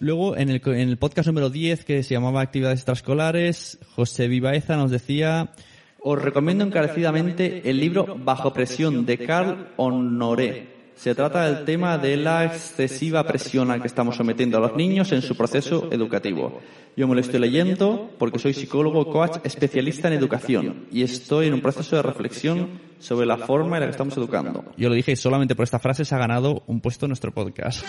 Luego, 0.00 0.36
en 0.36 0.50
el, 0.50 0.60
en 0.66 0.88
el 0.90 0.98
podcast 0.98 1.28
número 1.28 1.48
10, 1.48 1.84
que 1.86 2.02
se 2.02 2.12
llamaba 2.12 2.42
Actividades 2.42 2.80
Extraescolares, 2.80 3.78
José 3.94 4.28
Vivaeza 4.28 4.76
nos 4.76 4.90
decía, 4.90 5.52
os 6.00 6.22
recomiendo 6.22 6.64
encarecidamente 6.64 7.68
el 7.68 7.80
libro 7.80 8.16
Bajo 8.18 8.52
presión 8.52 9.06
de 9.06 9.18
Carl 9.18 9.68
Honoré. 9.76 10.76
Se 10.96 11.14
trata 11.14 11.44
del 11.44 11.66
tema 11.66 11.98
de 11.98 12.16
la 12.16 12.44
excesiva 12.46 13.22
presión 13.24 13.70
a 13.70 13.78
que 13.78 13.86
estamos 13.86 14.16
sometiendo 14.16 14.56
a 14.56 14.60
los 14.60 14.76
niños 14.76 15.12
en 15.12 15.20
su 15.20 15.36
proceso 15.36 15.88
educativo. 15.92 16.60
Yo 16.96 17.06
me 17.06 17.14
lo 17.14 17.20
estoy 17.20 17.38
leyendo 17.38 18.10
porque 18.18 18.38
soy 18.38 18.54
psicólogo, 18.54 19.12
coach, 19.12 19.36
especialista 19.44 20.08
en 20.08 20.14
educación 20.14 20.86
y 20.90 21.02
estoy 21.02 21.48
en 21.48 21.54
un 21.54 21.60
proceso 21.60 21.96
de 21.96 22.02
reflexión 22.02 22.80
sobre 22.98 23.26
la 23.26 23.36
forma 23.36 23.76
en 23.76 23.80
la 23.80 23.86
que 23.88 23.90
estamos 23.90 24.16
educando. 24.16 24.64
Yo 24.78 24.88
lo 24.88 24.94
dije 24.94 25.14
solamente 25.16 25.54
por 25.54 25.64
esta 25.64 25.78
frase 25.78 26.06
se 26.06 26.14
ha 26.14 26.18
ganado 26.18 26.62
un 26.66 26.80
puesto 26.80 27.04
en 27.04 27.10
nuestro 27.10 27.30
podcast. 27.32 27.84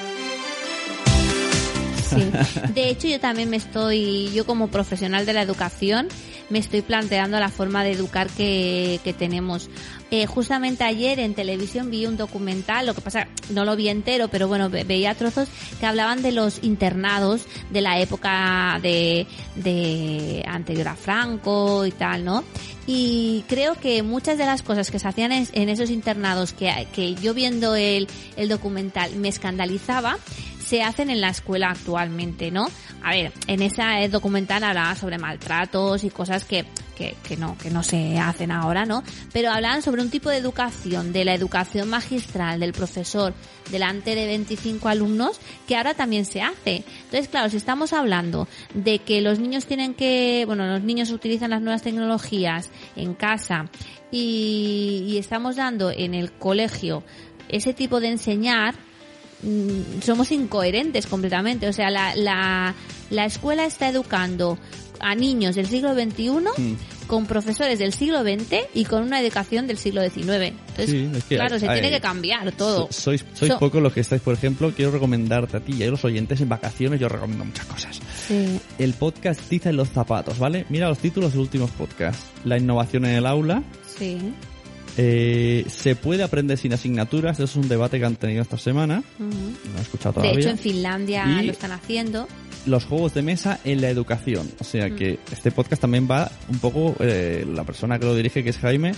Sí. 2.10 2.32
De 2.74 2.89
hecho, 2.89 3.08
yo 3.08 3.20
también 3.20 3.50
me 3.50 3.58
estoy, 3.58 4.32
yo 4.34 4.46
como 4.46 4.67
profesional 4.70 5.26
de 5.26 5.34
la 5.34 5.41
educación, 5.41 6.08
me 6.50 6.60
estoy 6.60 6.82
planteando 6.82 7.39
la 7.39 7.50
forma 7.50 7.84
de 7.84 7.91
educar 7.91 8.28
que, 8.30 9.00
que 9.04 9.13
tenemos. 9.13 9.70
Eh, 10.12 10.26
justamente 10.26 10.86
ayer 10.86 11.20
en 11.20 11.34
televisión 11.34 11.91
vi 11.91 12.06
un 12.06 12.15
documental, 12.15 12.86
lo 12.86 12.93
que 12.93 13.02
pasa, 13.02 13.28
no 13.50 13.65
lo 13.65 13.76
vi 13.76 13.89
entero, 13.89 14.30
pero 14.30 14.48
bueno, 14.48 14.70
ve- 14.70 14.86
veía 14.86 15.13
trozos 15.15 15.50
que 15.80 15.86
hablaban 15.86 16.22
de 16.22 16.32
los 16.32 16.63
internados 16.63 17.41
de 17.72 17.82
la 17.82 18.00
época 18.00 18.80
de, 18.82 19.28
de 19.56 20.46
anterior 20.48 20.88
a 20.88 20.96
Franco 20.96 21.86
y 21.86 21.91
tal, 21.91 22.24
¿no? 22.24 22.43
Y 22.89 23.43
creo 23.50 23.76
que 23.76 24.02
muchas 24.02 24.38
de 24.38 24.46
las 24.46 24.63
cosas 24.63 24.89
que 24.91 25.00
se 25.00 25.08
hacían 25.10 25.34
en, 25.34 25.46
en 25.52 25.67
esos 25.67 25.89
internados 25.89 26.54
que, 26.54 26.88
que 26.93 27.15
yo 27.15 27.34
viendo 27.34 27.76
el, 27.76 28.08
el 28.38 28.48
documental 28.48 29.13
me 29.17 29.28
escandalizaba, 29.28 30.17
se 30.67 30.84
hacen 30.84 31.10
en 31.10 31.21
la 31.21 31.30
escuela 31.30 31.69
actualmente, 31.69 32.51
¿no? 32.51 32.67
A 33.01 33.12
ver, 33.12 33.32
en 33.47 33.62
esa 33.62 34.06
documental 34.10 34.65
hablaba 34.65 34.95
sobre 34.95 35.17
maltratos 35.17 36.03
y 36.03 36.10
cosas 36.10 36.43
que, 36.43 36.65
que, 36.97 37.15
que 37.23 37.38
no, 37.38 37.58
que 37.58 37.69
no 37.69 37.84
se 37.84 38.19
hacen 38.19 38.51
ahora, 38.51 38.86
¿no? 38.86 39.01
Pero 39.32 39.49
hablaban 39.49 39.82
sobre 39.82 40.01
un 40.01 40.10
tipo 40.10 40.30
de 40.30 40.36
educación, 40.36 41.13
de 41.13 41.23
la 41.23 41.34
educación 41.34 41.89
magistral 41.89 42.60
del 42.60 42.73
profesor 42.73 43.34
delante 43.71 44.13
de 44.13 44.25
25 44.25 44.89
alumnos, 44.89 45.39
que 45.69 45.77
ahora 45.77 45.93
también 45.93 46.25
se 46.25 46.41
hace. 46.41 46.84
Entonces, 47.06 47.30
claro, 47.30 47.49
si 47.49 47.56
estamos 47.56 47.93
hablando 47.93 48.49
de 48.73 48.99
que 48.99 49.21
los 49.21 49.39
niños 49.39 49.67
tienen 49.67 49.93
que, 49.93 50.43
bueno, 50.47 50.67
los 50.67 50.84
niños 50.84 51.12
utilizan 51.12 51.51
las 51.51 51.62
nuevas 51.62 51.82
tecnologías 51.82 52.71
en 52.97 53.13
casa 53.13 53.69
y, 54.12 55.06
y 55.08 55.17
estamos 55.17 55.56
dando 55.56 55.91
en 55.91 56.13
el 56.13 56.34
colegio 56.34 57.03
ese 57.47 57.73
tipo 57.73 58.01
de 58.01 58.10
enseñar, 58.10 58.75
somos 60.04 60.32
incoherentes 60.32 61.08
completamente. 61.08 61.67
O 61.67 61.73
sea, 61.73 61.89
la, 61.89 62.15
la, 62.15 62.76
la 63.10 63.26
escuela 63.26 63.65
está 63.65 63.89
educando 63.89 64.58
a 65.00 65.13
niños 65.15 65.56
del 65.56 65.67
siglo 65.67 65.94
XXI 65.94 66.29
Mm. 66.58 66.75
con 67.06 67.27
profesores 67.27 67.77
del 67.77 67.94
siglo 67.94 68.23
XX 68.23 68.65
y 68.73 68.83
con 68.85 69.04
una 69.04 69.21
educación 69.21 69.67
del 69.67 69.77
siglo 69.77 70.02
XIX. 70.02 70.25
Entonces, 70.69 70.90
Sí, 70.90 71.10
es 71.15 71.23
que 71.25 71.35
claro, 71.35 71.54
hay- 71.54 71.60
se 71.62 71.69
hay- 71.69 71.79
tiene 71.81 71.96
que 71.96 72.02
cambiar 72.02 72.52
todo. 72.54 72.88
So- 72.88 73.02
sois 73.12 73.25
sois 73.35 73.52
So- 73.54 73.60
pocos 73.60 73.81
los 73.81 73.94
que 73.94 74.00
estáis, 74.02 74.21
por 74.23 74.33
ejemplo, 74.33 74.71
quiero 74.75 74.90
recomendarte 74.92 75.58
a 75.58 75.60
ti 75.60 75.73
y 75.77 75.83
a 75.83 75.92
los 75.92 76.04
oyentes 76.04 76.42
en 76.42 76.50
vacaciones, 76.50 77.00
yo 77.00 77.08
recomiendo 77.10 77.46
muchas 77.46 77.65
cosas. 77.67 78.00
Sí. 78.27 78.60
El 78.79 78.94
podcast 78.94 79.40
Tiza 79.42 79.69
en 79.69 79.77
los 79.77 79.90
zapatos, 79.90 80.40
¿vale? 80.40 80.65
Mira 80.69 80.90
los 80.90 80.98
títulos 80.98 81.31
de 81.31 81.38
los 81.38 81.46
últimos 81.46 81.69
podcasts. 81.71 82.25
La 82.44 82.58
innovación 82.58 83.06
en 83.06 83.12
el 83.15 83.25
aula, 83.27 83.62
Sí. 83.98 84.17
Eh, 84.98 85.63
¿Se 85.69 85.95
puede 85.95 86.23
aprender 86.23 86.58
sin 86.58 86.73
asignaturas? 86.73 87.35
Eso 87.37 87.43
es 87.45 87.56
un 87.56 87.67
debate 87.69 88.00
que 88.00 88.06
han 88.06 88.15
tenido 88.15 88.41
esta 88.41 88.58
semana. 88.58 89.04
No 89.19 89.77
he 89.77 89.81
escuchado 89.81 90.13
De 90.13 90.21
todavía. 90.29 90.39
hecho, 90.39 90.50
en 90.50 90.58
Finlandia 90.58 91.25
Y- 91.41 91.45
lo 91.45 91.52
están 91.52 91.71
haciendo. 91.71 92.27
los 92.65 92.83
juegos 92.85 93.13
de 93.13 93.21
mesa 93.21 93.60
en 93.63 93.79
la 93.81 93.89
educación. 93.89 94.50
O 94.60 94.63
sea 94.63 94.89
que 94.89 95.19
este 95.31 95.52
podcast 95.52 95.81
también 95.81 96.08
va 96.10 96.31
un 96.50 96.60
poco, 96.60 96.95
eh, 97.00 97.45
la 97.54 97.63
persona 97.63 97.98
que 98.00 98.06
lo 98.06 98.15
dirige, 98.15 98.43
que 98.43 98.50
es 98.50 98.58
Jaime, 98.58 98.93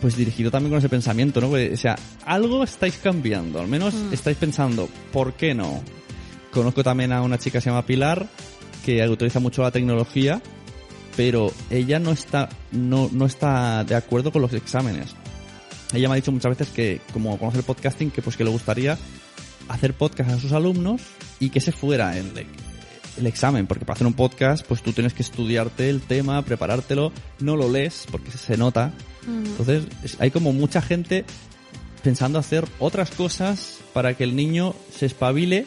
pues 0.00 0.16
dirigido 0.16 0.50
también 0.50 0.70
con 0.70 0.78
ese 0.78 0.88
pensamiento, 0.88 1.40
¿no? 1.40 1.48
Pues, 1.48 1.72
O 1.72 1.76
sea, 1.76 1.96
algo 2.24 2.62
estáis 2.62 2.96
cambiando, 2.98 3.60
al 3.60 3.66
menos 3.68 3.94
Mm. 3.94 4.12
estáis 4.12 4.36
pensando, 4.36 4.88
¿por 5.12 5.34
qué 5.34 5.54
no? 5.54 5.82
Conozco 6.52 6.82
también 6.84 7.12
a 7.12 7.20
una 7.22 7.36
chica 7.38 7.58
que 7.58 7.62
se 7.62 7.70
llama 7.70 7.84
Pilar, 7.84 8.26
que 8.84 9.06
utiliza 9.08 9.40
mucho 9.40 9.62
la 9.62 9.70
tecnología, 9.72 10.40
pero 11.16 11.52
ella 11.70 11.98
no 11.98 12.12
está, 12.12 12.48
no, 12.72 13.08
no 13.12 13.26
está 13.26 13.84
de 13.84 13.94
acuerdo 13.94 14.30
con 14.32 14.42
los 14.42 14.52
exámenes. 14.52 15.14
Ella 15.94 16.08
me 16.08 16.14
ha 16.14 16.16
dicho 16.16 16.32
muchas 16.32 16.50
veces 16.58 16.68
que, 16.74 17.00
como 17.12 17.38
conoce 17.38 17.58
el 17.58 17.64
podcasting, 17.64 18.10
que 18.10 18.20
pues 18.22 18.36
que 18.36 18.44
le 18.44 18.50
gustaría 18.50 18.98
hacer 19.68 19.94
podcast 19.94 20.30
a 20.30 20.38
sus 20.40 20.52
alumnos 20.52 21.00
y 21.40 21.50
que 21.50 21.60
se 21.60 21.72
fuera 21.72 22.16
el, 22.18 22.32
el 23.18 23.26
examen, 23.26 23.66
porque 23.66 23.84
para 23.84 23.94
hacer 23.94 24.06
un 24.06 24.12
podcast, 24.14 24.66
pues 24.66 24.82
tú 24.82 24.92
tienes 24.92 25.14
que 25.14 25.22
estudiarte 25.22 25.88
el 25.88 26.02
tema, 26.02 26.42
preparártelo, 26.42 27.12
no 27.40 27.56
lo 27.56 27.70
lees 27.70 28.06
porque 28.10 28.30
se 28.30 28.56
nota. 28.56 28.92
Entonces, 29.26 29.84
es- 30.04 30.16
hay 30.20 30.30
como 30.30 30.52
mucha 30.52 30.82
gente 30.82 31.24
pensando 32.02 32.38
hacer 32.38 32.64
otras 32.78 33.10
cosas 33.10 33.78
para 33.92 34.14
que 34.14 34.24
el 34.24 34.36
niño 34.36 34.74
se 34.96 35.06
espabile. 35.06 35.66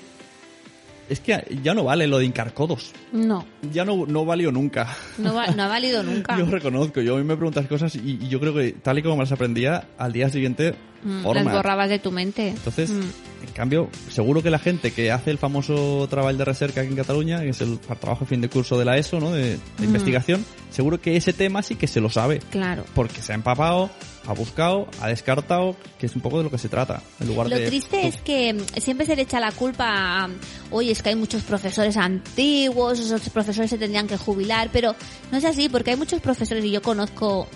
Es 1.10 1.20
que 1.20 1.44
ya 1.64 1.74
no 1.74 1.84
vale 1.84 2.06
lo 2.08 2.20
de 2.20 2.26
hincar 2.26 2.54
codos. 2.54 2.92
No, 3.12 3.44
Ya 3.74 3.84
no, 3.84 4.06
no 4.06 4.26
valió 4.26 4.52
nunca. 4.52 4.96
no, 5.18 5.34
va- 5.34 5.48
no 5.48 5.64
ha 5.64 5.68
valido 5.68 6.04
nunca. 6.04 6.38
Yo 6.38 6.46
reconozco, 6.46 7.02
yo 7.02 7.16
a 7.16 7.18
mí 7.18 7.24
me 7.24 7.36
preguntas 7.36 7.66
cosas 7.68 7.96
y, 7.96 8.20
y 8.22 8.28
yo 8.30 8.40
creo 8.40 8.54
que 8.54 8.74
tal 8.74 9.00
y 9.00 9.02
como 9.02 9.16
me 9.16 9.24
las 9.24 9.32
aprendía, 9.32 9.88
al 9.98 10.14
día 10.14 10.30
siguiente, 10.30 10.76
Mm, 11.04 11.26
las 11.34 11.46
borrabas 11.46 11.90
de 11.90 12.00
tu 12.00 12.12
mente. 12.12 12.50
Entonces, 12.50 12.90
Mm. 12.90 13.02
en 13.48 13.54
cambio, 13.54 13.90
seguro 14.10 14.44
que 14.44 14.50
la 14.50 14.60
gente 14.60 14.92
que 14.92 15.12
hace 15.12 15.32
el 15.32 15.38
famoso 15.38 16.08
trabajo 16.10 16.36
de 16.36 16.44
recerca 16.46 16.82
aquí 16.82 16.90
en 16.90 16.96
Cataluña, 16.98 17.40
que 17.42 17.50
es 17.50 17.62
el 17.62 17.80
trabajo 17.80 18.22
de 18.22 18.26
fin 18.28 18.42
de 18.42 18.50
curso 18.50 18.78
de 18.78 18.86
la 18.86 18.98
ESO, 18.98 19.20
¿no? 19.20 19.32
De, 19.32 19.58
de 19.78 19.86
investigación, 19.86 20.44
seguro 20.72 21.00
que 21.00 21.16
ese 21.16 21.32
tema 21.34 21.62
sí 21.64 21.76
que 21.76 21.88
se 21.88 22.02
lo 22.02 22.10
sabe. 22.10 22.40
Claro. 22.52 22.84
Porque 22.94 23.22
se 23.22 23.32
ha 23.32 23.36
empapado, 23.36 23.90
ha 24.28 24.34
buscado, 24.34 24.88
ha 25.02 25.08
descartado, 25.08 25.76
que 25.98 26.06
es 26.06 26.16
un 26.16 26.22
poco 26.22 26.38
de 26.40 26.44
lo 26.44 26.52
que 26.52 26.58
se 26.58 26.68
trata. 26.70 27.02
En 27.22 27.28
lugar 27.28 27.48
Lo 27.50 27.56
de. 27.56 27.68
triste 27.68 28.06
es 28.08 28.18
que 28.18 28.54
mm, 28.54 28.80
siempre 28.82 29.06
se 29.06 29.16
le 29.16 29.22
echa 29.22 29.40
la 29.40 29.52
culpa 29.54 29.86
a, 30.26 30.30
oye, 30.72 30.92
es 30.92 31.02
que 31.02 31.10
hay 31.10 31.16
muchos 31.16 31.44
profesores 31.44 31.96
antiguos, 31.98 33.00
esos 33.00 33.30
profesores 33.30 33.70
se 33.70 33.78
tendrían 33.78 34.08
que 34.08 34.18
jubilar, 34.18 34.70
pero 34.74 34.96
no 35.32 35.38
es 35.38 35.46
así, 35.46 35.70
porque 35.70 35.92
hay 35.92 35.98
muchos 35.98 36.20
profesores, 36.22 36.64
y 36.66 36.72
yo 36.72 36.82
conozco 36.82 37.48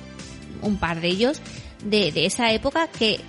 un 0.61 0.77
par 0.77 1.01
de 1.01 1.09
ellos, 1.09 1.41
de, 1.83 2.11
de 2.11 2.25
esa 2.25 2.51
época 2.51 2.87
que 2.87 3.19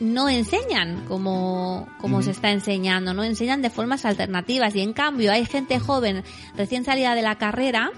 no 0.00 0.28
enseñan 0.28 1.04
como, 1.08 1.88
como 2.00 2.22
se 2.22 2.30
está 2.30 2.50
enseñando, 2.52 3.14
no 3.14 3.24
enseñan 3.24 3.62
de 3.62 3.70
formas 3.70 4.04
alternativas 4.04 4.74
y 4.76 4.80
en 4.80 4.92
cambio 4.92 5.32
hay 5.32 5.44
gente 5.44 5.80
joven 5.80 6.22
recién 6.56 6.84
salida 6.84 7.14
de 7.16 7.22
la 7.22 7.36
carrera 7.36 7.90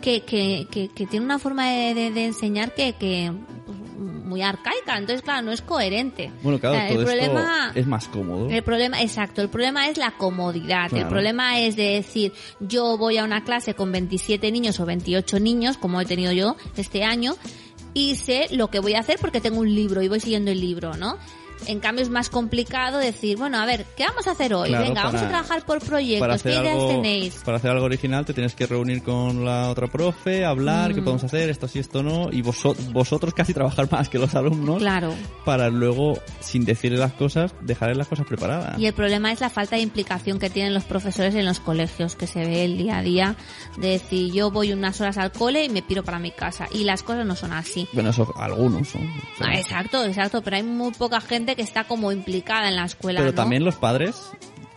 que, 0.00 0.20
que, 0.22 0.68
que, 0.70 0.88
que 0.88 1.06
tiene 1.06 1.24
una 1.24 1.38
forma 1.38 1.70
de, 1.70 1.94
de- 1.94 2.10
de 2.12 2.24
enseñar 2.26 2.72
que, 2.74 2.92
que 2.92 3.32
pues, 3.66 3.78
muy 3.98 4.42
arcaica, 4.42 4.96
entonces 4.96 5.22
claro, 5.22 5.42
no 5.46 5.52
es 5.52 5.62
coherente. 5.62 6.30
Bueno, 6.42 6.58
claro, 6.58 6.76
O 6.76 6.78
sea, 6.78 6.88
todo 6.88 7.00
el 7.00 7.06
problema, 7.06 7.66
esto 7.68 7.80
es 7.80 7.86
más 7.86 8.08
cómodo. 8.08 8.50
el 8.50 8.62
problema, 8.62 9.02
exacto, 9.02 9.42
el 9.42 9.48
problema 9.48 9.88
es 9.88 9.96
la 9.96 10.12
comodidad. 10.12 10.92
El 10.94 11.06
problema 11.06 11.58
es 11.60 11.74
de 11.76 11.90
decir, 11.94 12.32
yo 12.60 12.96
voy 12.98 13.18
a 13.18 13.24
una 13.24 13.44
clase 13.44 13.74
con 13.74 13.90
27 13.92 14.50
niños 14.52 14.78
o 14.80 14.86
28 14.86 15.40
niños, 15.40 15.78
como 15.78 16.00
he 16.00 16.04
tenido 16.06 16.32
yo 16.32 16.56
este 16.76 17.02
año, 17.04 17.34
y 17.94 18.16
sé 18.16 18.48
lo 18.50 18.68
que 18.68 18.80
voy 18.80 18.94
a 18.94 19.00
hacer 19.00 19.18
porque 19.20 19.40
tengo 19.40 19.60
un 19.60 19.74
libro 19.74 20.02
y 20.02 20.08
voy 20.08 20.20
siguiendo 20.20 20.50
el 20.50 20.60
libro, 20.60 20.96
¿no? 20.96 21.16
En 21.66 21.80
cambio 21.80 22.02
es 22.02 22.10
más 22.10 22.30
complicado 22.30 22.98
decir, 22.98 23.36
bueno, 23.38 23.58
a 23.58 23.66
ver, 23.66 23.84
¿qué 23.96 24.04
vamos 24.04 24.26
a 24.26 24.32
hacer 24.32 24.54
hoy? 24.54 24.68
Claro, 24.68 24.84
Venga, 24.84 25.02
vamos 25.04 25.14
para- 25.20 25.26
a 25.26 25.30
trabajar 25.30 25.64
por 25.66 25.80
proyectos, 25.80 26.28
¿qué 26.28 26.34
hacer, 26.50 26.52
ideas 26.62 26.74
algo, 26.74 26.88
tenéis? 26.88 27.34
para 27.44 27.56
hacer 27.56 27.70
algo 27.70 27.84
original 27.84 28.24
te 28.24 28.34
tienes 28.34 28.54
que 28.54 28.66
reunir 28.66 29.02
con 29.02 29.44
la 29.44 29.70
otra 29.70 29.86
profe, 29.86 30.44
hablar, 30.44 30.90
Mm. 30.90 30.94
qué 30.94 31.02
podemos 31.02 31.24
hacer, 31.24 31.50
esto 31.50 31.68
sí, 31.68 31.78
esto 31.78 32.02
no, 32.02 32.28
y 32.30 32.42
vosot- 32.42 32.92
vosotros 32.92 33.34
casi 33.34 33.54
trabajar 33.54 33.90
más 33.90 34.08
que 34.08 34.18
los 34.18 34.34
alumnos 34.34 34.78
Claro. 34.78 35.14
para 35.44 35.68
luego, 35.70 36.18
sin 36.40 36.64
decirle 36.64 36.98
las 36.98 37.12
cosas, 37.12 37.54
dejarles 37.60 37.96
las 37.98 38.08
cosas 38.08 38.26
preparadas. 38.26 38.78
Y 38.78 38.86
el 38.86 38.92
problema 38.94 39.32
es 39.32 39.40
la 39.40 39.50
falta 39.50 39.76
de 39.76 39.82
implicación 39.82 40.38
que 40.38 40.50
tienen 40.50 40.74
los 40.74 40.84
profesores 40.84 41.34
en 41.34 41.44
los 41.44 41.60
colegios, 41.60 42.16
que 42.16 42.26
se 42.26 42.40
ve 42.40 42.64
el 42.64 42.76
día 42.78 42.98
a 42.98 43.02
día, 43.02 43.36
de 43.78 43.88
decir 43.88 44.32
yo 44.32 44.50
voy 44.50 44.72
unas 44.72 45.00
horas 45.00 45.18
al 45.18 45.32
cole 45.32 45.64
y 45.64 45.68
me 45.68 45.82
piro 45.82 46.02
para 46.02 46.18
mi 46.18 46.30
casa. 46.30 46.66
Y 46.72 46.84
las 46.84 47.02
cosas 47.02 47.24
no 47.26 47.36
son 47.36 47.52
así. 47.52 47.88
Bueno, 47.92 48.10
eso 48.10 48.32
algunos, 48.36 48.88
sea, 48.88 49.00
Ah, 49.40 49.54
exacto, 49.58 50.04
exacto, 50.04 50.42
pero 50.42 50.56
hay 50.56 50.62
muy 50.62 50.92
poca 50.92 51.20
gente 51.20 51.53
que 51.54 51.62
está 51.62 51.84
como 51.84 52.12
implicada 52.12 52.68
en 52.68 52.76
la 52.76 52.84
escuela. 52.84 53.20
Pero 53.20 53.32
¿no? 53.32 53.36
también 53.36 53.64
los 53.64 53.76
padres, 53.76 54.16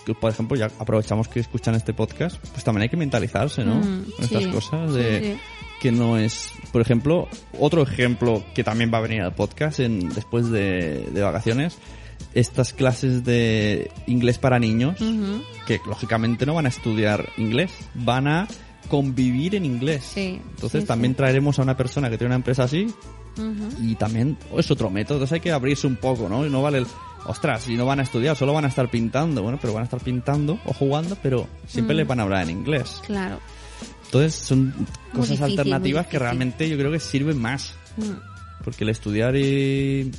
que 0.06 0.14
por 0.14 0.32
ejemplo, 0.32 0.58
ya 0.58 0.70
aprovechamos 0.80 1.28
que 1.28 1.40
escuchan 1.40 1.76
este 1.76 1.94
podcast, 1.94 2.38
pues 2.52 2.64
también 2.64 2.84
hay 2.84 2.90
que 2.90 2.98
mentalizarse, 2.98 3.64
¿no? 3.64 3.76
Mm, 3.76 4.06
estas 4.20 4.48
cosas 4.48 4.94
de 4.94 5.20
sí. 5.22 5.40
que 5.82 5.92
no 5.92 6.18
es, 6.18 6.52
por 6.72 6.82
ejemplo, 6.82 7.28
otro 7.60 7.84
ejemplo 7.84 8.44
que 8.54 8.64
también 8.64 8.92
va 8.94 9.00
a 9.00 9.02
venir 9.02 9.22
al 9.22 9.36
podcast 9.36 9.80
en, 9.80 10.10
después 10.10 10.50
de, 10.50 11.10
de 11.12 11.22
vacaciones, 11.22 11.78
estas 12.34 12.74
clases 12.74 13.24
de 13.24 13.92
inglés 14.06 14.38
para 14.38 14.60
niños, 14.60 14.98
que 15.66 15.80
lógicamente 15.86 16.46
no 16.46 16.54
van 16.54 16.66
a 16.66 16.70
estudiar 16.70 17.30
inglés, 17.38 17.72
van 17.96 18.28
a 18.28 18.48
convivir 18.90 19.56
en 19.56 19.66
inglés. 19.66 20.12
Sí, 20.14 20.40
Entonces 20.52 20.82
sí, 20.82 20.88
también 20.88 21.14
sí. 21.14 21.18
traeremos 21.18 21.60
a 21.60 21.64
una 21.64 21.76
persona 21.76 22.10
que 22.10 22.18
tiene 22.18 22.30
una 22.30 22.36
empresa 22.38 22.64
así 22.64 22.88
y 23.82 23.96
también 23.96 24.38
es 24.58 24.70
otro 24.72 24.90
método, 24.90 25.16
entonces 25.18 25.34
hay 25.34 25.40
que 25.42 25.52
abrirse 25.52 25.88
un 25.88 25.96
poco, 25.98 26.28
¿no? 26.30 26.46
Y 26.46 26.50
no 26.50 26.62
vale 26.62 26.80
el, 26.80 26.88
ostras, 27.26 27.64
si 27.64 27.76
no 27.76 27.86
van 27.86 28.00
a 28.00 28.04
estudiar, 28.04 28.36
solo 28.36 28.54
van 28.54 28.66
a 28.66 28.68
estar 28.70 28.90
pintando, 28.90 29.42
bueno, 29.44 29.58
pero 29.62 29.74
van 29.74 29.82
a 29.82 29.86
estar 29.86 30.00
pintando 30.00 30.60
o 30.66 30.74
jugando, 30.74 31.18
pero 31.22 31.48
siempre 31.68 31.96
Mm. 31.96 31.98
les 31.98 32.08
van 32.08 32.20
a 32.20 32.24
hablar 32.24 32.44
en 32.44 32.50
inglés. 32.52 33.02
Claro. 33.06 33.40
Entonces 34.06 34.34
son 34.36 34.74
cosas 35.14 35.30
difícil, 35.32 35.44
alternativas 35.60 36.08
que 36.08 36.18
realmente 36.20 36.70
yo 36.70 36.78
creo 36.78 36.92
que 36.92 37.00
sirven 37.00 37.40
más, 37.42 37.74
Mm. 37.98 38.64
porque 38.64 38.84
el 38.84 38.90
estudiar 38.92 39.36
y 39.36 40.12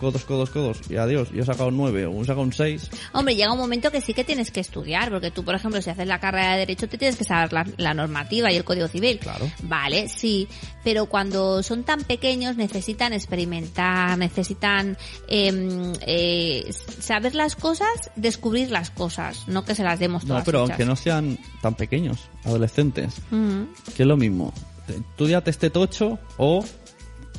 codos, 0.00 0.24
codos, 0.24 0.48
codos, 0.50 0.78
y 0.88 0.96
adiós, 0.96 1.30
yo 1.30 1.42
he 1.42 1.46
sacado 1.46 1.68
un 1.68 1.76
9 1.76 2.06
o 2.06 2.22
he 2.22 2.24
sacado 2.24 2.40
un 2.42 2.52
6, 2.52 2.90
Hombre, 3.12 3.36
llega 3.36 3.52
un 3.52 3.58
momento 3.58 3.90
que 3.90 4.00
sí 4.00 4.14
que 4.14 4.24
tienes 4.24 4.50
que 4.50 4.60
estudiar, 4.60 5.10
porque 5.10 5.30
tú, 5.30 5.44
por 5.44 5.54
ejemplo, 5.54 5.80
si 5.82 5.90
haces 5.90 6.08
la 6.08 6.18
carrera 6.18 6.52
de 6.52 6.60
Derecho, 6.60 6.88
te 6.88 6.96
tienes 6.96 7.16
que 7.16 7.24
saber 7.24 7.52
la, 7.52 7.66
la 7.76 7.92
normativa 7.92 8.50
y 8.50 8.56
el 8.56 8.64
Código 8.64 8.88
Civil. 8.88 9.18
Claro. 9.18 9.50
Vale, 9.62 10.08
sí, 10.08 10.48
pero 10.82 11.06
cuando 11.06 11.62
son 11.62 11.84
tan 11.84 12.02
pequeños 12.04 12.56
necesitan 12.56 13.12
experimentar, 13.12 14.16
necesitan 14.16 14.96
em, 15.28 15.92
eh, 16.06 16.70
saber 17.00 17.34
las 17.34 17.54
cosas, 17.56 18.10
descubrir 18.16 18.70
las 18.70 18.90
cosas, 18.90 19.46
no 19.48 19.64
que 19.64 19.74
se 19.74 19.82
las 19.84 19.98
demos 19.98 20.24
no, 20.24 20.28
todas 20.28 20.44
pero 20.44 20.60
hechas. 20.60 20.70
aunque 20.70 20.84
no 20.86 20.96
sean 20.96 21.38
tan 21.60 21.74
pequeños, 21.74 22.18
adolescentes, 22.44 23.14
Ujú. 23.30 23.68
que 23.94 24.02
es 24.04 24.08
lo 24.08 24.16
mismo, 24.16 24.54
estudiate 24.88 25.50
este 25.50 25.68
tocho 25.70 26.18
o 26.38 26.64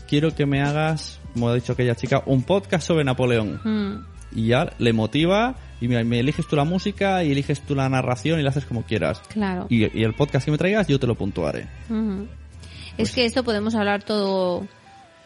quiero 0.07 0.35
que 0.35 0.45
me 0.45 0.61
hagas, 0.61 1.20
como 1.33 1.49
ha 1.49 1.55
dicho 1.55 1.73
aquella 1.73 1.95
chica, 1.95 2.23
un 2.25 2.43
podcast 2.43 2.87
sobre 2.87 3.03
Napoleón. 3.03 3.59
Mm. 3.63 4.05
y 4.33 4.47
ya 4.47 4.71
le 4.79 4.93
motiva 4.93 5.55
y 5.81 5.87
mira, 5.87 6.03
me 6.03 6.19
eliges 6.19 6.47
tú 6.47 6.55
la 6.55 6.63
música 6.63 7.23
y 7.23 7.31
eliges 7.31 7.61
tú 7.61 7.75
la 7.75 7.89
narración 7.89 8.39
y 8.39 8.43
la 8.43 8.49
haces 8.49 8.65
como 8.65 8.83
quieras. 8.83 9.21
Claro. 9.27 9.65
Y, 9.69 9.97
y 9.97 10.03
el 10.03 10.13
podcast 10.13 10.45
que 10.45 10.51
me 10.51 10.57
traigas 10.57 10.87
yo 10.87 10.99
te 10.99 11.07
lo 11.07 11.15
puntuaré. 11.15 11.67
Ujú. 11.89 12.27
Pues 12.95 13.09
Es 13.09 13.15
que 13.15 13.25
esto 13.25 13.43
podemos 13.43 13.75
hablar 13.75 14.03
todo 14.03 14.67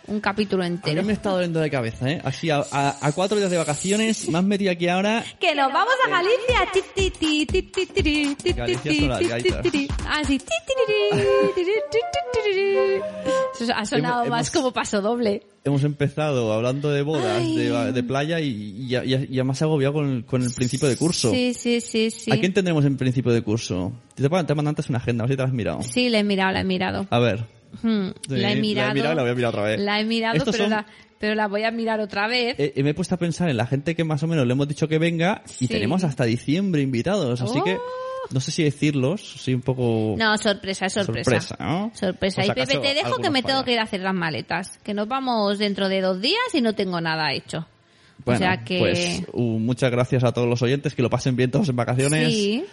un 0.07 0.19
capítulo 0.19 0.63
A 0.63 0.67
entero. 0.67 1.01
mí 1.01 1.07
me 1.07 1.13
está 1.13 1.29
doliendo 1.31 1.59
de 1.59 1.69
cabeza, 1.69 2.09
¿eh? 2.09 2.21
Así, 2.23 2.49
a, 2.49 2.63
a- 2.71 2.97
a 3.01 3.11
cuatro 3.11 3.37
días 3.37 3.49
de 3.51 3.57
vacaciones, 3.57 4.27
me 4.29 4.37
has 4.37 4.43
metido 4.43 4.71
aquí 4.71 4.87
ahora... 4.87 5.23
Que 5.39 5.53
nos 5.55 5.71
vamos 5.71 5.93
a 6.05 6.09
Galicia. 6.09 6.71
Ti, 6.73 6.79
ti, 6.93 7.11
ti, 7.11 7.45
ti, 7.45 7.61
ti, 7.63 7.85
tiri, 7.87 8.35
ti, 8.35 8.43
ti, 8.43 8.53
Galicia 8.53 8.91
ti, 8.91 8.99
son 8.99 9.09
las 9.09 9.19
ti, 9.19 9.27
gaitas. 9.27 9.61
ti, 9.63 9.69
tiri. 9.71 9.87
Ah, 10.07 10.21
sí. 10.25 10.39
Eso 13.59 13.73
ha 13.75 13.85
sonado 13.85 14.23
Hemos- 14.23 14.29
más 14.29 14.47
hemos- 14.47 14.51
como 14.51 14.73
paso 14.73 15.01
doble. 15.01 15.43
Hemos 15.63 15.83
empezado 15.83 16.53
hablando 16.53 16.91
de 16.91 17.01
bodas, 17.01 17.41
de, 17.43 17.91
de 17.91 18.03
playa 18.03 18.39
y, 18.39 18.49
y 18.83 18.87
ya, 18.89 19.03
ya, 19.03 19.19
ya 19.27 19.43
me 19.43 19.51
has 19.51 19.61
agobiado 19.63 19.93
con 19.95 20.09
el, 20.09 20.25
con 20.25 20.43
el 20.43 20.51
principio 20.53 20.87
de 20.87 20.95
curso. 20.95 21.31
Sí, 21.31 21.53
sí, 21.55 21.81
sí, 21.81 22.11
sí. 22.11 22.31
¿A 22.31 22.39
quién 22.39 22.53
tendremos 22.53 22.85
en 22.85 22.97
principio 22.97 23.31
de 23.31 23.41
curso? 23.41 23.91
Te, 24.13 24.21
te 24.23 24.29
mandé 24.55 24.69
antes 24.69 24.89
una 24.89 24.99
agenda, 24.99 25.23
a 25.23 25.27
ver 25.27 25.33
si 25.33 25.37
te 25.37 25.41
la 25.43 25.47
has 25.47 25.53
mirado. 25.53 25.81
Sí, 25.81 26.09
la 26.09 26.19
he 26.19 26.23
mirado, 26.23 26.51
la 26.51 26.61
he 26.61 26.63
mirado. 26.65 27.07
A 27.09 27.17
ver. 27.19 27.45
Hmm, 27.81 28.09
Sí, 28.27 28.35
la 28.37 28.51
he 28.51 28.55
mirado. 28.55 28.87
La 28.87 28.91
he 28.91 28.93
mirado 28.95 29.15
la 29.15 29.21
voy 29.23 29.31
a 29.31 29.35
mirar 29.35 29.49
otra 29.49 29.63
vez. 29.63 29.79
La 29.79 29.99
he 29.99 30.05
mirado, 30.05 30.37
Estos 30.37 30.55
pero, 30.55 30.63
son- 30.65 30.71
la, 30.71 30.85
pero 31.19 31.35
la 31.35 31.47
voy 31.47 31.63
a 31.63 31.71
mirar 31.71 31.99
otra 31.99 32.27
vez. 32.27 32.59
Eh, 32.59 32.73
eh, 32.75 32.83
me 32.83 32.91
he 32.91 32.93
puesto 32.93 33.15
a 33.15 33.17
pensar 33.17 33.49
en 33.49 33.57
la 33.57 33.65
gente 33.67 33.95
que 33.95 34.03
más 34.03 34.21
o 34.23 34.27
menos 34.27 34.45
le 34.45 34.53
hemos 34.53 34.67
dicho 34.67 34.87
que 34.87 34.97
venga 34.99 35.43
y 35.59 35.67
tenemos 35.67 36.03
hasta 36.03 36.23
diciembre 36.25 36.81
invitados, 36.81 37.41
así 37.41 37.59
Oh. 37.59 37.63
que 37.63 37.77
no 38.31 38.39
sé 38.39 38.51
si 38.51 38.63
decirlos, 38.63 39.21
soy 39.21 39.53
un 39.53 39.61
poco 39.61 40.15
No, 40.17 40.35
sorpresa, 40.39 40.89
sorpresa. 40.89 41.29
sorpresa, 41.41 41.57
¿no? 41.59 41.91
Sorpresa. 41.93 42.41
Por 42.41 42.51
Y 42.51 42.55
Pepe, 42.65 42.77
te 42.79 42.93
dejo 42.95 43.17
que 43.17 43.29
me 43.29 43.43
tengo 43.43 43.63
que 43.63 43.73
ir 43.73 43.79
a 43.79 43.83
hacer 43.83 43.99
las 44.01 44.15
maletas. 44.15 44.79
Que 44.83 44.93
nos 44.95 45.07
vamos 45.07 45.59
dentro 45.59 45.89
de 45.89 46.01
dos 46.01 46.19
días 46.21 46.39
y 46.53 46.61
no 46.61 46.73
tengo 46.73 46.99
nada 47.01 47.31
hecho. 47.33 47.67
Bueno, 48.25 48.37
o 48.37 48.39
sea 48.39 48.63
que... 48.63 48.79
pues 48.79 49.21
uh, 49.33 49.59
muchas 49.59 49.91
gracias 49.91 50.23
a 50.23 50.31
todos 50.31 50.47
los 50.47 50.59
oyentes, 50.63 50.95
que 50.95 51.03
lo 51.03 51.09
pasen 51.11 51.35
bien 51.35 51.51
todos 51.51 51.69
en 51.69 51.75
vacaciones, 51.75 52.33
sí. 52.33 52.65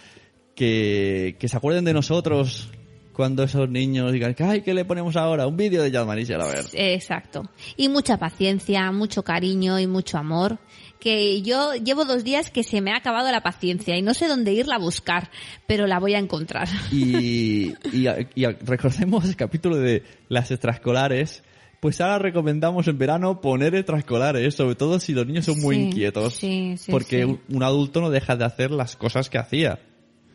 que, 0.55 1.35
que 1.39 1.47
se 1.47 1.57
acuerden 1.57 1.85
de 1.85 1.93
nosotros 1.93 2.69
cuando 3.13 3.43
esos 3.43 3.69
niños 3.69 4.11
digan, 4.11 4.35
ay, 4.39 4.61
¿qué 4.61 4.73
le 4.73 4.85
ponemos 4.85 5.15
ahora? 5.15 5.45
Un 5.47 5.55
vídeo 5.55 5.83
de 5.83 5.91
Yadmaris 5.91 6.31
a 6.31 6.37
ver. 6.39 6.65
Exacto. 6.73 7.43
Y 7.77 7.89
mucha 7.89 8.17
paciencia, 8.17 8.91
mucho 8.91 9.23
cariño 9.23 9.79
y 9.79 9.87
mucho 9.87 10.17
amor. 10.17 10.57
Que 10.99 11.41
yo 11.41 11.73
llevo 11.75 12.05
dos 12.05 12.23
días 12.23 12.49
que 12.49 12.63
se 12.63 12.79
me 12.79 12.91
ha 12.91 12.95
acabado 12.97 13.29
la 13.31 13.41
paciencia 13.41 13.97
y 13.97 14.01
no 14.01 14.13
sé 14.13 14.27
dónde 14.29 14.53
irla 14.53 14.75
a 14.75 14.79
buscar, 14.79 15.29
pero 15.67 15.85
la 15.85 15.99
voy 15.99 16.13
a 16.13 16.17
encontrar. 16.19 16.67
Y, 16.91 17.73
y, 17.91 18.07
y 18.35 18.45
recordemos 18.65 19.25
el 19.25 19.35
capítulo 19.35 19.75
de 19.77 20.03
las 20.29 20.49
extraescolares. 20.51 21.43
Pues 21.81 21.99
ahora 21.99 22.17
recomendamos 22.19 22.87
en 22.87 22.97
verano 22.97 23.41
poner 23.41 23.75
extraescolares, 23.75 24.55
sobre 24.55 24.75
todo 24.75 24.99
si 25.01 25.11
los 25.11 25.27
niños 25.27 25.43
son 25.43 25.59
muy 25.59 25.75
Sí, 25.75 25.81
inquietos. 25.81 26.33
sí, 26.35 26.75
sí, 26.77 26.89
porque 26.89 27.25
un 27.25 27.63
adulto 27.63 27.99
no 27.99 28.09
deja 28.09 28.37
de 28.37 28.45
hacer 28.45 28.71
las 28.71 28.95
cosas 28.95 29.29
que 29.29 29.37
hacía. 29.37 29.79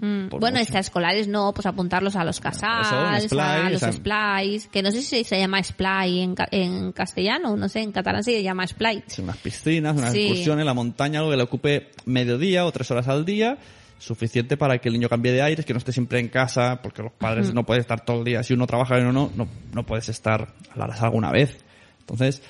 Mm, 0.01 0.29
bueno, 0.31 0.59
extraescolares 0.61 1.27
no, 1.29 1.53
pues 1.53 1.67
apuntarlos 1.67 2.15
a 2.17 2.23
los 2.25 2.39
casals, 2.41 2.87
Eso, 2.87 2.97
un 3.35 3.41
a 3.43 3.71
los 3.71 3.81
sea- 3.81 3.93
splice, 3.93 4.69
que 4.71 4.83
no 4.83 4.91
sé 4.93 5.03
si 5.03 5.25
se 5.25 5.39
llama 5.39 5.63
splay 5.63 6.21
en, 6.21 6.35
ca- 6.35 6.49
en 6.51 6.93
castellano, 6.93 7.57
no 7.57 7.69
sé, 7.69 7.81
en 7.81 7.91
catalán 7.93 8.23
se 8.23 8.41
llama 8.43 8.67
splay. 8.67 9.03
Sí, 9.09 9.23
unas 9.23 9.37
piscinas, 9.39 9.97
unas 9.97 10.13
Sí. 10.13 10.21
excursiones, 10.27 10.65
la 10.65 10.75
montaña, 10.75 11.19
algo 11.19 11.31
que 11.33 11.37
le 11.37 11.43
ocupe 11.43 11.91
mediodía 12.05 12.65
o 12.65 12.71
tres 12.73 12.91
horas 12.93 13.09
al 13.09 13.25
día, 13.25 13.59
suficiente 13.99 14.57
para 14.57 14.79
que 14.79 14.89
el 14.89 14.95
niño 14.95 15.09
cambie 15.09 15.33
de 15.33 15.43
aires, 15.43 15.67
que 15.67 15.73
no 15.73 15.79
esté 15.79 15.91
siempre 15.93 16.21
en 16.21 16.29
casa, 16.29 16.81
porque 16.83 17.03
los 17.03 17.11
padres 17.13 17.53
no 17.53 17.65
pueden 17.67 17.81
estar 17.81 18.05
todo 18.05 18.19
el 18.21 18.25
día. 18.25 18.43
Si 18.45 18.55
uno 18.55 18.67
trabaja 18.69 18.97
y 18.99 19.03
uno 19.03 19.13
no, 19.13 19.33
no, 19.35 19.49
no 19.73 19.85
puedes 19.85 20.09
estar 20.09 20.55
a 20.73 20.79
la 20.79 20.85
hora 20.85 20.95
alguna 21.01 21.33
vez. 21.33 21.59
Entonces, 22.01 22.41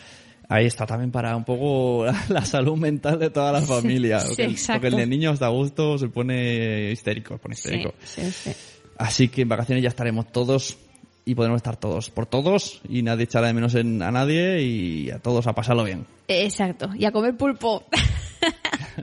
ahí 0.49 0.67
está 0.67 0.87
también 0.87 1.11
para 1.11 1.37
un 1.37 1.45
poco 1.45 2.07
la, 2.29 2.45
salud 2.45 2.77
mental 2.77 3.19
de 3.19 3.31
toda 3.31 3.53
la 3.53 3.63
familia. 3.63 4.21
sí, 4.21 4.29
porque, 4.29 4.45
el, 4.45 4.57
porque 4.73 4.87
el 4.89 4.97
de 4.97 5.07
niño 5.07 5.35
da 5.35 5.49
gusto, 5.49 5.99
se 5.99 6.09
pone 6.09 6.91
histérico, 6.91 7.35
se 7.35 7.39
pone 7.39 7.55
histérico. 7.55 7.95
sí, 8.05 8.31
sí. 8.31 8.53
Así 8.97 9.29
que 9.29 9.43
en 9.43 9.49
vacaciones 9.49 9.83
ya 9.83 9.89
estaremos 9.91 10.33
todos 10.33 10.77
y 11.25 11.35
podremos 11.35 11.59
estar 11.59 11.77
todos 11.77 12.11
por 12.11 12.27
todos 12.27 12.81
y 12.89 13.03
nadie 13.03 13.25
echará 13.25 13.47
de 13.47 13.53
menos 13.53 13.75
en, 13.77 14.03
a 14.03 14.11
nadie 14.11 14.63
y 14.63 15.11
a 15.11 15.19
todos 15.21 15.47
a 15.47 15.53
pasarlo 15.53 15.85
bien. 15.85 16.07
Exacto, 16.27 16.91
y 16.99 17.05
a 17.05 17.13
comer 17.13 17.37
pulpo. 17.37 17.85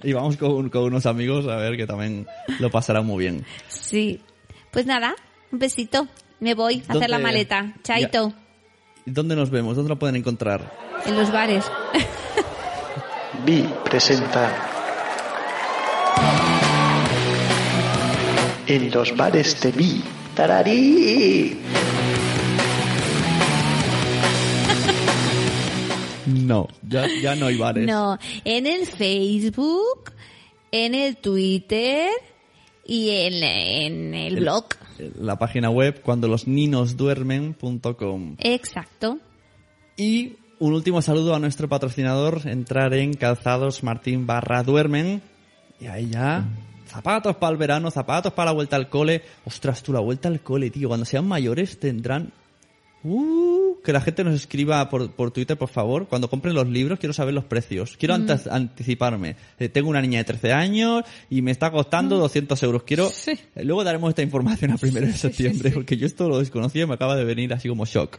Y 0.04 0.12
vamos 0.12 0.36
con, 0.36 0.70
con 0.70 0.84
unos 0.84 1.06
amigos 1.06 1.48
a 1.48 1.56
ver 1.56 1.78
que 1.78 1.88
también 1.88 2.28
lo 2.60 2.70
pasarán 2.70 3.06
muy 3.06 3.24
bien. 3.26 3.46
sí. 3.70 4.20
Pues 4.72 4.86
nada, 4.86 5.16
un 5.54 5.60
besito. 5.60 6.08
Me 6.42 6.54
voy 6.54 6.84
a 6.88 6.92
hacer 6.94 7.10
la 7.10 7.16
¿Dónde- 7.18 7.24
maleta. 7.24 7.74
Chaito. 7.82 8.34
¿Y 8.38 8.45
¿Dónde 9.06 9.36
nos 9.36 9.52
vemos? 9.52 9.76
¿Dónde 9.76 9.90
lo 9.90 10.00
pueden 10.00 10.16
encontrar? 10.16 10.74
En 11.06 11.16
los 11.16 11.32
bares. 11.32 11.66
Vi 13.46 13.64
presenta 13.84 14.52
en 18.66 18.90
los 18.90 19.16
bares 19.16 19.62
de 19.62 19.72
Vi. 19.72 20.04
¡Tararí! 20.34 21.58
No, 26.26 26.68
ya, 26.82 27.06
ya 27.22 27.36
no 27.36 27.46
hay 27.46 27.58
bares. 27.58 27.86
No, 27.86 28.18
en 28.44 28.66
el 28.66 28.88
Facebook, 28.88 30.12
en 30.72 30.96
el 30.96 31.18
Twitter 31.18 32.10
y 32.86 33.10
en, 33.10 33.44
en 33.44 34.14
el 34.14 34.38
blog. 34.38 34.66
La 35.20 35.38
página 35.38 35.70
web 35.70 36.02
cuando 36.02 36.28
los 36.28 36.48
ninos 36.48 36.96
duermen.com. 36.96 38.36
Exacto. 38.40 39.20
Y 39.98 40.38
un 40.60 40.74
último 40.74 41.02
saludo 41.02 41.36
a 41.36 41.40
nuestro 41.40 41.68
patrocinador, 41.68 42.42
entrar 42.46 42.94
en 42.94 43.14
calzados 43.14 43.84
martín 43.84 44.26
barra 44.26 44.64
duermen. 44.64 45.22
Y 45.80 45.88
ahí 45.88 46.10
ya, 46.10 46.46
zapatos 46.88 47.36
para 47.36 47.52
el 47.52 47.58
verano, 47.58 47.92
zapatos 47.92 48.34
para 48.34 48.52
la 48.52 48.56
vuelta 48.56 48.76
al 48.76 48.90
cole. 48.90 49.24
Ostras, 49.46 49.84
tú, 49.84 49.92
la 49.92 50.00
vuelta 50.00 50.30
al 50.30 50.42
cole, 50.42 50.70
tío. 50.70 50.88
Cuando 50.88 51.06
sean 51.06 51.28
mayores 51.28 51.80
tendrán... 51.80 52.32
Uh, 53.04 53.45
que 53.86 53.94
la 53.94 54.02
gente 54.02 54.26
nos 54.26 54.34
escriba 54.36 54.90
por, 54.90 55.10
por 55.12 55.32
Twitter, 55.32 55.58
por 55.58 55.70
favor. 55.70 56.08
Cuando 56.10 56.30
compren 56.30 56.54
los 56.54 56.68
libros, 56.68 57.00
quiero 57.00 57.14
saber 57.14 57.34
los 57.34 57.46
precios. 57.46 57.96
Quiero 57.98 58.16
antes- 58.16 58.48
anticiparme. 58.48 59.38
Eh, 59.60 59.70
tengo 59.70 59.90
una 59.90 60.02
niña 60.02 60.18
de 60.20 60.26
13 60.26 60.52
años 60.52 61.04
y 61.30 61.42
me 61.42 61.52
está 61.52 61.72
costando 61.72 62.18
200 62.18 62.62
euros. 62.64 62.84
Quiero... 62.84 63.10
Sí. 63.10 63.32
Eh, 63.56 63.64
Luego 63.64 63.84
daremos 63.86 64.10
esta 64.10 64.22
información 64.24 64.72
a 64.72 64.78
primero 64.78 65.08
de 65.08 65.14
septiembre, 65.14 65.72
porque 65.72 65.96
yo 65.96 66.06
esto 66.06 66.28
lo 66.28 66.40
desconocía 66.40 66.84
y 66.84 66.88
me 66.88 66.96
acaba 66.96 67.16
de 67.16 67.24
venir 67.24 67.54
así 67.54 67.70
como 67.70 67.86
shock. 67.86 68.18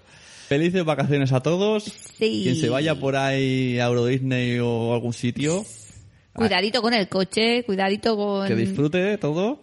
Felices 0.49 0.85
vacaciones 0.85 1.33
a 1.33 1.41
todos. 1.41 1.85
Sí. 1.85 2.41
Quien 2.45 2.57
se 2.57 2.69
vaya 2.69 2.95
por 2.95 3.17
ahí 3.17 3.79
a 3.81 3.87
Euro 3.87 4.07
Disney 4.07 4.59
o 4.61 4.95
algún 4.95 5.13
sitio, 5.13 5.67
Cuidadito 6.33 6.83
con 6.83 6.93
el 6.93 7.09
coche, 7.09 7.65
cuidadito 7.65 8.15
con... 8.17 8.47
que 8.47 8.55
disfrute 8.55 8.99
de 8.99 9.19
todo. 9.19 9.61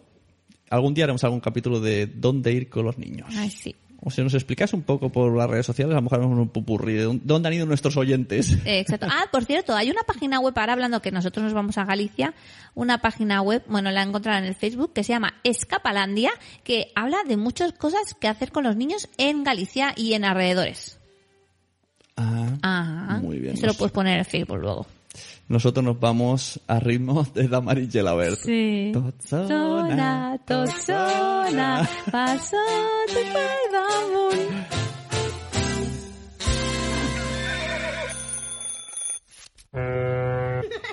Algún 0.70 0.96
día 0.96 1.04
haremos 1.04 1.24
algún 1.24 1.40
capítulo 1.40 1.80
de 1.80 2.08
dónde 2.08 2.52
ir 2.52 2.68
con 2.68 2.84
los 2.86 2.98
niños. 2.98 3.28
Ay, 3.38 3.50
sí. 3.52 3.76
O 4.06 4.12
si 4.12 4.22
nos 4.22 4.34
explicas 4.34 4.74
un 4.74 4.82
poco 4.82 5.10
por 5.10 5.34
las 5.36 5.50
redes 5.50 5.66
sociales, 5.66 5.94
a 5.94 5.96
lo 5.96 6.02
mejor 6.02 6.20
un 6.20 6.50
pupurri 6.50 6.94
de 6.94 7.04
dónde- 7.24 7.48
han 7.48 7.54
ido 7.54 7.66
nuestros 7.66 7.96
oyentes. 7.96 8.58
Eh, 8.66 8.80
Exacto. 8.80 9.08
Ah, 9.10 9.28
por 9.32 9.46
cierto, 9.46 9.74
hay 9.76 9.90
una 9.90 10.02
página 10.04 10.40
web, 10.42 10.54
ahora 10.58 10.74
hablando 10.74 11.02
que 11.02 11.12
nosotros 11.12 11.44
nos 11.46 11.54
vamos 11.54 11.78
a 11.78 11.86
Galicia, 11.86 12.34
una 12.76 12.98
página 13.00 13.42
web, 13.42 13.64
bueno, 13.68 13.92
la 13.92 14.02
he 14.04 14.06
encontrado 14.06 14.40
en 14.40 14.46
el 14.46 14.56
Facebook, 14.56 14.92
que 14.92 15.04
se 15.06 15.14
llama 15.14 15.36
Escapalandia, 15.46 16.32
que 16.66 16.92
habla 16.96 17.18
de 17.28 17.38
muchas 17.38 17.72
cosas 17.72 18.14
que 18.20 18.28
hacer 18.28 18.52
con 18.52 18.66
los 18.66 18.76
niños 18.76 19.08
en 19.18 19.44
Galicia 19.46 19.94
y 19.96 20.14
en 20.14 20.26
alrededores. 20.26 21.00
Ah, 22.18 22.50
Ajá. 22.62 23.18
Muy 23.22 23.40
bien. 23.40 23.54
Eso 23.54 23.68
lo 23.68 23.74
puedes 23.74 23.92
poner 23.92 24.14
en 24.14 24.20
el 24.20 24.26
Facebook 24.26 24.58
luego. 24.60 24.86
Nosotros 25.48 25.84
nos 25.84 26.00
vamos 26.00 26.60
a 26.68 26.80
ritmo 26.80 27.24
de 27.34 27.48
Damaris 27.48 27.92
Gelabert. 27.92 28.40
Sí. 28.40 28.92
Totzona, 28.94 30.40
Totzona, 30.46 31.48
totzona, 31.48 31.90
paso 32.12 32.58
de 33.14 33.24